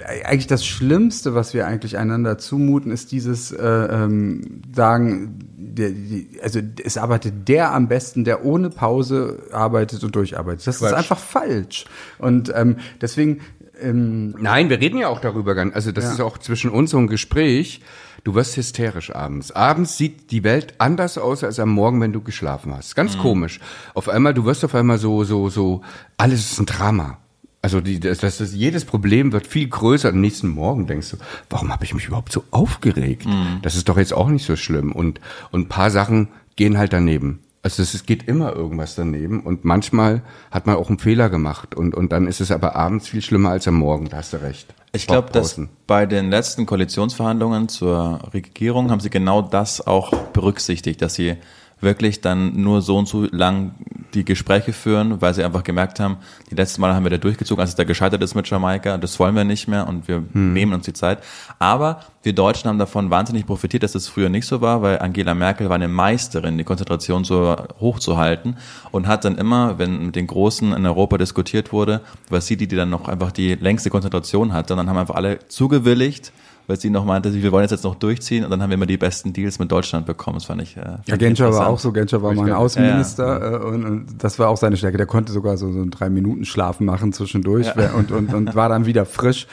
eigentlich 0.05 0.47
das 0.47 0.65
Schlimmste, 0.65 1.35
was 1.35 1.53
wir 1.53 1.67
eigentlich 1.67 1.97
einander 1.97 2.37
zumuten, 2.37 2.91
ist 2.91 3.11
dieses 3.11 3.51
äh, 3.51 3.65
ähm, 3.65 4.61
Sagen, 4.73 5.39
der, 5.57 5.89
die, 5.89 6.39
also 6.41 6.59
es 6.83 6.97
arbeitet 6.97 7.47
der 7.47 7.73
am 7.73 7.87
besten, 7.87 8.23
der 8.23 8.45
ohne 8.45 8.69
Pause 8.69 9.43
arbeitet 9.51 10.03
und 10.03 10.15
durcharbeitet. 10.15 10.67
Das 10.67 10.75
ist 10.75 10.81
Quatsch. 10.81 10.93
einfach 10.93 11.19
falsch. 11.19 11.85
Und 12.19 12.51
ähm, 12.55 12.77
deswegen 13.01 13.41
ähm, 13.81 14.35
Nein, 14.39 14.69
wir 14.69 14.79
reden 14.79 14.97
ja 14.97 15.07
auch 15.07 15.19
darüber. 15.19 15.55
Also 15.73 15.91
das 15.91 16.05
Ja. 16.05 16.11
ist 16.13 16.21
auch 16.21 16.37
zwischen 16.37 16.69
uns 16.69 16.91
so 16.91 16.97
ein 16.97 17.07
Gespräch. 17.07 17.81
Du 18.23 18.35
wirst 18.35 18.55
hysterisch 18.55 19.13
abends. 19.13 19.51
Abends 19.51 19.97
sieht 19.97 20.31
die 20.31 20.43
Welt 20.43 20.75
anders 20.77 21.17
aus 21.17 21.43
als 21.43 21.59
am 21.59 21.69
Morgen, 21.69 21.99
wenn 21.99 22.13
du 22.13 22.21
geschlafen 22.21 22.73
hast. 22.73 22.95
Ganz 22.95 23.17
komisch. 23.17 23.59
Auf 23.93 24.07
einmal, 24.07 24.33
du 24.33 24.45
wirst 24.45 24.63
auf 24.63 24.75
einmal 24.75 24.97
so, 24.97 25.23
so, 25.25 25.49
so, 25.49 25.81
alles 26.15 26.51
ist 26.51 26.59
ein 26.59 26.65
Drama. 26.65 27.17
Also 27.63 27.79
die, 27.79 28.01
das, 28.01 28.17
das, 28.17 28.39
das, 28.39 28.53
jedes 28.53 28.83
Problem 28.83 29.31
wird 29.31 29.47
viel 29.47 29.67
größer. 29.67 30.09
Am 30.09 30.19
nächsten 30.19 30.49
Morgen 30.49 30.85
denkst 30.85 31.11
du, 31.11 31.17
warum 31.49 31.71
habe 31.71 31.85
ich 31.85 31.93
mich 31.93 32.05
überhaupt 32.05 32.33
so 32.33 32.43
aufgeregt? 32.51 33.25
Das 33.61 33.75
ist 33.75 33.87
doch 33.87 33.97
jetzt 33.97 34.13
auch 34.13 34.27
nicht 34.27 34.45
so 34.45 34.57
schlimm. 34.57 34.91
Und, 34.91 35.21
und 35.51 35.61
ein 35.61 35.69
paar 35.69 35.89
Sachen 35.89 36.27
gehen 36.57 36.77
halt 36.77 36.91
daneben. 36.91 37.39
Also 37.61 37.81
es, 37.81 37.93
es 37.93 38.05
geht 38.05 38.27
immer 38.27 38.53
irgendwas 38.53 38.95
daneben 38.95 39.39
und 39.39 39.63
manchmal 39.63 40.21
hat 40.51 40.67
man 40.67 40.75
auch 40.75 40.89
einen 40.89 40.99
Fehler 40.99 41.29
gemacht 41.29 41.73
und, 41.75 41.95
und 41.95 42.11
dann 42.11 42.27
ist 42.27 42.41
es 42.41 42.51
aber 42.51 42.75
abends 42.75 43.07
viel 43.07 43.21
schlimmer 43.21 43.51
als 43.51 43.65
am 43.69 43.75
Morgen, 43.75 44.09
da 44.09 44.17
hast 44.17 44.33
du 44.33 44.41
recht. 44.41 44.73
Ich 44.91 45.07
glaube, 45.07 45.31
dass 45.31 45.59
bei 45.87 46.05
den 46.05 46.29
letzten 46.29 46.65
Koalitionsverhandlungen 46.65 47.69
zur 47.69 48.19
Regierung 48.33 48.91
haben 48.91 48.99
sie 48.99 49.09
genau 49.09 49.41
das 49.41 49.87
auch 49.87 50.13
berücksichtigt, 50.33 51.01
dass 51.01 51.15
sie 51.15 51.37
wirklich 51.83 52.21
dann 52.21 52.61
nur 52.61 52.81
so 52.81 52.97
und 52.97 53.07
so 53.07 53.27
lang 53.31 53.71
die 54.13 54.25
Gespräche 54.25 54.73
führen, 54.73 55.21
weil 55.21 55.33
sie 55.33 55.43
einfach 55.43 55.63
gemerkt 55.63 55.99
haben, 55.99 56.17
die 56.49 56.55
letzten 56.55 56.81
Mal 56.81 56.93
haben 56.93 57.03
wir 57.03 57.09
da 57.09 57.17
durchgezogen, 57.17 57.61
als 57.61 57.71
es 57.71 57.75
da 57.75 57.83
gescheitert 57.83 58.21
ist 58.21 58.35
mit 58.35 58.47
Jamaika, 58.49 58.97
das 58.97 59.19
wollen 59.19 59.35
wir 59.35 59.43
nicht 59.43 59.67
mehr 59.67 59.87
und 59.87 60.07
wir 60.07 60.23
nehmen 60.33 60.73
uns 60.73 60.85
die 60.85 60.93
Zeit. 60.93 61.19
Aber 61.59 62.01
wir 62.23 62.33
Deutschen 62.33 62.69
haben 62.69 62.79
davon 62.79 63.09
wahnsinnig 63.09 63.45
profitiert, 63.45 63.83
dass 63.83 63.91
das 63.91 64.07
früher 64.07 64.29
nicht 64.29 64.47
so 64.47 64.61
war, 64.61 64.81
weil 64.81 64.99
Angela 64.99 65.33
Merkel 65.35 65.67
war 65.69 65.75
eine 65.75 65.87
Meisterin, 65.89 66.57
die 66.57 66.63
Konzentration 66.63 67.23
so 67.25 67.55
hochzuhalten 67.79 68.55
und 68.91 69.07
hat 69.07 69.25
dann 69.25 69.37
immer, 69.37 69.77
wenn 69.77 70.05
mit 70.07 70.15
den 70.15 70.27
Großen 70.27 70.71
in 70.73 70.85
Europa 70.85 71.17
diskutiert 71.17 71.71
wurde, 71.73 72.01
war 72.29 72.41
sie 72.41 72.55
die, 72.57 72.67
die 72.67 72.75
dann 72.77 72.89
noch 72.89 73.07
einfach 73.09 73.31
die 73.31 73.55
längste 73.55 73.89
Konzentration 73.89 74.53
hatte 74.53 74.73
und 74.73 74.77
dann 74.77 74.89
haben 74.89 74.97
einfach 74.97 75.15
alle 75.15 75.39
zugewilligt, 75.49 76.31
weil 76.65 76.79
sie 76.79 76.89
noch 76.89 77.03
meinte, 77.03 77.33
wir 77.33 77.51
wollen 77.51 77.63
jetzt, 77.63 77.71
jetzt 77.71 77.83
noch 77.83 77.95
durchziehen 77.95 78.45
und 78.45 78.49
dann 78.49 78.61
haben 78.61 78.69
wir 78.69 78.75
immer 78.75 78.85
die 78.85 78.95
besten 78.95 79.33
Deals 79.33 79.59
mit 79.59 79.69
Deutschland 79.69 80.05
bekommen. 80.05 80.37
Das 80.37 80.45
fand 80.45 80.61
ich. 80.61 80.77
Äh, 80.77 80.81
fand 80.81 81.07
Ja, 81.09 81.17
Genscher 81.17 81.51
war 81.51 81.67
auch 81.67 81.77
so. 81.77 81.91
Genscher 81.91 82.23
war 82.23 82.33
mal 82.33 82.43
ein 82.43 82.47
Ja, 82.47 82.55
Außenminister 82.55 83.61
äh, 83.61 83.65
und, 83.65 83.83
und 83.83 84.05
das 84.23 84.39
war 84.39 84.47
auch 84.47 84.55
seine 84.55 84.77
Stärke. 84.77 84.95
Der 84.95 85.05
konnte 85.05 85.33
sogar 85.33 85.57
so, 85.57 85.69
so 85.73 85.81
einen 85.81 85.91
drei 85.91 86.09
Minuten 86.09 86.45
Schlaf 86.45 86.79
machen 86.79 87.11
zwischendurch 87.11 87.67
wer- 87.75 87.93
und, 87.97 88.11
und, 88.13 88.33
und 88.33 88.55
war 88.55 88.69
dann 88.69 88.85
wieder 88.85 89.05
frisch. 89.05 89.45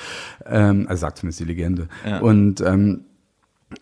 Ähm, 0.47 0.87
also 0.89 1.00
sagt 1.00 1.19
zumindest 1.19 1.41
die 1.41 1.45
Legende. 1.45 1.89
Ja. 2.09 2.21
Und 2.61 2.67
ähm, 2.67 3.00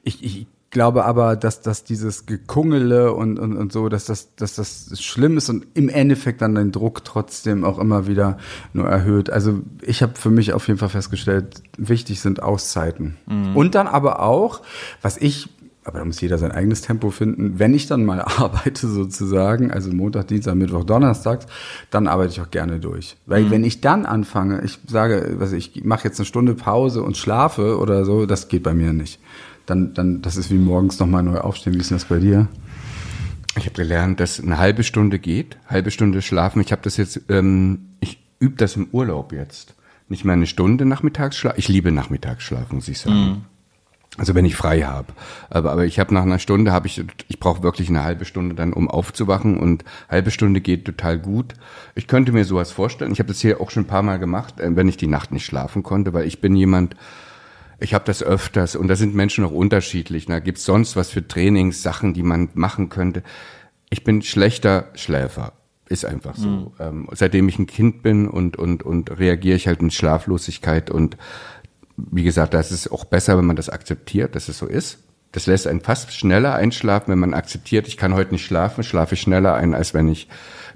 ich, 0.02 0.24
ich 0.24 0.46
glaube 0.70 1.04
aber, 1.04 1.36
dass, 1.36 1.62
dass 1.62 1.84
dieses 1.84 2.26
Gekungele 2.26 3.14
und, 3.14 3.38
und, 3.38 3.56
und 3.56 3.72
so, 3.72 3.88
dass 3.88 4.04
das, 4.04 4.34
dass 4.36 4.54
das 4.54 5.00
schlimm 5.00 5.38
ist 5.38 5.48
und 5.48 5.66
im 5.74 5.88
Endeffekt 5.88 6.42
dann 6.42 6.54
den 6.54 6.72
Druck 6.72 7.04
trotzdem 7.04 7.64
auch 7.64 7.78
immer 7.78 8.06
wieder 8.06 8.36
nur 8.74 8.86
erhöht. 8.86 9.30
Also 9.30 9.60
ich 9.80 10.02
habe 10.02 10.12
für 10.16 10.30
mich 10.30 10.52
auf 10.52 10.68
jeden 10.68 10.78
Fall 10.78 10.90
festgestellt, 10.90 11.62
wichtig 11.78 12.20
sind 12.20 12.42
Auszeiten. 12.42 13.16
Und 13.54 13.74
dann 13.74 13.86
aber 13.86 14.20
auch, 14.20 14.60
was 15.00 15.16
ich 15.16 15.48
aber 15.88 16.00
da 16.00 16.04
muss 16.04 16.20
jeder 16.20 16.36
sein 16.36 16.52
eigenes 16.52 16.82
Tempo 16.82 17.10
finden. 17.10 17.58
Wenn 17.58 17.72
ich 17.72 17.86
dann 17.86 18.04
mal 18.04 18.20
arbeite 18.38 18.86
sozusagen, 18.86 19.70
also 19.70 19.90
Montag, 19.90 20.28
Dienstag, 20.28 20.54
Mittwoch, 20.54 20.84
Donnerstags, 20.84 21.46
dann 21.90 22.06
arbeite 22.06 22.32
ich 22.32 22.40
auch 22.42 22.50
gerne 22.50 22.78
durch. 22.78 23.16
Weil 23.24 23.50
wenn 23.50 23.64
ich 23.64 23.80
dann 23.80 24.04
anfange, 24.04 24.62
ich 24.62 24.78
sage, 24.86 25.36
was 25.38 25.52
ich 25.52 25.82
mache 25.84 26.04
jetzt 26.04 26.20
eine 26.20 26.26
Stunde 26.26 26.54
Pause 26.54 27.02
und 27.02 27.16
schlafe 27.16 27.78
oder 27.78 28.04
so, 28.04 28.26
das 28.26 28.48
geht 28.48 28.64
bei 28.64 28.74
mir 28.74 28.92
nicht. 28.92 29.18
Dann, 29.64 29.94
dann, 29.94 30.20
das 30.20 30.36
ist 30.36 30.50
wie 30.50 30.58
morgens 30.58 30.98
nochmal 31.00 31.22
neu 31.22 31.38
aufstehen. 31.38 31.74
Wie 31.74 31.78
ist 31.78 31.90
denn 31.90 31.96
das 31.96 32.04
bei 32.04 32.18
dir? 32.18 32.48
Ich 33.56 33.64
habe 33.64 33.74
gelernt, 33.74 34.20
dass 34.20 34.40
eine 34.40 34.58
halbe 34.58 34.84
Stunde 34.84 35.18
geht, 35.18 35.56
halbe 35.66 35.90
Stunde 35.90 36.20
schlafen. 36.20 36.60
Ich 36.60 36.70
habe 36.70 36.82
das 36.82 36.98
jetzt, 36.98 37.22
ähm, 37.30 37.96
ich 38.00 38.22
übe 38.40 38.56
das 38.56 38.76
im 38.76 38.88
Urlaub 38.92 39.32
jetzt. 39.32 39.74
Nicht 40.10 40.26
mehr 40.26 40.34
eine 40.34 40.46
Stunde 40.46 40.84
Nachmittagsschlaf. 40.84 41.56
Ich 41.56 41.68
liebe 41.68 41.92
Nachmittagsschlaf, 41.92 42.72
muss 42.72 42.88
ich 42.88 42.98
sagen. 42.98 43.46
Also 44.16 44.34
wenn 44.34 44.44
ich 44.44 44.56
frei 44.56 44.82
habe. 44.82 45.12
Aber, 45.48 45.70
aber 45.70 45.84
ich 45.84 46.00
habe 46.00 46.12
nach 46.12 46.22
einer 46.22 46.40
Stunde, 46.40 46.72
habe 46.72 46.88
ich, 46.88 47.04
ich 47.28 47.38
brauche 47.38 47.62
wirklich 47.62 47.88
eine 47.88 48.02
halbe 48.02 48.24
Stunde 48.24 48.54
dann, 48.54 48.72
um 48.72 48.88
aufzuwachen. 48.88 49.58
Und 49.58 49.84
halbe 50.08 50.30
Stunde 50.30 50.60
geht 50.60 50.84
total 50.84 51.18
gut. 51.18 51.54
Ich 51.94 52.08
könnte 52.08 52.32
mir 52.32 52.44
sowas 52.44 52.72
vorstellen. 52.72 53.12
Ich 53.12 53.20
habe 53.20 53.28
das 53.28 53.40
hier 53.40 53.60
auch 53.60 53.70
schon 53.70 53.84
ein 53.84 53.88
paar 53.88 54.02
Mal 54.02 54.18
gemacht, 54.18 54.58
äh, 54.60 54.74
wenn 54.74 54.88
ich 54.88 54.96
die 54.96 55.06
Nacht 55.06 55.30
nicht 55.30 55.46
schlafen 55.46 55.82
konnte, 55.82 56.14
weil 56.14 56.26
ich 56.26 56.40
bin 56.40 56.56
jemand, 56.56 56.96
ich 57.78 57.94
habe 57.94 58.04
das 58.04 58.22
öfters 58.22 58.74
und 58.74 58.88
da 58.88 58.96
sind 58.96 59.14
Menschen 59.14 59.44
auch 59.44 59.52
unterschiedlich. 59.52 60.26
Da 60.26 60.40
gibt's 60.40 60.64
sonst 60.64 60.96
was 60.96 61.10
für 61.10 61.26
Trainingssachen, 61.26 62.12
die 62.12 62.24
man 62.24 62.48
machen 62.54 62.88
könnte. 62.88 63.22
Ich 63.88 64.02
bin 64.02 64.22
schlechter 64.22 64.88
Schläfer. 64.94 65.52
Ist 65.88 66.04
einfach 66.04 66.36
so. 66.36 66.74
Ähm, 66.78 67.08
seitdem 67.12 67.48
ich 67.48 67.58
ein 67.58 67.66
Kind 67.66 68.02
bin 68.02 68.28
und, 68.28 68.58
und, 68.58 68.82
und 68.82 69.18
reagiere 69.18 69.56
ich 69.56 69.66
halt 69.66 69.80
mit 69.80 69.94
Schlaflosigkeit 69.94 70.90
und 70.90 71.16
wie 71.98 72.22
gesagt, 72.22 72.54
das 72.54 72.70
ist 72.70 72.90
auch 72.92 73.04
besser, 73.04 73.36
wenn 73.36 73.44
man 73.44 73.56
das 73.56 73.68
akzeptiert, 73.68 74.36
dass 74.36 74.48
es 74.48 74.58
so 74.58 74.66
ist. 74.66 74.98
Das 75.32 75.46
lässt 75.46 75.66
einen 75.66 75.80
fast 75.80 76.14
schneller 76.14 76.54
einschlafen, 76.54 77.10
wenn 77.10 77.18
man 77.18 77.34
akzeptiert, 77.34 77.86
ich 77.86 77.96
kann 77.96 78.14
heute 78.14 78.32
nicht 78.32 78.46
schlafen, 78.46 78.82
schlafe 78.82 79.14
ich 79.14 79.20
schneller 79.20 79.54
ein, 79.54 79.74
als 79.74 79.92
wenn 79.92 80.08
ich 80.08 80.28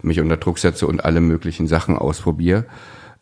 mich 0.03 0.21
unter 0.21 0.37
Druck 0.37 0.59
setze 0.59 0.87
und 0.87 1.05
alle 1.05 1.21
möglichen 1.21 1.69
Sachen 1.69 1.97
ausprobiere. 1.97 2.67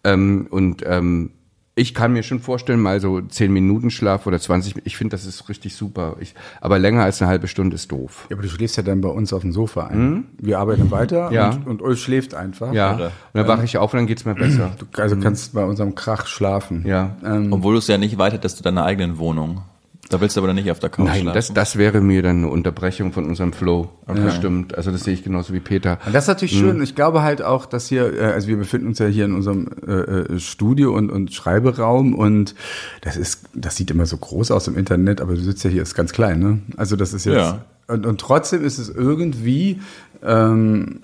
Ähm, 0.02 0.48
und 0.50 0.82
ähm, 0.86 1.32
ich 1.80 1.94
kann 1.94 2.12
mir 2.12 2.22
schon 2.22 2.40
vorstellen, 2.40 2.78
mal 2.78 3.00
so 3.00 3.22
zehn 3.22 3.50
Minuten 3.52 3.90
Schlaf 3.90 4.26
oder 4.26 4.38
20, 4.38 4.74
ich 4.84 4.98
finde, 4.98 5.14
das 5.16 5.24
ist 5.24 5.48
richtig 5.48 5.74
super. 5.74 6.16
Ich, 6.20 6.34
aber 6.60 6.78
länger 6.78 7.04
als 7.04 7.22
eine 7.22 7.30
halbe 7.30 7.48
Stunde 7.48 7.74
ist 7.74 7.90
doof. 7.90 8.26
Ja, 8.28 8.36
aber 8.36 8.42
du 8.42 8.50
schläfst 8.50 8.76
ja 8.76 8.82
dann 8.82 9.00
bei 9.00 9.08
uns 9.08 9.32
auf 9.32 9.40
dem 9.40 9.52
Sofa 9.52 9.86
ein. 9.86 10.26
Wir 10.38 10.58
arbeiten 10.58 10.90
weiter 10.90 11.32
Ja. 11.32 11.50
und, 11.50 11.66
und 11.66 11.82
Ulf 11.82 11.98
schläft 11.98 12.34
einfach. 12.34 12.72
Ja, 12.74 12.92
und 12.92 13.10
dann 13.32 13.48
wache 13.48 13.64
ich 13.64 13.78
auf 13.78 13.94
und 13.94 13.98
dann 13.98 14.06
geht's 14.06 14.26
mir 14.26 14.34
besser. 14.34 14.72
Du 14.78 15.00
also 15.00 15.16
kannst 15.16 15.54
bei 15.54 15.64
unserem 15.64 15.94
Krach 15.94 16.26
schlafen. 16.26 16.84
Ja. 16.86 17.16
Ähm, 17.24 17.52
Obwohl 17.52 17.72
du 17.72 17.78
es 17.78 17.86
ja 17.86 17.96
nicht 17.96 18.18
weit 18.18 18.34
hättest 18.34 18.58
zu 18.58 18.62
deiner 18.62 18.84
eigenen 18.84 19.16
Wohnung. 19.18 19.62
Da 20.10 20.20
willst 20.20 20.36
du 20.36 20.40
aber 20.40 20.48
dann 20.48 20.56
nicht 20.56 20.70
auf 20.70 20.80
der 20.80 20.90
Couch 20.90 21.06
Nein, 21.06 21.20
schlafen. 21.22 21.34
das, 21.34 21.54
das 21.54 21.76
wäre 21.76 22.00
mir 22.00 22.22
dann 22.22 22.38
eine 22.38 22.48
Unterbrechung 22.48 23.12
von 23.12 23.26
unserem 23.26 23.52
Flow. 23.52 23.88
Bestimmt. 24.06 24.76
Also 24.76 24.90
das 24.90 25.04
sehe 25.04 25.14
ich 25.14 25.22
genauso 25.22 25.52
wie 25.54 25.60
Peter. 25.60 25.98
Und 26.04 26.12
das 26.14 26.24
ist 26.24 26.28
natürlich 26.28 26.58
schön. 26.58 26.82
Ich 26.82 26.96
glaube 26.96 27.22
halt 27.22 27.42
auch, 27.42 27.64
dass 27.64 27.86
hier, 27.88 28.12
äh, 28.18 28.24
also 28.32 28.48
wir 28.48 28.56
befinden 28.56 28.88
uns 28.88 28.98
ja 28.98 29.06
hier 29.06 29.24
in 29.24 29.34
unserem 29.34 29.68
äh, 29.86 29.92
äh, 29.92 30.38
Studio 30.40 30.92
und, 30.96 31.10
und 31.10 31.32
Schreiberaum 31.32 32.14
und 32.16 32.56
das 33.02 33.16
ist, 33.16 33.44
das 33.54 33.76
sieht 33.76 33.90
immer 33.92 34.04
so 34.04 34.16
groß 34.16 34.50
aus 34.50 34.66
im 34.66 34.76
Internet, 34.76 35.20
aber 35.20 35.34
du 35.34 35.40
sitzt 35.40 35.62
ja 35.62 35.70
hier, 35.70 35.82
ist 35.82 35.94
ganz 35.94 36.12
klein, 36.12 36.40
ne? 36.40 36.58
Also 36.76 36.96
das 36.96 37.12
ist 37.14 37.24
jetzt, 37.24 37.36
Ja. 37.36 37.64
und, 37.86 38.04
und 38.04 38.20
trotzdem 38.20 38.64
ist 38.64 38.78
es 38.78 38.88
irgendwie 38.88 39.80
ähm, 40.24 41.00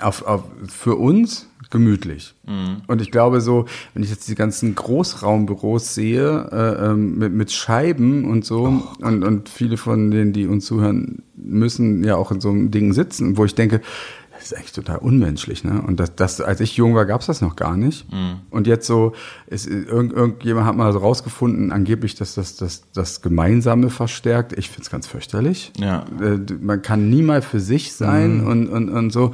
auf, 0.00 0.22
auf, 0.24 0.44
für 0.68 0.94
uns 0.96 1.48
gemütlich. 1.72 2.36
Und 2.86 3.00
ich 3.00 3.10
glaube 3.10 3.40
so, 3.40 3.64
wenn 3.94 4.04
ich 4.04 4.10
jetzt 4.10 4.28
die 4.28 4.36
ganzen 4.36 4.76
Großraumbüros 4.76 5.94
sehe, 5.94 6.48
äh, 6.52 6.90
ähm, 6.90 7.18
mit, 7.18 7.32
mit 7.32 7.50
Scheiben 7.50 8.30
und 8.30 8.44
so, 8.44 8.82
und, 9.00 9.24
und 9.24 9.48
viele 9.48 9.76
von 9.76 10.12
denen, 10.12 10.32
die 10.32 10.46
uns 10.46 10.66
zuhören, 10.66 11.22
müssen 11.34 12.04
ja 12.04 12.14
auch 12.14 12.30
in 12.30 12.40
so 12.40 12.50
einem 12.50 12.70
Ding 12.70 12.92
sitzen, 12.92 13.36
wo 13.36 13.44
ich 13.44 13.56
denke, 13.56 13.80
das 14.42 14.50
ist 14.50 14.58
eigentlich 14.58 14.72
total 14.72 14.98
unmenschlich, 14.98 15.62
ne? 15.62 15.82
Und 15.86 16.00
das, 16.00 16.16
das 16.16 16.40
als 16.40 16.60
ich 16.60 16.76
jung 16.76 16.96
war, 16.96 17.06
gab's 17.06 17.26
das 17.26 17.40
noch 17.40 17.54
gar 17.54 17.76
nicht. 17.76 18.06
Und 18.50 18.66
jetzt 18.66 18.88
so, 18.88 19.12
ist, 19.46 19.68
irgend, 19.68 20.12
irgendjemand 20.12 20.66
hat 20.66 20.74
mal 20.74 20.92
so 20.92 20.98
rausgefunden, 20.98 21.70
angeblich, 21.70 22.16
dass 22.16 22.34
das, 22.34 22.56
das, 22.56 22.90
das 22.92 23.22
Gemeinsame 23.22 23.88
verstärkt. 23.88 24.52
Ich 24.58 24.68
find's 24.68 24.90
ganz 24.90 25.06
fürchterlich. 25.06 25.72
Ja. 25.78 26.06
Äh, 26.20 26.38
man 26.60 26.82
kann 26.82 27.08
nie 27.08 27.22
mal 27.22 27.40
für 27.40 27.60
sich 27.60 27.92
sein 27.92 28.44
und, 28.44 28.68
und, 28.68 28.88
und 28.88 29.10
so. 29.12 29.30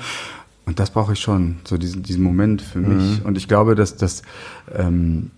Und 0.69 0.79
das 0.79 0.91
brauche 0.91 1.15
ich 1.15 1.21
schon, 1.21 1.57
so 1.65 1.79
diesen, 1.79 2.03
diesen 2.03 2.23
Moment 2.23 2.61
für 2.61 2.79
mich. 2.79 3.25
Und 3.25 3.39
ich 3.39 3.49
glaube, 3.49 3.75
dass 3.75 3.97
das, 3.97 4.21
ähm, 4.77 5.31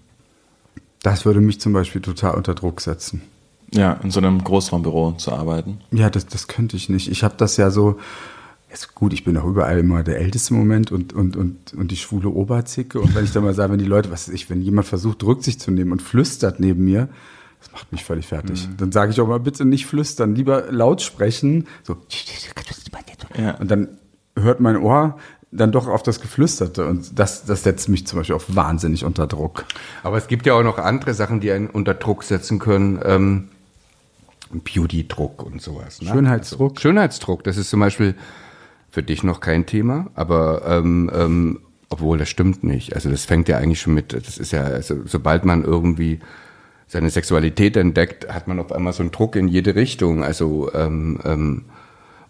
das 1.04 1.24
würde 1.24 1.40
mich 1.40 1.60
zum 1.60 1.72
Beispiel 1.72 2.00
total 2.02 2.34
unter 2.34 2.52
Druck 2.56 2.80
setzen. 2.80 3.22
ja, 3.72 3.92
in 4.02 4.10
so 4.10 4.18
einem 4.18 4.42
Großraumbüro 4.42 5.12
zu 5.12 5.30
arbeiten. 5.30 5.78
Ja, 5.92 6.10
das, 6.10 6.26
das 6.26 6.48
könnte 6.48 6.76
ich 6.76 6.88
nicht. 6.88 7.08
Ich 7.08 7.22
habe 7.22 7.36
das 7.36 7.56
ja 7.58 7.70
so, 7.70 8.00
jetzt 8.70 8.96
gut, 8.96 9.12
ich 9.12 9.22
bin 9.22 9.36
auch 9.36 9.44
überall 9.44 9.78
immer 9.78 10.02
der 10.02 10.18
älteste 10.18 10.52
Moment 10.52 10.90
und, 10.90 11.12
und, 11.12 11.36
und, 11.36 11.74
und 11.74 11.92
die 11.92 11.96
schwule 11.96 12.28
Oberzicke. 12.28 12.98
Und 13.00 13.14
wenn 13.14 13.24
ich 13.24 13.30
dann 13.32 13.44
mal 13.44 13.54
sage, 13.54 13.70
wenn 13.70 13.78
die 13.78 13.84
Leute, 13.84 14.10
was 14.10 14.26
weiß 14.26 14.34
ich, 14.34 14.50
wenn 14.50 14.60
jemand 14.60 14.88
versucht, 14.88 15.22
Rücksicht 15.22 15.60
zu 15.60 15.70
nehmen 15.70 15.92
und 15.92 16.02
flüstert 16.02 16.58
neben 16.58 16.84
mir, 16.84 17.08
Das 17.60 17.70
macht 17.70 17.92
mich 17.92 18.02
völlig 18.02 18.26
fertig. 18.26 18.68
Dann 18.78 18.90
sage 18.90 19.12
ich 19.12 19.20
auch 19.20 19.28
mal, 19.28 19.38
bitte 19.38 19.64
nicht 19.64 19.86
flüstern, 19.86 20.34
lieber 20.34 20.72
laut 20.72 21.02
sprechen. 21.02 21.68
So. 21.84 21.98
Ja. 23.38 23.54
Und 23.58 23.70
dann 23.70 23.86
hört 24.42 24.60
mein 24.60 24.76
Ohr 24.76 25.16
dann 25.52 25.72
doch 25.72 25.88
auf 25.88 26.02
das 26.02 26.20
Geflüsterte. 26.20 26.86
Und 26.86 27.18
das, 27.18 27.44
das 27.44 27.64
setzt 27.64 27.88
mich 27.88 28.06
zum 28.06 28.20
Beispiel 28.20 28.36
auch 28.36 28.44
wahnsinnig 28.48 29.04
unter 29.04 29.26
Druck. 29.26 29.64
Aber 30.02 30.16
es 30.16 30.28
gibt 30.28 30.46
ja 30.46 30.54
auch 30.54 30.62
noch 30.62 30.78
andere 30.78 31.12
Sachen, 31.14 31.40
die 31.40 31.50
einen 31.50 31.68
unter 31.68 31.94
Druck 31.94 32.22
setzen 32.22 32.58
können. 32.58 33.00
Ähm, 33.04 33.48
Beauty-Druck 34.52 35.42
und 35.42 35.62
sowas. 35.62 36.02
Ne? 36.02 36.10
Schönheitsdruck. 36.10 36.72
Also, 36.72 36.80
Schönheitsdruck, 36.80 37.44
das 37.44 37.56
ist 37.56 37.70
zum 37.70 37.80
Beispiel 37.80 38.14
für 38.90 39.02
dich 39.02 39.22
noch 39.22 39.40
kein 39.40 39.66
Thema, 39.66 40.08
aber 40.14 40.62
ähm, 40.66 41.10
ähm, 41.14 41.60
obwohl 41.88 42.18
das 42.18 42.28
stimmt 42.28 42.64
nicht. 42.64 42.94
Also 42.94 43.10
das 43.10 43.24
fängt 43.24 43.48
ja 43.48 43.58
eigentlich 43.58 43.80
schon 43.80 43.94
mit, 43.94 44.12
das 44.12 44.38
ist 44.38 44.52
ja, 44.52 44.62
also 44.62 44.96
sobald 45.06 45.44
man 45.44 45.64
irgendwie 45.64 46.20
seine 46.86 47.10
Sexualität 47.10 47.76
entdeckt, 47.76 48.28
hat 48.32 48.48
man 48.48 48.58
auf 48.58 48.72
einmal 48.72 48.92
so 48.92 49.02
einen 49.02 49.12
Druck 49.12 49.36
in 49.36 49.46
jede 49.46 49.76
Richtung. 49.76 50.24
Also 50.24 50.72
ähm, 50.74 51.20
ähm, 51.24 51.64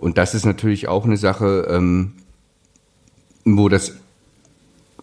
und 0.01 0.19
das 0.19 0.35
ist 0.35 0.47
natürlich 0.47 0.89
auch 0.89 1.05
eine 1.05 1.17
Sache, 1.19 1.67
ähm, 1.71 2.15
wo 3.45 3.69
das, 3.69 3.97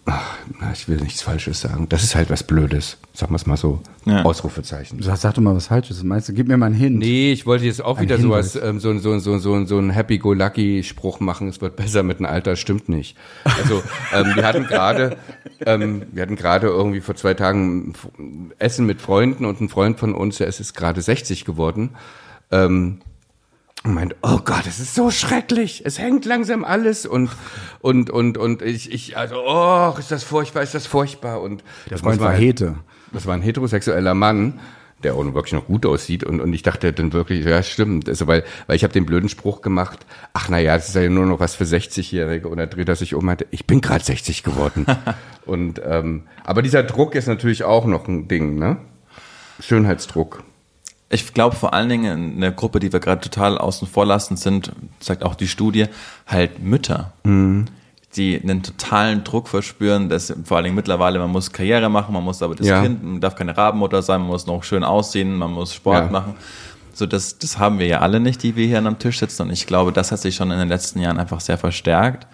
ach, 0.06 0.36
na, 0.60 0.72
ich 0.74 0.88
will 0.88 0.98
nichts 0.98 1.22
Falsches 1.22 1.62
sagen. 1.62 1.88
Das 1.88 2.04
ist 2.04 2.16
halt 2.16 2.30
was 2.32 2.44
Blödes, 2.44 2.98
sagen 3.14 3.32
wir 3.32 3.36
es 3.36 3.46
mal 3.46 3.58
so. 3.58 3.82
Ja. 4.06 4.24
Ausrufezeichen. 4.24 5.02
Sag, 5.04 5.18
sag 5.18 5.36
doch 5.36 5.42
mal 5.42 5.56
was 5.56 5.68
Falsches. 5.68 6.02
Meinst 6.04 6.30
du, 6.30 6.34
gib 6.34 6.48
mir 6.48 6.58
mal 6.58 6.68
einen 6.68 6.76
Hin. 6.76 6.98
Nee, 6.98 7.32
ich 7.32 7.46
wollte 7.46 7.66
jetzt 7.66 7.84
auch 7.84 7.98
Ein 7.98 8.04
wieder 8.04 8.18
Hinweis. 8.18 8.54
sowas, 8.54 8.68
ähm, 8.68 8.80
so, 8.80 8.98
so, 8.98 9.20
so, 9.20 9.38
so, 9.38 9.66
so 9.66 9.78
ein 9.78 9.92
Happy-Go-Lucky-Spruch 9.92 11.20
machen, 11.20 11.48
es 11.48 11.62
wird 11.62 11.76
besser 11.76 12.02
mit 12.02 12.18
dem 12.18 12.26
Alter, 12.26 12.56
stimmt 12.56 12.90
nicht. 12.90 13.16
Also 13.44 13.84
ähm, 14.14 14.36
wir 14.36 14.48
hatten 14.48 14.66
gerade, 14.66 15.18
ähm, 15.66 16.04
wir 16.12 16.24
hatten 16.24 16.36
gerade 16.36 16.68
irgendwie 16.68 17.02
vor 17.02 17.16
zwei 17.16 17.36
Tagen 17.36 17.94
Essen 18.58 18.86
mit 18.88 19.00
Freunden 19.02 19.46
und 19.46 19.62
ein 19.62 19.70
Freund 19.70 20.00
von 20.00 20.16
uns, 20.16 20.38
der 20.38 20.48
ist 20.48 20.58
jetzt 20.60 20.74
gerade 20.76 21.02
60 21.02 21.46
geworden, 21.46 21.92
ähm, 22.52 23.02
und 23.88 23.94
meint, 23.94 24.16
oh 24.22 24.40
Gott, 24.44 24.68
es 24.68 24.80
ist 24.80 24.96
so 24.96 25.12
schrecklich, 25.12 25.84
es 25.86 25.98
hängt 25.98 26.26
langsam 26.26 26.64
alles 26.66 27.06
und 27.06 27.30
und 27.80 28.10
und 28.10 28.38
und 28.38 28.62
ich 28.62 28.92
ich 28.92 29.18
also 29.18 29.36
oh, 29.46 29.96
ist 29.98 30.12
das 30.12 30.24
furchtbar, 30.24 30.64
ist 30.64 30.74
das 30.74 30.86
furchtbar 30.88 31.42
und 31.42 31.64
Der 31.90 31.98
Freund 31.98 32.20
war 32.20 32.34
Hete. 32.34 32.76
das 33.12 33.26
war 33.26 33.34
ein 33.34 33.42
heterosexueller 33.42 34.14
Mann, 34.14 34.60
der 35.04 35.16
auch 35.16 35.24
wirklich 35.34 35.54
noch 35.54 35.68
gut 35.68 35.86
aussieht 35.86 36.24
und, 36.24 36.42
und 36.42 36.54
ich 36.54 36.64
dachte 36.64 36.92
dann 36.92 37.14
wirklich, 37.14 37.46
ja 37.46 37.64
stimmt, 37.64 38.10
also 38.10 38.28
weil, 38.28 38.44
weil 38.66 38.76
ich 38.76 38.84
habe 38.84 38.94
den 38.94 39.06
blöden 39.06 39.30
Spruch 39.30 39.62
gemacht, 39.62 40.06
ach 40.34 40.50
naja, 40.50 40.76
das 40.76 40.90
ist 40.90 40.96
ja 40.96 41.08
nur 41.08 41.26
noch 41.26 41.40
was 41.40 41.56
für 41.56 41.64
60-Jährige 41.64 42.48
und 42.48 42.60
er 42.60 42.68
dreht 42.68 42.90
er 42.90 42.96
sich 42.96 43.14
um 43.14 43.20
und 43.20 43.26
meinte, 43.26 43.48
ich 43.52 43.66
bin 43.68 43.82
gerade 43.82 44.04
60 44.04 44.44
geworden. 44.44 44.86
und 45.46 45.82
ähm, 45.86 46.24
aber 46.44 46.62
dieser 46.62 46.84
Druck 46.84 47.16
ist 47.16 47.28
natürlich 47.28 47.64
auch 47.64 47.86
noch 47.86 48.08
ein 48.08 48.28
Ding, 48.28 48.58
ne? 48.58 48.78
Schönheitsdruck. 49.60 50.44
Ich 51.10 51.34
glaube 51.34 51.56
vor 51.56 51.74
allen 51.74 51.88
Dingen 51.90 52.34
in 52.36 52.42
der 52.42 52.52
Gruppe, 52.52 52.80
die 52.80 52.92
wir 52.92 53.00
gerade 53.00 53.22
total 53.22 53.58
außen 53.58 53.88
vor 53.88 54.06
lassen, 54.06 54.36
sind, 54.36 54.72
sagt 55.00 55.24
auch 55.24 55.36
die 55.36 55.48
Studie, 55.48 55.86
halt 56.28 56.62
Mütter. 56.62 57.14
Die 58.16 58.42
einen 58.42 58.64
totalen 58.64 59.24
Druck 59.24 59.48
verspüren, 59.48 60.10
dass 60.10 60.34
vor 60.44 60.58
allen 60.58 60.64
Dingen 60.66 60.76
mittlerweile, 60.76 61.20
man 61.20 61.30
muss 61.32 61.52
Karriere 61.52 61.90
machen, 61.90 62.14
man 62.14 62.24
muss 62.24 62.42
aber 62.42 62.56
das 62.56 62.68
Ja. 62.68 62.82
Kind, 62.82 63.04
man 63.04 63.22
darf 63.22 63.36
keine 63.36 63.56
Rabenmutter 63.56 64.02
sein, 64.02 64.22
man 64.22 64.30
muss 64.30 64.48
noch 64.48 64.64
schön 64.64 64.84
aussehen, 64.84 65.38
man 65.38 65.52
muss 65.52 65.74
Sport 65.74 66.06
Ja. 66.06 66.12
machen. 66.12 66.36
So, 66.94 67.06
das, 67.06 67.38
das 67.38 67.60
haben 67.60 67.78
wir 67.80 67.86
ja 67.86 68.00
alle 68.00 68.20
nicht, 68.20 68.42
die 68.44 68.56
wir 68.56 68.66
hier 68.66 68.80
am 68.84 68.98
Tisch 68.98 69.20
sitzen. 69.20 69.44
Und 69.44 69.52
ich 69.52 69.68
glaube, 69.68 69.92
das 69.94 70.12
hat 70.12 70.20
sich 70.20 70.36
schon 70.36 70.50
in 70.52 70.58
den 70.58 70.68
letzten 70.68 71.00
Jahren 71.00 71.20
einfach 71.20 71.42
sehr 71.42 71.58
verstärkt, 71.60 72.26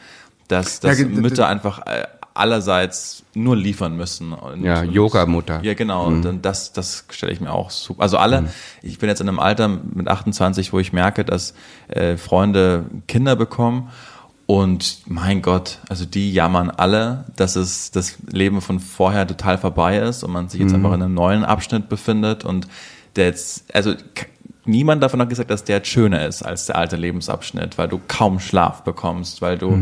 dass, 0.48 0.80
dass 0.80 1.00
Ja, 1.00 1.06
Mütter 1.08 1.48
einfach 1.48 1.86
äh, 1.86 2.06
allerseits 2.34 3.24
nur 3.34 3.56
liefern 3.56 3.96
müssen. 3.96 4.34
Und, 4.34 4.63
Ja, 4.63 4.82
und- 4.82 4.91
Yoga-Mutter. 4.91 5.62
Ja, 5.63 5.74
genau. 5.74 6.06
Und 6.06 6.24
dann 6.24 6.41
das, 6.41 6.74
das 6.74 7.06
stelle 7.10 7.32
ich 7.32 7.41
mir 7.41 7.52
auch 7.54 7.69
super. 7.69 8.02
Also 8.02 8.17
alle, 8.17 8.50
ich 8.82 8.98
bin 9.00 9.10
jetzt 9.10 9.22
in 9.22 9.28
einem 9.28 9.39
Alter 9.39 9.67
mit 9.67 10.08
28, 10.08 10.74
wo 10.74 10.80
ich 10.80 10.93
merke, 10.93 11.24
dass 11.26 11.54
äh, 11.89 12.17
Freunde 12.17 12.86
Kinder 13.08 13.36
bekommen. 13.36 13.89
Und 14.46 14.98
mein 15.06 15.41
Gott, 15.41 15.80
also 15.88 16.06
die 16.06 16.34
jammern 16.34 16.69
alle, 16.69 17.26
dass 17.38 17.56
es 17.56 17.91
das 17.91 18.17
Leben 18.30 18.62
von 18.62 18.80
vorher 18.80 19.26
total 19.26 19.58
vorbei 19.58 19.98
ist 20.00 20.22
und 20.24 20.32
man 20.32 20.50
sich 20.50 20.60
jetzt 20.60 20.74
einfach 20.74 20.93
in 20.93 21.02
einem 21.02 21.13
neuen 21.13 21.46
Abschnitt 21.46 21.88
befindet 21.88 22.43
und 22.43 22.67
der 23.15 23.26
jetzt, 23.28 23.74
also 23.74 23.93
niemand 24.65 25.02
davon 25.02 25.22
hat 25.22 25.30
gesagt, 25.30 25.50
dass 25.50 25.63
der 25.63 25.78
jetzt 25.78 25.88
schöner 25.88 26.26
ist 26.28 26.41
als 26.43 26.65
der 26.65 26.76
alte 26.78 26.98
Lebensabschnitt, 26.98 27.78
weil 27.78 27.88
du 27.88 28.02
kaum 28.10 28.39
Schlaf 28.41 28.84
bekommst, 28.84 29.41
weil 29.41 29.58
du 29.58 29.80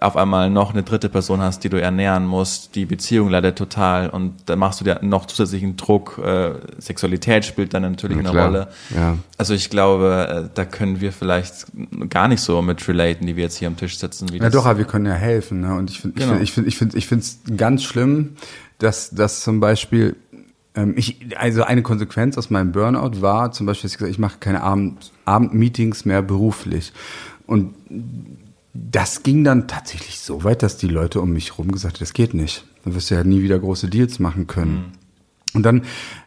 auf 0.00 0.16
einmal 0.16 0.50
noch 0.50 0.72
eine 0.72 0.82
dritte 0.82 1.08
Person 1.08 1.40
hast, 1.40 1.64
die 1.64 1.68
du 1.68 1.80
ernähren 1.80 2.26
musst, 2.26 2.74
die 2.74 2.84
Beziehung 2.84 3.30
leidet 3.30 3.56
total 3.56 4.10
und 4.10 4.34
dann 4.46 4.58
machst 4.58 4.80
du 4.80 4.84
dir 4.84 4.98
noch 5.02 5.26
zusätzlichen 5.26 5.76
Druck, 5.76 6.18
äh, 6.22 6.52
Sexualität 6.78 7.44
spielt 7.44 7.72
dann 7.72 7.82
natürlich 7.82 8.18
Na 8.18 8.28
eine 8.28 8.30
klar, 8.30 8.46
Rolle. 8.46 8.68
ja. 8.94 9.16
Also 9.38 9.54
ich 9.54 9.70
glaube, 9.70 10.44
äh, 10.46 10.48
da 10.54 10.64
können 10.64 11.00
wir 11.00 11.12
vielleicht 11.12 11.66
gar 12.10 12.28
nicht 12.28 12.40
so 12.40 12.60
mit 12.62 12.86
relaten, 12.86 13.26
die 13.26 13.36
wir 13.36 13.44
jetzt 13.44 13.56
hier 13.56 13.68
am 13.68 13.76
Tisch 13.76 13.98
sitzen. 13.98 14.30
Wie 14.32 14.38
Ja 14.38 14.50
doch, 14.50 14.66
aber 14.66 14.78
wir 14.78 14.84
können 14.84 15.06
ja 15.06 15.14
helfen. 15.14 15.60
Ne? 15.62 15.74
Und 15.74 15.90
ich 15.90 16.00
finde, 16.00 16.20
Genau. 16.20 16.38
ich 16.40 16.52
finde, 16.52 16.68
ich 16.68 16.76
finde, 16.76 16.96
ich 16.98 17.06
finde, 17.06 17.24
ich 17.24 17.26
finde 17.40 17.52
es 17.52 17.56
ganz 17.56 17.82
schlimm, 17.82 18.36
dass, 18.78 19.10
dass 19.10 19.40
zum 19.40 19.60
Beispiel 19.60 20.16
ähm, 20.74 20.94
ich, 20.96 21.18
also 21.36 21.64
eine 21.64 21.82
Konsequenz 21.82 22.36
aus 22.38 22.50
meinem 22.50 22.72
Burnout 22.72 23.20
war 23.22 23.52
zum 23.52 23.66
Beispiel, 23.66 23.88
dass 23.88 23.92
ich 23.92 23.98
gesagt, 23.98 24.12
ich 24.12 24.18
mache 24.18 24.36
keine 24.38 24.62
Abend, 24.62 25.12
Abendmeetings 25.24 26.04
mehr 26.04 26.22
beruflich. 26.22 26.92
Und 27.46 27.74
das 28.74 29.22
ging 29.22 29.44
dann 29.44 29.68
tatsächlich 29.68 30.20
so 30.20 30.44
weit, 30.44 30.62
dass 30.62 30.76
die 30.76 30.88
Leute 30.88 31.20
um 31.20 31.32
mich 31.32 31.50
herum 31.52 31.70
gesagt 31.72 31.96
haben, 31.96 32.00
das 32.00 32.12
geht 32.14 32.34
nicht. 32.34 32.64
Dann 32.84 32.94
wirst 32.94 33.10
du 33.10 33.14
ja 33.14 33.24
nie 33.24 33.42
wieder 33.42 33.58
große 33.58 33.88
Deals 33.88 34.18
machen 34.18 34.46
können. 34.46 34.92
Und 35.54 35.64
dann 35.64 35.82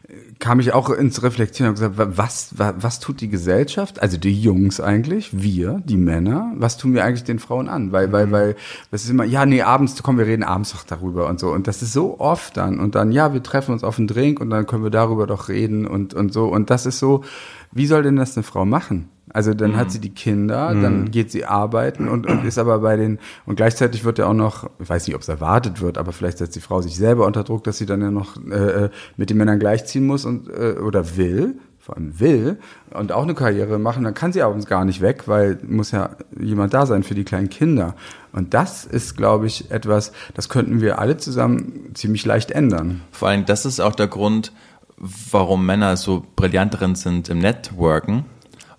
äh, 0.07 0.13
kam 0.37 0.59
ich 0.59 0.71
auch 0.71 0.91
ins 0.91 1.23
Reflektieren 1.23 1.69
und 1.69 1.75
gesagt, 1.75 1.97
wa- 1.97 2.11
was, 2.15 2.57
wa- 2.59 2.75
was 2.77 2.99
tut 2.99 3.19
die 3.21 3.27
Gesellschaft, 3.29 3.99
also 3.99 4.17
die 4.17 4.39
Jungs 4.39 4.79
eigentlich, 4.79 5.29
wir, 5.41 5.81
die 5.83 5.97
Männer, 5.97 6.53
was 6.57 6.77
tun 6.77 6.93
wir 6.93 7.03
eigentlich 7.03 7.23
den 7.23 7.39
Frauen 7.39 7.67
an? 7.67 7.91
Weil, 7.91 8.11
weil, 8.11 8.31
weil, 8.31 8.55
das 8.91 9.03
ist 9.03 9.09
immer, 9.09 9.23
ja, 9.23 9.47
nee, 9.47 9.63
abends, 9.63 10.01
komm, 10.03 10.19
wir 10.19 10.27
reden 10.27 10.43
abends 10.43 10.71
doch 10.73 10.83
darüber 10.83 11.27
und 11.27 11.39
so. 11.39 11.51
Und 11.51 11.65
das 11.65 11.81
ist 11.81 11.93
so 11.93 12.19
oft 12.19 12.55
dann. 12.55 12.79
Und 12.79 12.93
dann, 12.93 13.11
ja, 13.11 13.33
wir 13.33 13.41
treffen 13.41 13.71
uns 13.71 13.83
auf 13.83 13.97
einen 13.97 14.07
Drink 14.07 14.39
und 14.39 14.51
dann 14.51 14.67
können 14.67 14.83
wir 14.83 14.91
darüber 14.91 15.25
doch 15.25 15.49
reden 15.49 15.87
und, 15.87 16.13
und 16.13 16.31
so. 16.31 16.45
Und 16.45 16.69
das 16.69 16.85
ist 16.85 16.99
so, 16.99 17.23
wie 17.71 17.87
soll 17.87 18.03
denn 18.03 18.17
das 18.17 18.37
eine 18.37 18.43
Frau 18.43 18.65
machen? 18.65 19.09
Also 19.35 19.53
dann 19.53 19.75
hat 19.75 19.91
sie 19.91 19.99
die 19.99 20.13
Kinder, 20.13 20.73
dann 20.73 21.11
geht 21.11 21.29
sie 21.29 21.43
arbeiten 21.43 22.07
und, 22.07 22.25
und 22.25 22.45
ist 22.45 22.57
aber 22.57 22.79
bei 22.79 22.95
den 22.95 23.19
und 23.45 23.57
gleichzeitig 23.57 24.05
wird 24.05 24.17
ja 24.17 24.27
auch 24.27 24.33
noch, 24.33 24.69
ich 24.79 24.87
weiß 24.87 25.05
nicht, 25.05 25.13
ob 25.13 25.23
es 25.23 25.27
erwartet 25.27 25.81
wird, 25.81 25.97
aber 25.97 26.13
vielleicht 26.13 26.37
setzt 26.37 26.55
die 26.55 26.61
Frau 26.61 26.81
sich 26.81 26.95
selber 26.95 27.25
unter 27.25 27.43
Druck, 27.43 27.65
dass 27.65 27.77
sie 27.77 27.85
dann 27.85 27.99
ja 27.99 28.11
noch 28.11 28.37
äh, 28.49 28.85
äh, 28.85 28.89
mit 29.17 29.29
den 29.29 29.35
Männern 29.35 29.59
gleichziehen 29.59 30.07
muss 30.07 30.23
und 30.23 30.47
äh, 30.47 30.79
oder 30.79 31.17
will, 31.17 31.59
vor 31.79 31.97
allem 31.97 32.17
will 32.17 32.59
und 32.91 33.11
auch 33.11 33.23
eine 33.23 33.33
Karriere 33.33 33.77
machen, 33.77 34.05
dann 34.05 34.13
kann 34.13 34.31
sie 34.31 34.41
abends 34.41 34.67
gar 34.67 34.85
nicht 34.85 35.01
weg, 35.01 35.23
weil 35.25 35.59
muss 35.67 35.91
ja 35.91 36.11
jemand 36.39 36.73
da 36.73 36.85
sein 36.85 37.03
für 37.03 37.13
die 37.13 37.25
kleinen 37.25 37.49
Kinder. 37.49 37.95
Und 38.31 38.53
das 38.53 38.85
ist, 38.85 39.17
glaube 39.17 39.47
ich, 39.47 39.69
etwas, 39.69 40.13
das 40.33 40.47
könnten 40.47 40.79
wir 40.79 40.97
alle 40.97 41.17
zusammen 41.17 41.91
ziemlich 41.93 42.25
leicht 42.25 42.51
ändern. 42.51 43.01
Vor 43.11 43.27
allem, 43.27 43.45
das 43.45 43.65
ist 43.65 43.81
auch 43.81 43.95
der 43.95 44.07
Grund, 44.07 44.53
warum 44.97 45.65
Männer 45.65 45.97
so 45.97 46.23
brillant 46.37 46.79
drin 46.79 46.95
sind 46.95 47.27
im 47.27 47.39
Networken, 47.39 48.23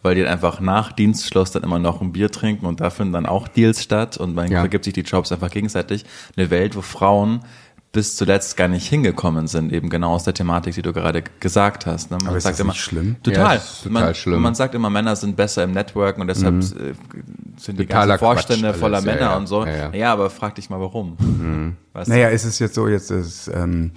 weil 0.07 0.15
die 0.15 0.25
einfach 0.25 0.61
nach 0.61 0.93
Dienstschluss 0.93 1.51
dann 1.51 1.65
immer 1.65 1.81
noch 1.81 2.01
ein 2.01 2.13
Bier 2.13 2.31
trinken 2.31 2.65
und 2.65 2.81
da 2.81 2.91
finden 2.91 3.13
dann 3.13 3.27
auch 3.27 3.49
Deals 3.49 3.83
statt 3.83 4.17
und 4.17 4.37
man 4.37 4.49
Ja. 4.51 4.61
vergibt 4.61 4.85
sich 4.85 4.95
die 4.95 5.01
Jobs 5.01 5.33
einfach 5.33 5.51
gegenseitig. 5.51 6.05
Eine 6.37 6.49
Welt, 6.51 6.77
wo 6.77 6.81
Frauen 6.81 7.41
bis 7.91 8.15
zuletzt 8.15 8.57
gar 8.57 8.69
nicht 8.69 8.87
hingekommen 8.87 9.49
sind, 9.49 9.73
eben 9.73 9.89
genau 9.89 10.13
aus 10.13 10.23
der 10.23 10.35
Thematik, 10.35 10.75
die 10.75 10.83
du 10.83 10.93
gerade 10.93 11.25
gesagt 11.41 11.87
hast. 11.87 12.11
Ne? 12.11 12.19
Man 12.19 12.29
Aber 12.29 12.37
ist 12.37 12.47
das 12.47 12.63
nicht 12.63 12.77
schlimm? 12.81 13.17
Total. 13.23 13.57
Ja, 13.57 13.63
total 13.83 13.91
man, 13.91 14.15
schlimm. 14.15 14.43
man 14.43 14.55
sagt 14.55 14.75
immer, 14.75 14.91
Männer 14.91 15.17
sind 15.17 15.35
besser 15.35 15.65
im 15.65 15.73
Networken 15.73 16.21
und 16.21 16.29
deshalb 16.29 16.57
äh, 16.57 16.63
sind 17.57 17.81
die 17.81 17.87
Totaler 17.87 18.19
ganzen 18.19 18.25
Vorstände 18.25 18.69
Quatsch 18.69 18.79
voller 18.79 18.99
alles, 18.99 19.07
ja, 19.07 19.13
Männer 19.13 19.31
ja. 19.31 19.37
und 19.37 19.47
so. 19.47 19.65
Ja, 19.65 19.77
ja. 19.77 19.95
Ja, 19.95 20.13
aber 20.13 20.31
frag 20.31 20.55
dich 20.55 20.71
mal 20.71 20.79
warum. 20.79 21.17
Weißt 21.95 22.09
du? 22.09 22.13
Naja, 22.13 22.29
ist 22.29 22.45
es 22.45 22.59
jetzt 22.59 22.75
so, 22.75 22.87
jetzt 22.87 23.11
ist, 23.11 23.49
ähm, 23.49 23.93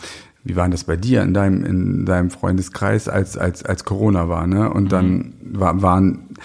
wie 0.50 0.56
war 0.56 0.64
denn 0.64 0.72
das 0.72 0.84
bei 0.84 0.98
dir 0.98 1.22
in 1.22 1.34
deinem, 1.36 1.64
in 1.64 2.06
deinem 2.06 2.32
Freundeskreis, 2.32 3.08
als, 3.08 3.38
als, 3.38 3.64
als 3.64 3.86
Corona 3.86 4.28
war, 4.30 4.48
ne? 4.48 4.70
Und 4.74 4.92
dann 4.92 5.36
war, 5.42 5.82
waren, 5.84 6.36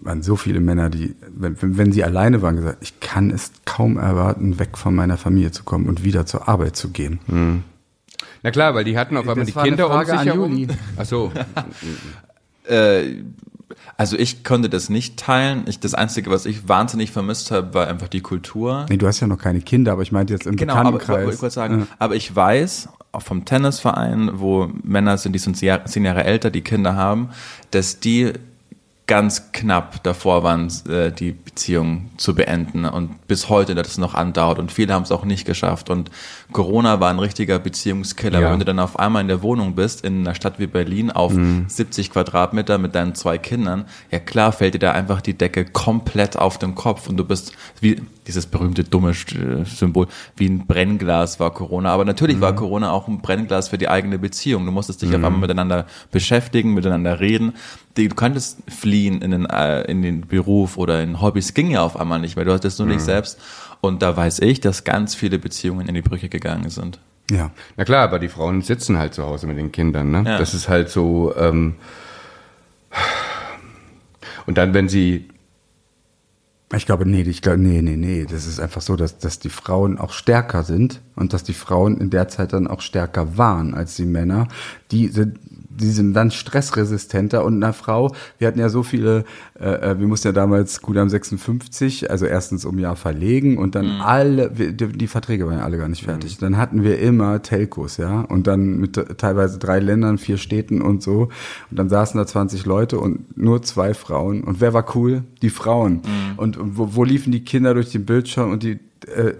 waren 0.00 0.22
so 0.22 0.36
viele 0.36 0.60
Männer, 0.60 0.88
die, 0.88 1.14
wenn, 1.28 1.56
wenn 1.60 1.92
sie 1.92 2.02
alleine 2.02 2.40
waren, 2.40 2.56
gesagt, 2.56 2.78
ich 2.80 2.98
kann 3.00 3.30
es 3.30 3.52
kaum 3.66 3.98
erwarten, 3.98 4.58
weg 4.58 4.78
von 4.78 4.94
meiner 4.94 5.18
Familie 5.18 5.50
zu 5.50 5.64
kommen 5.64 5.86
und 5.86 6.02
wieder 6.02 6.24
zur 6.24 6.48
Arbeit 6.48 6.76
zu 6.76 6.88
gehen. 6.88 7.62
Na 8.42 8.50
klar, 8.50 8.74
weil 8.74 8.84
die 8.84 8.96
hatten 8.96 9.18
auf 9.18 9.28
einmal 9.28 9.36
Das 9.36 9.48
die 9.48 9.54
war 9.54 9.64
eine 9.64 9.72
Kinder 9.72 9.94
um 9.94 10.04
sich 10.04 10.14
an 10.14 10.26
herum. 10.26 10.68
Ach 10.96 11.04
so. 11.04 11.30
Äh, 12.64 13.16
also 13.96 14.16
ich 14.16 14.44
konnte 14.44 14.68
das 14.68 14.88
nicht 14.88 15.16
teilen. 15.18 15.64
Ich, 15.66 15.80
das 15.80 15.94
Einzige, 15.94 16.30
was 16.30 16.46
ich 16.46 16.68
wahnsinnig 16.68 17.10
vermisst 17.10 17.50
habe, 17.50 17.74
war 17.74 17.88
einfach 17.88 18.08
die 18.08 18.20
Kultur. 18.20 18.86
Nee, 18.88 18.96
du 18.98 19.06
hast 19.06 19.20
ja 19.20 19.26
noch 19.26 19.38
keine 19.38 19.60
Kinder, 19.60 19.92
aber 19.92 20.02
ich 20.02 20.12
meinte 20.12 20.32
jetzt 20.32 20.46
im 20.46 20.56
Genau, 20.56 20.74
aber 20.74 20.90
ich 20.90 20.92
Bekanntenkreis. 20.98 21.26
wollte 21.26 21.38
kurz 21.38 21.54
sagen, 21.54 21.88
aber 21.98 22.14
ich 22.14 22.34
weiß, 22.34 22.88
vom 23.18 23.44
Tennisverein, 23.44 24.30
wo 24.34 24.70
Männer 24.82 25.18
sind, 25.18 25.32
die 25.32 25.38
sind 25.38 25.56
zehn 25.56 26.04
Jahre 26.04 26.24
älter, 26.24 26.50
die 26.50 26.62
Kinder 26.62 26.96
haben, 26.96 27.30
dass 27.70 28.00
die 28.00 28.32
ganz 29.06 29.52
knapp 29.52 30.02
davor 30.04 30.42
waren, 30.42 30.72
äh, 30.88 31.10
die 31.10 31.32
Beziehung 31.32 32.10
zu 32.16 32.34
beenden. 32.34 32.84
Und 32.84 33.26
bis 33.26 33.48
heute 33.48 33.74
das 33.74 33.98
noch 33.98 34.14
andauert. 34.14 34.58
Und 34.58 34.70
viele 34.70 34.94
haben 34.94 35.02
es 35.02 35.10
auch 35.10 35.24
nicht 35.24 35.44
geschafft. 35.44 35.90
Und 35.90 36.10
Corona 36.52 37.00
war 37.00 37.10
ein 37.10 37.18
richtiger 37.18 37.58
Beziehungskiller. 37.58 38.40
Ja. 38.40 38.50
Wenn 38.50 38.60
du 38.60 38.64
dann 38.64 38.78
auf 38.78 38.98
einmal 38.98 39.20
in 39.20 39.28
der 39.28 39.42
Wohnung 39.42 39.74
bist, 39.74 40.04
in 40.04 40.20
einer 40.20 40.34
Stadt 40.34 40.58
wie 40.58 40.66
Berlin 40.66 41.10
auf 41.10 41.34
70 41.66 42.10
Quadratmeter 42.10 42.78
mit 42.78 42.94
deinen 42.94 43.14
zwei 43.14 43.38
Kindern, 43.38 43.86
ja 44.10 44.18
klar 44.18 44.52
fällt 44.52 44.74
dir 44.74 44.78
da 44.78 44.92
einfach 44.92 45.20
die 45.20 45.34
Decke 45.34 45.64
komplett 45.64 46.38
auf 46.38 46.58
den 46.58 46.74
Kopf. 46.74 47.08
Und 47.08 47.16
du 47.16 47.24
bist 47.24 47.52
wie 47.80 48.00
dieses 48.26 48.46
berühmte 48.46 48.84
dumme 48.84 49.10
äh, 49.10 49.64
Symbol, 49.64 50.06
wie 50.36 50.48
ein 50.48 50.66
Brennglas 50.66 51.40
war 51.40 51.52
Corona. 51.52 51.90
Aber 51.90 52.04
natürlich 52.04 52.40
war 52.40 52.54
Corona 52.54 52.92
auch 52.92 53.08
ein 53.08 53.20
Brennglas 53.20 53.68
für 53.68 53.78
die 53.78 53.88
eigene 53.88 54.18
Beziehung. 54.18 54.64
Du 54.64 54.72
musstest 54.72 55.02
dich 55.02 55.10
auf 55.10 55.24
einmal 55.24 55.40
miteinander 55.40 55.86
beschäftigen, 56.10 56.74
miteinander 56.74 57.20
reden. 57.20 57.54
Du 57.94 58.08
konntest 58.08 58.58
fliehen 58.68 59.22
in 59.22 59.32
den, 59.32 59.46
äh, 59.46 59.82
in 59.82 60.02
den 60.02 60.22
Beruf 60.22 60.76
oder 60.76 61.02
in 61.02 61.20
Hobbys, 61.20 61.54
ging 61.54 61.70
ja 61.70 61.82
auf 61.82 61.98
einmal 61.98 62.20
nicht 62.20 62.36
mehr. 62.36 62.44
Du 62.44 62.52
hattest 62.52 62.78
nur 62.78 62.88
dich 62.88 63.00
selbst. 63.00 63.40
Und 63.80 64.02
da 64.02 64.16
weiß 64.16 64.38
ich, 64.40 64.60
dass 64.60 64.84
ganz 64.84 65.14
viele 65.14 65.38
Beziehungen 65.38 65.88
in 65.88 65.94
die 65.94 66.02
Brüche 66.02 66.28
gegangen 66.28 66.70
sind. 66.70 67.00
Ja. 67.30 67.50
Na 67.76 67.84
klar, 67.84 68.04
aber 68.04 68.18
die 68.18 68.28
Frauen 68.28 68.62
sitzen 68.62 68.98
halt 68.98 69.14
zu 69.14 69.24
Hause 69.24 69.46
mit 69.46 69.58
den 69.58 69.72
Kindern. 69.72 70.10
Ne? 70.10 70.22
Ja. 70.24 70.38
Das 70.38 70.54
ist 70.54 70.68
halt 70.68 70.88
so. 70.88 71.34
Ähm, 71.36 71.74
und 74.46 74.58
dann, 74.58 74.74
wenn 74.74 74.88
sie 74.88 75.28
Ich 76.74 76.86
glaube, 76.86 77.06
nee, 77.06 77.22
ich 77.22 77.42
glaube, 77.42 77.58
nee, 77.58 77.82
nee, 77.82 77.96
nee. 77.96 78.24
Das 78.24 78.46
ist 78.46 78.58
einfach 78.58 78.80
so, 78.80 78.96
dass, 78.96 79.18
dass 79.18 79.38
die 79.38 79.50
Frauen 79.50 79.98
auch 79.98 80.12
stärker 80.12 80.62
sind 80.62 81.02
und 81.16 81.34
dass 81.34 81.44
die 81.44 81.52
Frauen 81.52 81.98
in 81.98 82.08
der 82.08 82.28
Zeit 82.28 82.54
dann 82.54 82.66
auch 82.66 82.80
stärker 82.80 83.36
waren 83.36 83.74
als 83.74 83.96
die 83.96 84.06
Männer. 84.06 84.48
Die 84.90 85.08
sind, 85.08 85.38
die 85.80 85.90
sind 85.90 86.14
dann 86.14 86.30
stressresistenter 86.30 87.44
und 87.44 87.62
eine 87.62 87.72
Frau, 87.72 88.14
wir 88.38 88.48
hatten 88.48 88.58
ja 88.58 88.68
so 88.68 88.82
viele, 88.82 89.24
äh, 89.58 89.92
äh, 89.92 89.98
wir 89.98 90.06
mussten 90.06 90.28
ja 90.28 90.32
damals 90.32 90.82
gut 90.82 90.96
am 90.96 91.08
56, 91.08 92.10
also 92.10 92.26
erstens 92.26 92.64
um 92.64 92.78
Jahr 92.78 92.96
verlegen 92.96 93.58
und 93.58 93.74
dann 93.74 94.00
alle, 94.00 94.58
wir, 94.58 94.72
die, 94.72 94.88
die 94.88 95.06
Verträge 95.06 95.46
waren 95.46 95.58
ja 95.58 95.64
alle 95.64 95.78
gar 95.78 95.88
nicht 95.88 96.04
fertig. 96.04 96.38
Dann 96.38 96.56
hatten 96.56 96.82
wir 96.82 96.98
immer 96.98 97.42
Telcos, 97.42 97.96
ja, 97.96 98.20
und 98.20 98.46
dann 98.46 98.78
mit 98.78 98.94
teilweise 99.18 99.58
drei 99.58 99.80
Ländern, 99.80 100.18
vier 100.18 100.38
Städten 100.38 100.82
und 100.82 101.02
so. 101.02 101.28
Und 101.70 101.78
dann 101.78 101.88
saßen 101.88 102.18
da 102.18 102.26
20 102.26 102.66
Leute 102.66 102.98
und 102.98 103.36
nur 103.36 103.62
zwei 103.62 103.94
Frauen. 103.94 104.44
Und 104.44 104.60
wer 104.60 104.72
war 104.72 104.96
cool? 104.96 105.24
Die 105.42 105.50
Frauen. 105.50 106.02
Und 106.36 106.58
wo, 106.60 106.94
wo 106.94 107.04
liefen 107.04 107.32
die 107.32 107.44
Kinder 107.44 107.74
durch 107.74 107.90
den 107.92 108.04
Bildschirm 108.04 108.50
und 108.50 108.62
die 108.62 108.78
äh, 109.06 109.34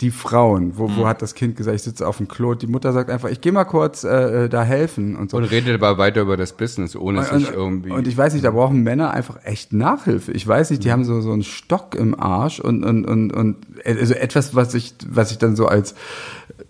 die 0.00 0.10
Frauen, 0.10 0.78
wo, 0.78 0.90
wo 0.96 1.06
hat 1.06 1.20
das 1.20 1.34
Kind 1.34 1.56
gesagt, 1.56 1.76
ich 1.76 1.82
sitze 1.82 2.06
auf 2.08 2.16
dem 2.16 2.26
Klo, 2.26 2.54
die 2.54 2.66
Mutter 2.66 2.92
sagt 2.92 3.10
einfach, 3.10 3.28
ich 3.28 3.42
gehe 3.42 3.52
mal 3.52 3.64
kurz 3.64 4.02
äh, 4.02 4.44
äh, 4.44 4.48
da 4.48 4.62
helfen 4.62 5.14
und 5.14 5.30
so. 5.30 5.36
und 5.36 5.44
redet 5.44 5.74
aber 5.74 5.98
weiter 5.98 6.22
über 6.22 6.38
das 6.38 6.54
Business, 6.54 6.96
ohne 6.96 7.22
sich 7.22 7.32
Und, 7.32 7.54
irgendwie. 7.54 7.90
und 7.90 8.08
ich 8.08 8.16
weiß 8.16 8.32
nicht, 8.32 8.44
da 8.44 8.50
brauchen 8.50 8.82
Männer 8.82 9.10
einfach 9.10 9.44
echt 9.44 9.74
Nachhilfe. 9.74 10.32
Ich 10.32 10.46
weiß 10.46 10.70
nicht, 10.70 10.84
die 10.84 10.90
haben 10.90 11.04
so, 11.04 11.20
so 11.20 11.32
einen 11.32 11.42
Stock 11.42 11.94
im 11.94 12.18
Arsch 12.18 12.60
und, 12.60 12.82
und, 12.82 13.04
und, 13.04 13.32
und 13.32 13.56
also 13.84 14.14
etwas, 14.14 14.54
was 14.54 14.72
ich, 14.72 14.94
was 15.06 15.32
ich 15.32 15.38
dann 15.38 15.54
so 15.54 15.66
als, 15.66 15.94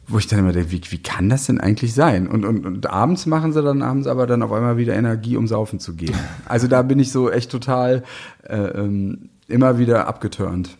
wo 0.08 0.18
ich 0.18 0.26
dann 0.26 0.40
immer 0.40 0.52
denke, 0.52 0.72
wie, 0.72 0.80
wie 0.88 1.02
kann 1.02 1.28
das 1.28 1.46
denn 1.46 1.60
eigentlich 1.60 1.94
sein? 1.94 2.26
Und, 2.26 2.44
und, 2.44 2.66
und 2.66 2.90
abends 2.90 3.26
machen 3.26 3.52
sie 3.52 3.62
dann, 3.62 3.84
haben 3.84 4.02
sie 4.02 4.10
aber 4.10 4.26
dann 4.26 4.42
auf 4.42 4.50
einmal 4.50 4.76
wieder 4.76 4.94
Energie, 4.94 5.36
um 5.36 5.46
saufen 5.46 5.78
zu 5.78 5.94
gehen. 5.94 6.16
Also 6.46 6.66
da 6.66 6.82
bin 6.82 6.98
ich 6.98 7.12
so 7.12 7.30
echt 7.30 7.52
total 7.52 8.02
äh, 8.42 8.56
ähm, 8.56 9.30
immer 9.46 9.78
wieder 9.78 10.08
abgeturnt. 10.08 10.76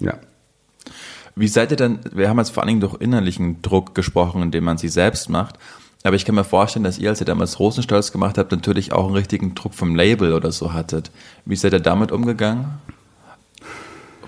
ja. 0.00 0.14
Wie 1.34 1.48
seid 1.48 1.70
ihr 1.70 1.76
denn, 1.76 2.00
wir 2.12 2.28
haben 2.28 2.38
jetzt 2.38 2.50
vor 2.50 2.62
allen 2.62 2.68
Dingen 2.68 2.80
durch 2.80 3.00
innerlichen 3.00 3.62
Druck 3.62 3.94
gesprochen, 3.94 4.42
indem 4.42 4.64
man 4.64 4.78
sie 4.78 4.88
selbst 4.88 5.30
macht. 5.30 5.58
Aber 6.04 6.16
ich 6.16 6.24
kann 6.24 6.34
mir 6.34 6.44
vorstellen, 6.44 6.84
dass 6.84 6.98
ihr, 6.98 7.10
als 7.10 7.20
ihr 7.20 7.26
damals 7.26 7.58
Rosenstolz 7.58 8.10
gemacht 8.12 8.36
habt, 8.36 8.50
natürlich 8.50 8.92
auch 8.92 9.06
einen 9.06 9.14
richtigen 9.14 9.54
Druck 9.54 9.74
vom 9.74 9.94
Label 9.94 10.32
oder 10.34 10.50
so 10.50 10.72
hattet. 10.72 11.10
Wie 11.44 11.56
seid 11.56 11.72
ihr 11.72 11.80
damit 11.80 12.10
umgegangen? 12.10 12.66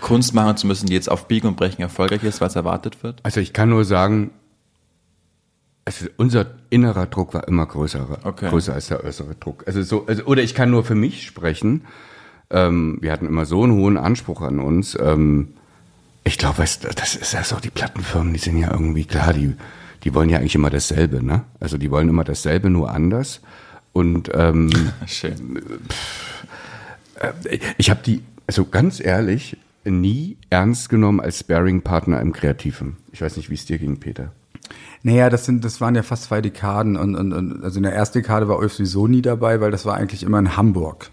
Kunst 0.00 0.34
machen 0.34 0.56
zu 0.56 0.66
müssen, 0.66 0.86
die 0.86 0.94
jetzt 0.94 1.10
auf 1.10 1.26
Biegen 1.28 1.48
und 1.48 1.56
Brechen 1.56 1.82
erfolgreich 1.82 2.22
ist, 2.22 2.40
was 2.40 2.56
erwartet 2.56 3.02
wird? 3.02 3.20
Also 3.22 3.40
ich 3.40 3.52
kann 3.52 3.70
nur 3.70 3.84
sagen, 3.84 4.30
also 5.84 6.06
unser 6.16 6.46
innerer 6.70 7.06
Druck 7.06 7.34
war 7.34 7.48
immer 7.48 7.66
größer, 7.66 8.18
Okay. 8.22 8.50
größer 8.50 8.74
als 8.74 8.88
der 8.88 9.02
äußere 9.02 9.34
Druck. 9.34 9.64
Also 9.66 9.82
so, 9.82 10.06
also, 10.06 10.24
oder 10.24 10.42
ich 10.42 10.54
kann 10.54 10.70
nur 10.70 10.84
für 10.84 10.94
mich 10.94 11.26
sprechen. 11.26 11.84
Ähm, 12.50 12.98
wir 13.00 13.12
hatten 13.12 13.26
immer 13.26 13.46
so 13.46 13.62
einen 13.62 13.74
hohen 13.74 13.96
Anspruch 13.96 14.42
an 14.42 14.60
uns. 14.60 14.96
Ähm, 15.00 15.54
ich 16.24 16.38
glaube, 16.38 16.58
weißt 16.58 16.84
du, 16.84 16.88
das 16.88 17.14
ist 17.14 17.32
ja 17.32 17.44
so, 17.44 17.60
die 17.60 17.70
Plattenfirmen, 17.70 18.32
die 18.32 18.40
sind 18.40 18.58
ja 18.58 18.70
irgendwie 18.70 19.04
klar, 19.04 19.32
die, 19.32 19.54
die 20.02 20.14
wollen 20.14 20.30
ja 20.30 20.38
eigentlich 20.38 20.54
immer 20.54 20.70
dasselbe, 20.70 21.24
ne? 21.24 21.44
Also 21.60 21.76
die 21.76 21.90
wollen 21.90 22.08
immer 22.08 22.24
dasselbe, 22.24 22.70
nur 22.70 22.90
anders. 22.90 23.40
Und 23.92 24.30
ähm, 24.34 24.70
Schön. 25.06 25.62
ich 27.78 27.90
habe 27.90 28.00
die, 28.04 28.22
also 28.46 28.64
ganz 28.64 29.00
ehrlich, 29.00 29.56
nie 29.84 30.38
ernst 30.48 30.88
genommen 30.88 31.20
als 31.20 31.40
Sparing-Partner 31.40 32.20
im 32.20 32.32
Kreativen. 32.32 32.96
Ich 33.12 33.20
weiß 33.20 33.36
nicht, 33.36 33.50
wie 33.50 33.54
es 33.54 33.66
dir 33.66 33.78
ging, 33.78 33.98
Peter. 34.00 34.32
Naja, 35.02 35.28
das 35.28 35.44
sind, 35.44 35.64
das 35.64 35.82
waren 35.82 35.94
ja 35.94 36.02
fast 36.02 36.24
zwei 36.24 36.40
Dekaden 36.40 36.96
und, 36.96 37.14
und, 37.14 37.34
und 37.34 37.62
also 37.62 37.76
in 37.76 37.82
der 37.82 37.94
ersten 37.94 38.18
Dekade 38.18 38.48
war 38.48 38.58
Ulf 38.58 38.72
sowieso 38.72 39.06
nie 39.06 39.20
dabei, 39.20 39.60
weil 39.60 39.70
das 39.70 39.84
war 39.84 39.96
eigentlich 39.96 40.22
immer 40.22 40.38
in 40.38 40.56
Hamburg. 40.56 41.10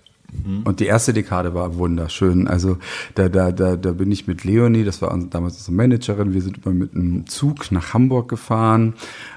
Und 0.63 0.79
die 0.79 0.85
erste 0.85 1.13
Dekade 1.13 1.53
war 1.53 1.75
wunderschön. 1.75 2.47
Also 2.47 2.77
da, 3.15 3.29
da, 3.29 3.51
da, 3.51 3.75
da 3.75 3.91
bin 3.91 4.11
ich 4.11 4.27
mit 4.27 4.43
Leonie, 4.43 4.83
das 4.83 5.01
war 5.01 5.17
damals 5.29 5.57
unsere 5.57 5.73
Managerin, 5.73 6.33
wir 6.33 6.41
sind 6.41 6.65
immer 6.65 6.73
mit 6.73 6.95
einem 6.95 7.27
Zug 7.27 7.71
nach 7.71 7.93
Hamburg 7.93 8.29
gefahren 8.29 8.93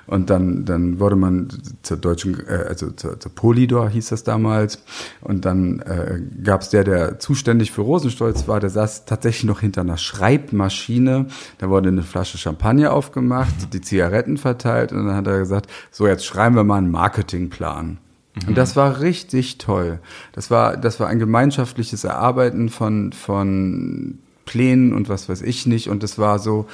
und 0.07 0.31
dann, 0.31 0.65
dann 0.65 1.01
wurde 1.01 1.17
man 1.17 1.49
zur 1.83 1.97
deutschen, 1.97 2.39
äh, 2.47 2.65
also 2.69 2.91
zur, 2.91 3.19
zur 3.19 3.35
Polydor 3.35 3.89
hieß 3.89 4.11
das 4.11 4.25
damals. 4.25 4.83
Und 5.21 5.45
dann 5.45 5.81
äh, 5.81 6.21
gab 6.43 6.63
es 6.63 6.71
der, 6.71 6.85
der 6.85 7.19
zuständig 7.19 7.73
für 7.73 7.83
Rosenstolz 7.83 8.47
war, 8.47 8.61
der 8.61 8.71
saß 8.71 9.05
tatsächlich 9.05 9.45
noch 9.45 9.61
hinter 9.61 9.81
einer 9.81 9.97
Schreibmaschine. 9.97 11.27
Da 11.59 11.71
wurde 11.71 11.89
eine 11.89 12.03
Flasche 12.03 12.39
Champagner 12.39 12.93
aufgemacht, 12.93 13.73
die 13.73 13.81
Zigaretten 13.81 14.37
verteilt 14.37 14.93
und 14.93 15.07
dann 15.07 15.17
hat 15.17 15.27
er 15.27 15.39
gesagt, 15.39 15.71
so 15.91 16.07
jetzt 16.07 16.25
schreiben 16.25 16.55
wir 16.55 16.65
mal 16.65 16.79
einen 16.79 16.91
Marketingplan. 16.91 17.99
Und 18.47 18.59
das 18.59 18.75
war 18.75 19.01
richtig 19.01 19.59
toll. 19.59 20.01
Das 20.33 20.51
war, 20.51 20.77
das 20.77 20.99
war 20.99 21.07
ein 21.09 21.19
gemeinschaftliches 21.19 22.05
Erarbeiten 22.05 22.69
von, 22.69 23.13
von 23.13 24.19
Plänen 24.45 24.93
und 24.93 25.09
was 25.09 25.29
weiß 25.29 25.43
ich 25.43 25.67
nicht. 25.67 25.89
Und 25.89 26.03
es 26.03 26.19
war 26.19 26.39
so, 26.39 26.67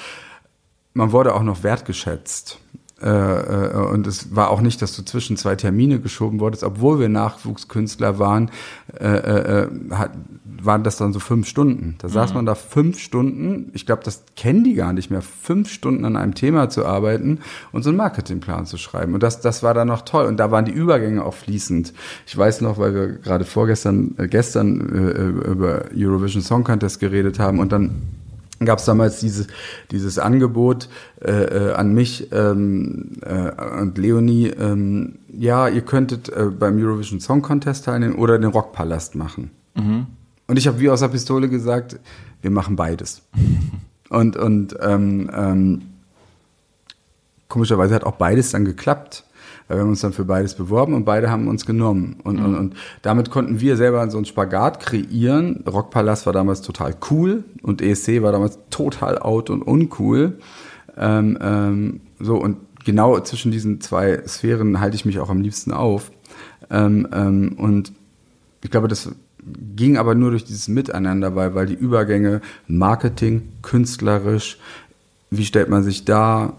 man 0.94 1.12
wurde 1.12 1.34
auch 1.34 1.42
noch 1.42 1.62
wertgeschätzt. 1.62 2.58
Äh, 3.02 3.08
äh, 3.08 3.76
und 3.76 4.06
es 4.06 4.34
war 4.34 4.50
auch 4.50 4.60
nicht, 4.60 4.82
dass 4.82 4.94
du 4.94 5.02
zwischen 5.02 5.36
zwei 5.36 5.56
Termine 5.56 6.00
geschoben 6.00 6.38
wurdest, 6.40 6.64
obwohl 6.64 7.00
wir 7.00 7.08
Nachwuchskünstler 7.08 8.18
waren, 8.18 8.50
äh, 8.98 9.06
äh, 9.06 9.68
waren 10.62 10.82
das 10.82 10.98
dann 10.98 11.14
so 11.14 11.20
fünf 11.20 11.48
Stunden. 11.48 11.94
Da 11.98 12.10
saß 12.10 12.34
man 12.34 12.44
da 12.44 12.54
fünf 12.54 12.98
Stunden, 12.98 13.70
ich 13.72 13.86
glaube, 13.86 14.02
das 14.04 14.24
kennen 14.36 14.64
die 14.64 14.74
gar 14.74 14.92
nicht 14.92 15.10
mehr, 15.10 15.22
fünf 15.22 15.70
Stunden 15.70 16.04
an 16.04 16.16
einem 16.16 16.34
Thema 16.34 16.68
zu 16.68 16.84
arbeiten 16.84 17.38
und 17.72 17.82
so 17.82 17.88
einen 17.88 17.96
Marketingplan 17.96 18.66
zu 18.66 18.76
schreiben. 18.76 19.14
Und 19.14 19.22
das, 19.22 19.40
das 19.40 19.62
war 19.62 19.72
dann 19.72 19.88
noch 19.88 20.02
toll. 20.02 20.26
Und 20.26 20.36
da 20.36 20.50
waren 20.50 20.66
die 20.66 20.72
Übergänge 20.72 21.24
auch 21.24 21.34
fließend. 21.34 21.94
Ich 22.26 22.36
weiß 22.36 22.60
noch, 22.60 22.76
weil 22.76 22.94
wir 22.94 23.08
gerade 23.08 23.46
vorgestern, 23.46 24.14
äh, 24.18 24.28
gestern 24.28 24.80
über 24.80 25.84
Eurovision 25.96 26.42
Song 26.42 26.64
Contest 26.64 27.00
geredet 27.00 27.38
haben 27.38 27.58
und 27.58 27.72
dann 27.72 28.02
gab 28.66 28.78
es 28.78 28.84
damals 28.84 29.20
dieses, 29.20 29.46
dieses 29.90 30.18
Angebot 30.18 30.88
äh, 31.20 31.30
äh, 31.30 31.72
an 31.72 31.94
mich 31.94 32.30
ähm, 32.32 33.12
äh, 33.22 33.80
und 33.80 33.96
Leonie, 33.96 34.48
ähm, 34.48 35.18
ja, 35.32 35.68
ihr 35.68 35.82
könntet 35.82 36.28
äh, 36.28 36.46
beim 36.46 36.76
Eurovision 36.76 37.20
Song 37.20 37.42
Contest 37.42 37.86
teilnehmen 37.86 38.16
oder 38.16 38.38
den 38.38 38.50
Rockpalast 38.50 39.14
machen. 39.14 39.50
Und 40.46 40.58
ich 40.58 40.66
habe 40.66 40.80
wie 40.80 40.90
aus 40.90 41.00
der 41.00 41.08
Pistole 41.08 41.48
gesagt, 41.48 41.98
wir 42.42 42.50
machen 42.50 42.76
beides. 42.76 43.22
Und, 44.10 44.36
und 44.36 44.74
ähm, 44.80 45.30
ähm, 45.32 45.82
komischerweise 47.46 47.94
hat 47.94 48.02
auch 48.02 48.16
beides 48.16 48.50
dann 48.50 48.64
geklappt. 48.64 49.24
Wir 49.76 49.82
haben 49.82 49.90
uns 49.90 50.00
dann 50.00 50.12
für 50.12 50.24
beides 50.24 50.54
beworben 50.54 50.94
und 50.94 51.04
beide 51.04 51.30
haben 51.30 51.46
uns 51.48 51.64
genommen. 51.64 52.16
Und, 52.24 52.38
und, 52.40 52.56
und 52.56 52.74
damit 53.02 53.30
konnten 53.30 53.60
wir 53.60 53.76
selber 53.76 54.08
so 54.10 54.18
einen 54.18 54.24
Spagat 54.24 54.80
kreieren. 54.80 55.62
Rockpalast 55.66 56.26
war 56.26 56.32
damals 56.32 56.62
total 56.62 56.96
cool 57.10 57.44
und 57.62 57.80
ESC 57.80 58.22
war 58.22 58.32
damals 58.32 58.58
total 58.70 59.18
out 59.18 59.48
und 59.48 59.62
uncool. 59.62 60.38
Ähm, 60.96 61.38
ähm, 61.40 62.00
so, 62.18 62.36
und 62.36 62.56
genau 62.84 63.20
zwischen 63.20 63.52
diesen 63.52 63.80
zwei 63.80 64.22
Sphären 64.26 64.80
halte 64.80 64.96
ich 64.96 65.04
mich 65.04 65.20
auch 65.20 65.30
am 65.30 65.40
liebsten 65.40 65.72
auf. 65.72 66.10
Ähm, 66.70 67.06
ähm, 67.12 67.54
und 67.56 67.92
ich 68.62 68.70
glaube, 68.70 68.88
das 68.88 69.10
ging 69.76 69.96
aber 69.96 70.14
nur 70.14 70.30
durch 70.30 70.44
dieses 70.44 70.68
Miteinander, 70.68 71.34
weil, 71.34 71.54
weil 71.54 71.66
die 71.66 71.74
Übergänge, 71.74 72.40
Marketing, 72.66 73.48
künstlerisch, 73.62 74.58
wie 75.30 75.44
stellt 75.44 75.68
man 75.68 75.82
sich 75.82 76.04
da, 76.04 76.54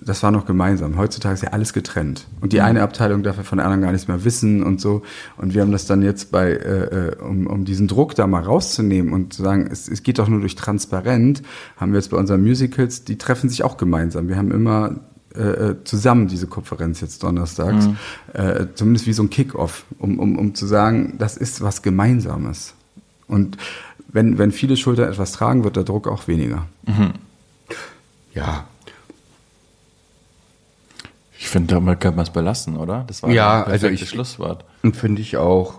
das 0.00 0.22
war 0.22 0.30
noch 0.30 0.46
gemeinsam. 0.46 0.96
Heutzutage 0.96 1.34
ist 1.34 1.42
ja 1.42 1.50
alles 1.50 1.74
getrennt. 1.74 2.26
Und 2.40 2.54
die 2.54 2.62
eine 2.62 2.82
Abteilung 2.82 3.22
darf 3.22 3.36
ja 3.36 3.42
von 3.42 3.58
der 3.58 3.66
anderen 3.66 3.82
gar 3.82 3.92
nichts 3.92 4.08
mehr 4.08 4.24
wissen 4.24 4.62
und 4.62 4.80
so. 4.80 5.02
Und 5.36 5.52
wir 5.52 5.60
haben 5.60 5.72
das 5.72 5.84
dann 5.84 6.00
jetzt 6.00 6.30
bei, 6.30 6.52
äh, 6.52 7.08
äh, 7.10 7.16
um, 7.16 7.46
um 7.46 7.66
diesen 7.66 7.86
Druck 7.86 8.14
da 8.14 8.26
mal 8.26 8.42
rauszunehmen 8.42 9.12
und 9.12 9.34
zu 9.34 9.42
sagen, 9.42 9.68
es, 9.70 9.88
es 9.88 10.02
geht 10.02 10.18
doch 10.18 10.28
nur 10.28 10.40
durch 10.40 10.56
transparent, 10.56 11.42
haben 11.76 11.92
wir 11.92 11.98
jetzt 11.98 12.10
bei 12.10 12.16
unseren 12.16 12.42
Musicals, 12.42 13.04
die 13.04 13.18
treffen 13.18 13.50
sich 13.50 13.62
auch 13.62 13.76
gemeinsam. 13.76 14.28
Wir 14.28 14.36
haben 14.36 14.50
immer 14.50 15.00
äh, 15.34 15.74
zusammen, 15.84 16.28
diese 16.28 16.46
Konferenz 16.46 17.00
jetzt 17.02 17.22
donnerstags. 17.22 17.86
Äh, 18.32 18.66
zumindest 18.74 19.06
wie 19.06 19.12
so 19.12 19.22
ein 19.22 19.30
Kick-Off, 19.30 19.84
um, 19.98 20.18
um, 20.18 20.38
um 20.38 20.54
zu 20.54 20.66
sagen, 20.66 21.16
das 21.18 21.36
ist 21.36 21.60
was 21.60 21.82
Gemeinsames. 21.82 22.74
Und 23.28 23.58
wenn, 24.08 24.38
wenn 24.38 24.52
viele 24.52 24.76
Schultern 24.76 25.10
etwas 25.10 25.32
tragen, 25.32 25.64
wird 25.64 25.76
der 25.76 25.84
Druck 25.84 26.08
auch 26.08 26.26
weniger. 26.28 26.66
Ja, 28.34 28.66
Ich 31.42 31.48
finde, 31.48 31.74
damit 31.74 31.98
könnte 32.00 32.14
man 32.16 32.22
es 32.22 32.30
belassen, 32.30 32.76
oder? 32.76 33.02
Das 33.08 33.20
war 33.24 33.30
Ja, 33.30 33.64
ein 33.64 33.72
also 33.72 33.88
ich- 33.88 34.08
Schlusswort. 34.08 34.64
und 34.84 34.94
finde 34.96 35.20
ich 35.20 35.36
auch. 35.38 35.74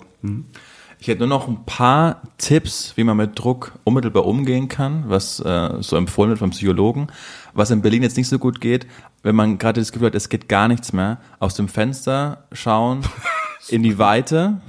Ich 0.99 1.07
hätte 1.07 1.19
nur 1.19 1.29
noch 1.29 1.47
ein 1.47 1.63
paar 1.65 2.21
Tipps, 2.37 2.91
wie 2.97 3.05
man 3.05 3.15
mit 3.15 3.39
Druck 3.39 3.71
unmittelbar 3.85 4.25
umgehen 4.25 4.67
kann, 4.67 5.05
was 5.07 5.39
äh, 5.39 5.69
so 5.79 5.95
empfohlen 5.95 6.31
wird 6.31 6.39
vom 6.39 6.49
Psychologen. 6.49 7.07
Was 7.53 7.71
in 7.71 7.81
Berlin 7.81 8.03
jetzt 8.03 8.17
nicht 8.17 8.27
so 8.27 8.39
gut 8.39 8.59
geht, 8.59 8.87
wenn 9.21 9.35
man 9.37 9.57
gerade 9.57 9.79
das 9.79 9.93
Gefühl 9.93 10.07
hat, 10.07 10.15
es 10.15 10.27
geht 10.27 10.49
gar 10.49 10.67
nichts 10.67 10.91
mehr, 10.91 11.17
aus 11.39 11.55
dem 11.55 11.69
Fenster 11.69 12.43
schauen, 12.51 12.99
in 13.69 13.83
die 13.83 13.97
Weite. 13.97 14.59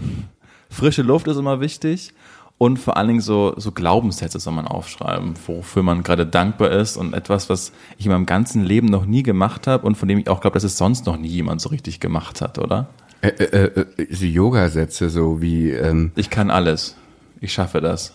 Frische 0.70 1.02
Luft 1.02 1.26
ist 1.26 1.38
immer 1.38 1.58
wichtig. 1.60 2.12
Und 2.56 2.78
vor 2.78 2.96
allen 2.96 3.08
Dingen 3.08 3.20
so, 3.20 3.54
so 3.56 3.72
Glaubenssätze 3.72 4.38
soll 4.38 4.52
man 4.52 4.66
aufschreiben, 4.66 5.34
wofür 5.46 5.82
man 5.82 6.02
gerade 6.02 6.24
dankbar 6.24 6.70
ist 6.70 6.96
und 6.96 7.12
etwas, 7.12 7.50
was 7.50 7.72
ich 7.98 8.06
in 8.06 8.12
meinem 8.12 8.26
ganzen 8.26 8.62
Leben 8.62 8.86
noch 8.86 9.06
nie 9.06 9.22
gemacht 9.22 9.66
habe 9.66 9.86
und 9.86 9.96
von 9.96 10.08
dem 10.08 10.18
ich 10.18 10.28
auch 10.28 10.40
glaube, 10.40 10.54
dass 10.54 10.64
es 10.64 10.78
sonst 10.78 11.04
noch 11.06 11.16
nie 11.16 11.28
jemand 11.28 11.60
so 11.60 11.68
richtig 11.70 11.98
gemacht 11.98 12.40
hat, 12.40 12.58
oder? 12.58 12.88
Äh, 13.22 13.28
äh, 13.28 13.80
äh, 13.80 14.14
so 14.14 14.24
Yoga-Sätze, 14.24 15.10
so 15.10 15.40
wie, 15.42 15.70
ähm, 15.70 16.12
Ich 16.14 16.30
kann 16.30 16.50
alles. 16.50 16.96
Ich 17.40 17.52
schaffe 17.52 17.80
das. 17.80 18.14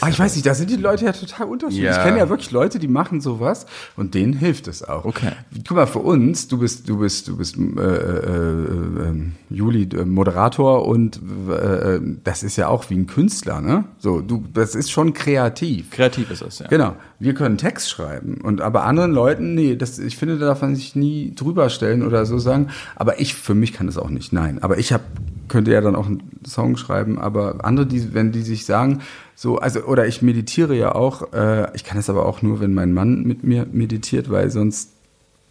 Ah, 0.00 0.08
ich 0.10 0.18
weiß 0.18 0.34
nicht, 0.34 0.46
da 0.46 0.54
sind 0.54 0.70
die 0.70 0.76
Leute 0.76 1.06
ja 1.06 1.12
total 1.12 1.46
unterschiedlich. 1.46 1.86
Ja. 1.86 1.96
Ich 1.96 2.02
kenne 2.04 2.18
ja 2.18 2.28
wirklich 2.28 2.50
Leute, 2.50 2.78
die 2.78 2.88
machen 2.88 3.20
sowas 3.20 3.66
und 3.96 4.14
denen 4.14 4.34
hilft 4.34 4.68
es 4.68 4.82
auch. 4.82 5.04
Okay. 5.04 5.32
Guck 5.66 5.76
mal, 5.76 5.86
für 5.86 6.00
uns, 6.00 6.46
du 6.46 6.58
bist, 6.58 6.88
du 6.88 6.98
bist, 6.98 7.26
du 7.28 7.36
bist 7.38 7.56
äh, 7.56 7.60
äh, 7.60 9.10
äh, 9.10 9.14
Juli 9.48 9.88
äh, 9.94 10.04
Moderator 10.04 10.86
und 10.86 11.20
äh, 11.50 12.00
das 12.22 12.42
ist 12.42 12.56
ja 12.56 12.68
auch 12.68 12.90
wie 12.90 12.96
ein 12.96 13.06
Künstler, 13.06 13.60
ne? 13.60 13.84
So, 13.98 14.20
du, 14.20 14.44
das 14.52 14.74
ist 14.74 14.90
schon 14.90 15.14
kreativ. 15.14 15.90
Kreativ 15.90 16.30
ist 16.30 16.42
es, 16.42 16.58
ja. 16.58 16.68
Genau. 16.68 16.94
Wir 17.18 17.34
können 17.34 17.56
Text 17.56 17.88
schreiben 17.88 18.40
und 18.42 18.60
aber 18.60 18.84
anderen 18.84 19.12
Leuten, 19.12 19.54
nee, 19.54 19.74
das, 19.74 19.98
ich 19.98 20.16
finde, 20.18 20.38
da 20.38 20.46
darf 20.46 20.62
man 20.62 20.76
sich 20.76 20.96
nie 20.96 21.34
drüber 21.34 21.70
stellen 21.70 22.06
oder 22.06 22.26
so 22.26 22.38
sagen. 22.38 22.68
Aber 22.94 23.20
ich, 23.20 23.34
für 23.34 23.54
mich 23.54 23.72
kann 23.72 23.86
das 23.86 23.96
auch 23.96 24.10
nicht. 24.10 24.32
Nein. 24.32 24.62
Aber 24.62 24.78
ich 24.78 24.92
hab, 24.92 25.00
könnte 25.48 25.72
ja 25.72 25.80
dann 25.80 25.96
auch 25.96 26.06
einen 26.06 26.22
Song 26.46 26.76
schreiben. 26.76 27.18
Aber 27.18 27.64
andere, 27.64 27.86
die, 27.86 28.14
wenn 28.14 28.32
die 28.32 28.42
sich 28.42 28.66
sagen, 28.66 29.00
so, 29.40 29.58
also, 29.58 29.84
oder 29.84 30.08
ich 30.08 30.20
meditiere 30.20 30.74
ja 30.74 30.96
auch. 30.96 31.32
Äh, 31.32 31.72
ich 31.76 31.84
kann 31.84 31.96
es 31.96 32.10
aber 32.10 32.26
auch 32.26 32.42
nur, 32.42 32.58
wenn 32.58 32.74
mein 32.74 32.92
Mann 32.92 33.22
mit 33.22 33.44
mir 33.44 33.68
meditiert, 33.70 34.30
weil 34.30 34.50
sonst 34.50 34.90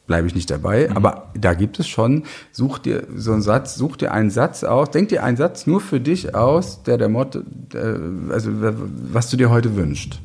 bleibe 0.08 0.28
ich 0.28 0.36
nicht 0.36 0.52
dabei. 0.52 0.92
Aber 0.94 1.30
da 1.40 1.54
gibt 1.54 1.80
es 1.80 1.88
schon, 1.88 2.24
such 2.52 2.80
dir 2.80 3.08
so 3.16 3.32
einen 3.32 3.42
Satz, 3.42 3.76
such 3.76 3.96
dir 3.96 4.12
einen 4.12 4.30
Satz 4.30 4.66
aus, 4.66 4.92
denk 4.92 5.08
dir 5.08 5.24
einen 5.24 5.38
Satz 5.38 5.68
nur 5.68 5.80
für 5.80 6.02
dich 6.02 6.36
aus, 6.36 6.84
der 6.84 6.98
der 6.98 7.08
Motto, 7.08 7.40
äh, 7.74 7.96
also 8.30 8.52
was 9.14 9.30
du 9.30 9.38
dir 9.38 9.50
heute 9.50 9.78
wünschst. 9.78 10.20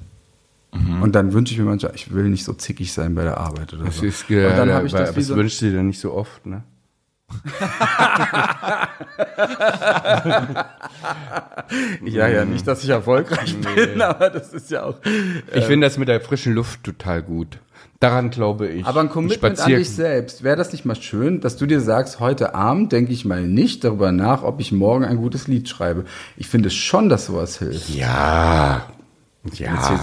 Und 1.01 1.15
dann 1.15 1.33
wünsche 1.33 1.53
ich 1.55 1.61
mir 1.61 1.67
manchmal, 1.67 1.93
ich 1.95 2.13
will 2.13 2.31
nicht 2.31 2.43
so 2.43 2.55
zickig 2.55 2.93
sein 2.93 3.15
bei 3.15 3.23
der 3.23 3.39
Arbeit 3.39 3.75
oder 3.75 3.85
das 3.85 3.99
so. 3.99 4.07
ist, 4.07 4.29
und 4.29 4.41
dann 4.41 4.73
habe 4.73 4.89
ich 4.89 4.93
das 4.93 5.15
wie 5.15 5.21
das 5.21 5.29
so, 5.29 5.37
wünschst 5.37 5.63
du 5.63 5.71
dir 5.71 5.85
nicht 5.85 6.01
so 6.01 6.13
oft, 6.13 6.47
ne? 6.47 6.65
ja, 12.05 12.29
ja, 12.29 12.45
nicht, 12.45 12.67
dass 12.67 12.85
ich 12.85 12.91
erfolgreich 12.91 13.57
bin, 13.57 14.03
aber 14.03 14.31
das 14.31 14.53
ist 14.53 14.71
ja 14.71 14.85
auch. 14.85 14.97
Ich 15.55 15.65
finde 15.65 15.87
das 15.87 15.99
mit 15.99 16.09
der 16.09 16.21
frischen 16.21 16.55
Luft 16.55 16.85
total 16.85 17.23
gut. 17.23 17.59
Daran 18.03 18.31
glaube 18.31 18.67
ich. 18.67 18.85
Aber 18.85 19.01
ein 19.01 19.11
Commitment 19.11 19.61
an 19.61 19.71
dich 19.71 19.91
selbst, 19.91 20.43
wäre 20.43 20.57
das 20.57 20.73
nicht 20.73 20.85
mal 20.85 20.97
schön, 20.97 21.41
dass 21.41 21.57
du 21.57 21.67
dir 21.67 21.81
sagst, 21.81 22.19
heute 22.19 22.55
Abend 22.55 22.91
denke 22.91 23.13
ich 23.13 23.25
mal 23.25 23.43
nicht 23.43 23.85
darüber 23.85 24.11
nach, 24.11 24.43
ob 24.43 24.61
ich 24.61 24.73
morgen 24.73 25.05
ein 25.05 25.19
gutes 25.19 25.47
Lied 25.47 25.69
schreibe. 25.69 26.05
Ich 26.37 26.49
finde 26.49 26.71
schon, 26.71 27.09
dass 27.09 27.27
sowas 27.27 27.59
hilft. 27.59 27.91
Ja. 27.91 28.89
Ja. 29.53 30.01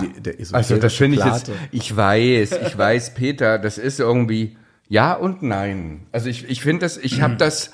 Also 0.52 0.78
das 0.78 0.94
finde 0.94 1.18
ich 1.18 1.26
jetzt, 1.26 1.52
ich 1.72 1.96
weiß, 1.96 2.60
ich 2.68 2.78
weiß, 2.78 3.14
Peter, 3.14 3.58
das 3.58 3.78
ist 3.78 4.00
irgendwie 4.00 4.58
ja 4.90 5.14
und 5.14 5.42
nein. 5.42 6.02
Also 6.12 6.28
ich, 6.30 6.50
ich 6.50 6.62
finde 6.62 6.82
das, 6.82 6.98
ich 6.98 7.22
habe 7.22 7.36
das 7.38 7.72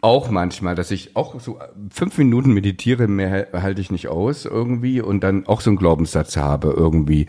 auch 0.00 0.30
manchmal, 0.30 0.74
dass 0.74 0.90
ich 0.90 1.16
auch 1.16 1.40
so 1.40 1.58
fünf 1.90 2.16
Minuten 2.18 2.52
meditiere, 2.52 3.08
mehr 3.08 3.48
halte 3.52 3.80
ich 3.80 3.90
nicht 3.90 4.08
aus 4.08 4.44
irgendwie 4.44 5.00
und 5.00 5.20
dann 5.20 5.46
auch 5.46 5.60
so 5.60 5.70
einen 5.70 5.76
Glaubenssatz 5.76 6.36
habe 6.36 6.72
irgendwie. 6.76 7.26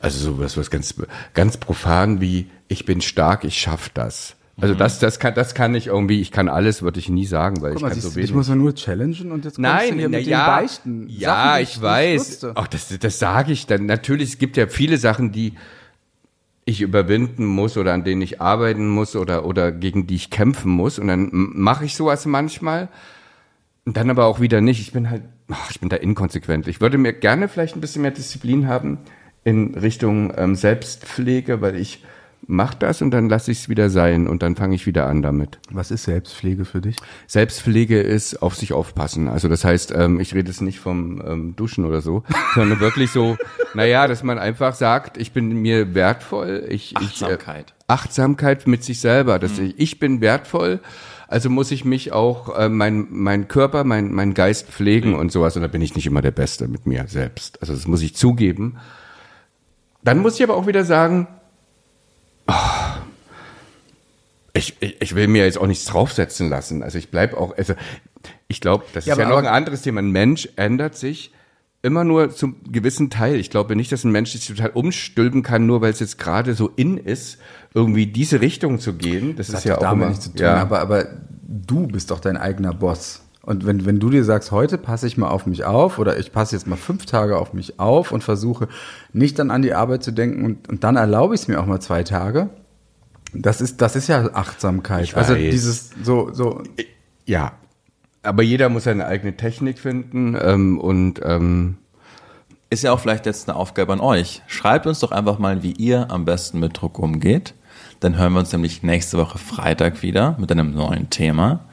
Also 0.00 0.32
sowas, 0.32 0.56
was 0.56 0.70
ganz, 0.70 0.94
ganz 1.32 1.56
profan 1.56 2.20
wie, 2.20 2.48
ich 2.68 2.84
bin 2.84 3.00
stark, 3.00 3.44
ich 3.44 3.58
schaff 3.58 3.88
das. 3.88 4.36
Also 4.60 4.74
das, 4.74 4.98
das 4.98 5.18
kann, 5.18 5.34
das 5.34 5.54
kann 5.54 5.74
ich 5.74 5.86
irgendwie, 5.86 6.20
ich 6.20 6.30
kann 6.30 6.48
alles, 6.48 6.82
würde 6.82 6.98
ich 6.98 7.08
nie 7.08 7.24
sagen, 7.24 7.62
weil 7.62 7.70
Guck 7.70 7.78
ich 7.78 7.82
mal, 7.82 7.88
kann 7.90 8.00
so 8.00 8.10
du, 8.10 8.16
wenig. 8.16 8.30
ich 8.30 8.36
muss 8.36 8.48
man 8.48 8.58
nur 8.58 8.74
challengen 8.74 9.32
und 9.32 9.44
jetzt 9.46 9.56
du 9.56 9.62
Nein, 9.62 9.94
hier 9.94 10.08
na 10.08 10.18
mit 10.18 10.26
ja, 10.26 10.44
den 10.44 10.62
Beichten. 10.64 11.08
ja, 11.08 11.34
Sachen, 11.34 11.62
ich 11.62 11.68
nicht 11.68 11.82
weiß. 11.82 12.46
Ach, 12.54 12.66
das, 12.68 12.98
das 12.98 13.18
sage 13.18 13.52
ich 13.52 13.66
dann. 13.66 13.86
Natürlich, 13.86 14.30
es 14.30 14.38
gibt 14.38 14.56
ja 14.58 14.66
viele 14.66 14.98
Sachen, 14.98 15.32
die 15.32 15.54
ich 16.64 16.80
überwinden 16.80 17.44
muss 17.44 17.76
oder 17.76 17.92
an 17.92 18.04
denen 18.04 18.22
ich 18.22 18.40
arbeiten 18.40 18.88
muss 18.88 19.16
oder, 19.16 19.44
oder 19.44 19.72
gegen 19.72 20.06
die 20.06 20.14
ich 20.14 20.30
kämpfen 20.30 20.70
muss. 20.70 20.98
Und 20.98 21.08
dann 21.08 21.28
mache 21.32 21.84
ich 21.84 21.94
sowas 21.94 22.26
manchmal. 22.26 22.88
Und 23.84 23.96
dann 23.96 24.10
aber 24.10 24.26
auch 24.26 24.40
wieder 24.40 24.60
nicht. 24.60 24.80
Ich 24.80 24.92
bin 24.92 25.10
halt, 25.10 25.22
ach, 25.50 25.70
ich 25.70 25.80
bin 25.80 25.88
da 25.88 25.96
inkonsequent. 25.96 26.68
Ich 26.68 26.80
würde 26.80 26.98
mir 26.98 27.12
gerne 27.12 27.48
vielleicht 27.48 27.76
ein 27.76 27.80
bisschen 27.80 28.02
mehr 28.02 28.12
Disziplin 28.12 28.68
haben 28.68 28.98
in 29.44 29.74
Richtung 29.74 30.32
ähm, 30.36 30.54
Selbstpflege, 30.54 31.60
weil 31.60 31.76
ich 31.76 32.04
mache 32.46 32.76
das 32.78 33.02
und 33.02 33.10
dann 33.12 33.28
lasse 33.28 33.50
ich 33.50 33.60
es 33.60 33.68
wieder 33.68 33.88
sein 33.88 34.26
und 34.26 34.42
dann 34.42 34.56
fange 34.56 34.74
ich 34.74 34.86
wieder 34.86 35.06
an 35.06 35.22
damit. 35.22 35.58
Was 35.70 35.90
ist 35.90 36.04
Selbstpflege 36.04 36.64
für 36.64 36.80
dich? 36.80 36.96
Selbstpflege 37.26 38.00
ist 38.00 38.42
auf 38.42 38.56
sich 38.56 38.72
aufpassen. 38.72 39.28
Also 39.28 39.48
das 39.48 39.64
heißt, 39.64 39.92
ähm, 39.96 40.18
ich 40.20 40.34
rede 40.34 40.48
jetzt 40.48 40.60
nicht 40.60 40.80
vom 40.80 41.22
ähm, 41.24 41.56
Duschen 41.56 41.84
oder 41.84 42.00
so, 42.00 42.24
sondern 42.54 42.80
wirklich 42.80 43.10
so, 43.10 43.36
naja, 43.74 44.08
dass 44.08 44.22
man 44.22 44.38
einfach 44.38 44.74
sagt, 44.74 45.18
ich 45.18 45.32
bin 45.32 45.62
mir 45.62 45.94
wertvoll. 45.94 46.66
Ich, 46.68 46.96
Achtsamkeit. 46.96 47.74
Ich, 47.76 47.84
äh, 47.88 47.92
Achtsamkeit 47.92 48.66
mit 48.66 48.82
sich 48.84 49.00
selber. 49.00 49.38
Dass 49.38 49.58
ich, 49.58 49.78
ich 49.78 49.98
bin 49.98 50.20
wertvoll. 50.20 50.80
Also 51.28 51.48
muss 51.48 51.70
ich 51.70 51.84
mich 51.84 52.12
auch, 52.12 52.58
äh, 52.58 52.68
mein, 52.68 53.06
mein 53.10 53.48
Körper, 53.48 53.84
mein, 53.84 54.12
mein 54.12 54.34
Geist 54.34 54.68
pflegen 54.68 55.14
und 55.14 55.32
sowas. 55.32 55.56
Und 55.56 55.62
da 55.62 55.68
bin 55.68 55.80
ich 55.80 55.94
nicht 55.94 56.06
immer 56.06 56.22
der 56.22 56.32
Beste 56.32 56.68
mit 56.68 56.86
mir 56.86 57.06
selbst. 57.06 57.60
Also 57.60 57.72
das 57.72 57.86
muss 57.86 58.02
ich 58.02 58.14
zugeben. 58.16 58.78
Dann 60.04 60.18
muss 60.18 60.34
ich 60.34 60.42
aber 60.42 60.56
auch 60.56 60.66
wieder 60.66 60.84
sagen, 60.84 61.28
ich, 64.62 64.76
ich, 64.80 64.96
ich 65.00 65.14
will 65.14 65.28
mir 65.28 65.44
jetzt 65.44 65.58
auch 65.58 65.66
nichts 65.66 65.84
draufsetzen 65.86 66.48
lassen. 66.48 66.82
Also 66.82 66.98
ich 66.98 67.10
bleib 67.10 67.34
auch, 67.34 67.56
also 67.56 67.74
ich 68.48 68.60
glaube, 68.60 68.84
das 68.94 69.06
Ja, 69.06 69.14
ist 69.14 69.18
ja 69.18 69.28
noch 69.28 69.38
ein 69.38 69.46
anderes 69.46 69.82
Thema. 69.82 70.00
Ein 70.00 70.10
Mensch 70.10 70.48
ändert 70.56 70.96
sich 70.96 71.32
immer 71.82 72.04
nur 72.04 72.30
zum 72.30 72.56
gewissen 72.70 73.10
Teil. 73.10 73.36
Ich 73.36 73.50
glaube 73.50 73.74
nicht, 73.74 73.90
dass 73.90 74.04
ein 74.04 74.12
Mensch 74.12 74.30
sich 74.30 74.46
total 74.46 74.70
umstülpen 74.70 75.42
kann, 75.42 75.66
nur 75.66 75.80
weil 75.80 75.90
es 75.90 75.98
jetzt 75.98 76.18
gerade 76.18 76.54
so 76.54 76.70
in 76.76 76.96
ist, 76.96 77.38
irgendwie 77.74 78.06
diese 78.06 78.40
Richtung 78.40 78.78
zu 78.78 78.94
gehen. 78.94 79.34
Das, 79.36 79.48
ist 79.48 79.56
hat 79.56 79.64
ja 79.64 79.76
auch 79.76 79.80
damit 79.80 80.02
immer, 80.02 80.08
nichts 80.10 80.24
zu 80.24 80.30
tun, 80.30 80.42
ja. 80.42 80.56
aber, 80.56 80.78
aber 80.78 81.06
du 81.42 81.88
bist 81.88 82.12
doch 82.12 82.20
dein 82.20 82.36
eigener 82.36 82.72
Boss. 82.72 83.22
Und 83.42 83.66
wenn, 83.66 83.84
wenn 83.84 83.98
du 83.98 84.08
dir 84.10 84.22
sagst, 84.22 84.52
heute 84.52 84.78
passe 84.78 85.08
ich 85.08 85.16
mal 85.16 85.28
auf 85.28 85.46
mich 85.46 85.64
auf 85.64 85.98
oder 85.98 86.16
ich 86.16 86.30
passe 86.30 86.54
jetzt 86.54 86.68
mal 86.68 86.76
fünf 86.76 87.06
Tage 87.06 87.36
auf 87.36 87.52
mich 87.52 87.80
auf 87.80 88.12
und 88.12 88.22
versuche 88.22 88.68
nicht 89.12 89.40
dann 89.40 89.50
an 89.50 89.62
die 89.62 89.74
Arbeit 89.74 90.04
zu 90.04 90.12
denken 90.12 90.44
und, 90.44 90.68
und 90.68 90.84
dann 90.84 90.94
erlaube 90.94 91.34
ich 91.34 91.40
es 91.40 91.48
mir 91.48 91.60
auch 91.60 91.66
mal 91.66 91.80
zwei 91.80 92.04
Tage, 92.04 92.50
das 93.32 93.60
ist, 93.60 93.80
das 93.80 93.96
ist 93.96 94.08
ja 94.08 94.34
Achtsamkeit. 94.34 95.04
Ich 95.04 95.16
also 95.16 95.34
weiß. 95.34 95.50
dieses 95.50 95.90
so, 96.02 96.32
so, 96.32 96.62
ja. 97.26 97.52
Aber 98.22 98.42
jeder 98.42 98.68
muss 98.68 98.84
seine 98.84 99.06
eigene 99.06 99.36
Technik 99.36 99.78
finden 99.78 100.36
ähm, 100.40 100.78
und 100.78 101.20
ähm, 101.24 101.78
Ist 102.70 102.84
ja 102.84 102.92
auch 102.92 103.00
vielleicht 103.00 103.26
jetzt 103.26 103.48
eine 103.48 103.58
Aufgabe 103.58 103.92
an 103.92 104.00
euch. 104.00 104.42
Schreibt 104.46 104.86
uns 104.86 105.00
doch 105.00 105.12
einfach 105.12 105.38
mal, 105.38 105.62
wie 105.62 105.72
ihr 105.72 106.10
am 106.10 106.24
besten 106.24 106.60
mit 106.60 106.80
Druck 106.80 106.98
umgeht. 106.98 107.54
Dann 108.00 108.16
hören 108.16 108.32
wir 108.32 108.38
uns 108.38 108.52
nämlich 108.52 108.82
nächste 108.82 109.18
Woche 109.18 109.38
Freitag 109.38 110.02
wieder 110.02 110.36
mit 110.38 110.50
einem 110.50 110.72
neuen 110.72 111.10
Thema. 111.10 111.66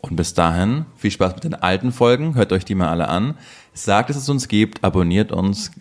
Und 0.00 0.16
bis 0.16 0.32
dahin, 0.34 0.86
viel 0.96 1.10
Spaß 1.10 1.34
mit 1.34 1.44
den 1.44 1.54
alten 1.54 1.92
Folgen. 1.92 2.34
Hört 2.34 2.52
euch 2.52 2.64
die 2.64 2.74
mal 2.74 2.88
alle 2.88 3.08
an. 3.08 3.34
Sagt, 3.74 4.10
dass 4.10 4.16
es 4.16 4.28
uns 4.28 4.48
gibt. 4.48 4.84
Abonniert 4.84 5.32
uns. 5.32 5.72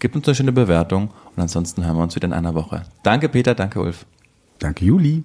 Gebt 0.00 0.14
uns 0.16 0.28
eine 0.28 0.34
schöne 0.34 0.52
Bewertung. 0.52 1.10
Und 1.34 1.42
ansonsten 1.42 1.84
hören 1.84 1.96
wir 1.96 2.02
uns 2.02 2.14
wieder 2.14 2.26
in 2.26 2.34
einer 2.34 2.54
Woche. 2.54 2.82
Danke, 3.02 3.28
Peter. 3.28 3.54
Danke, 3.54 3.80
Ulf. 3.80 4.04
Danke 4.58 4.84
Juli. 4.84 5.24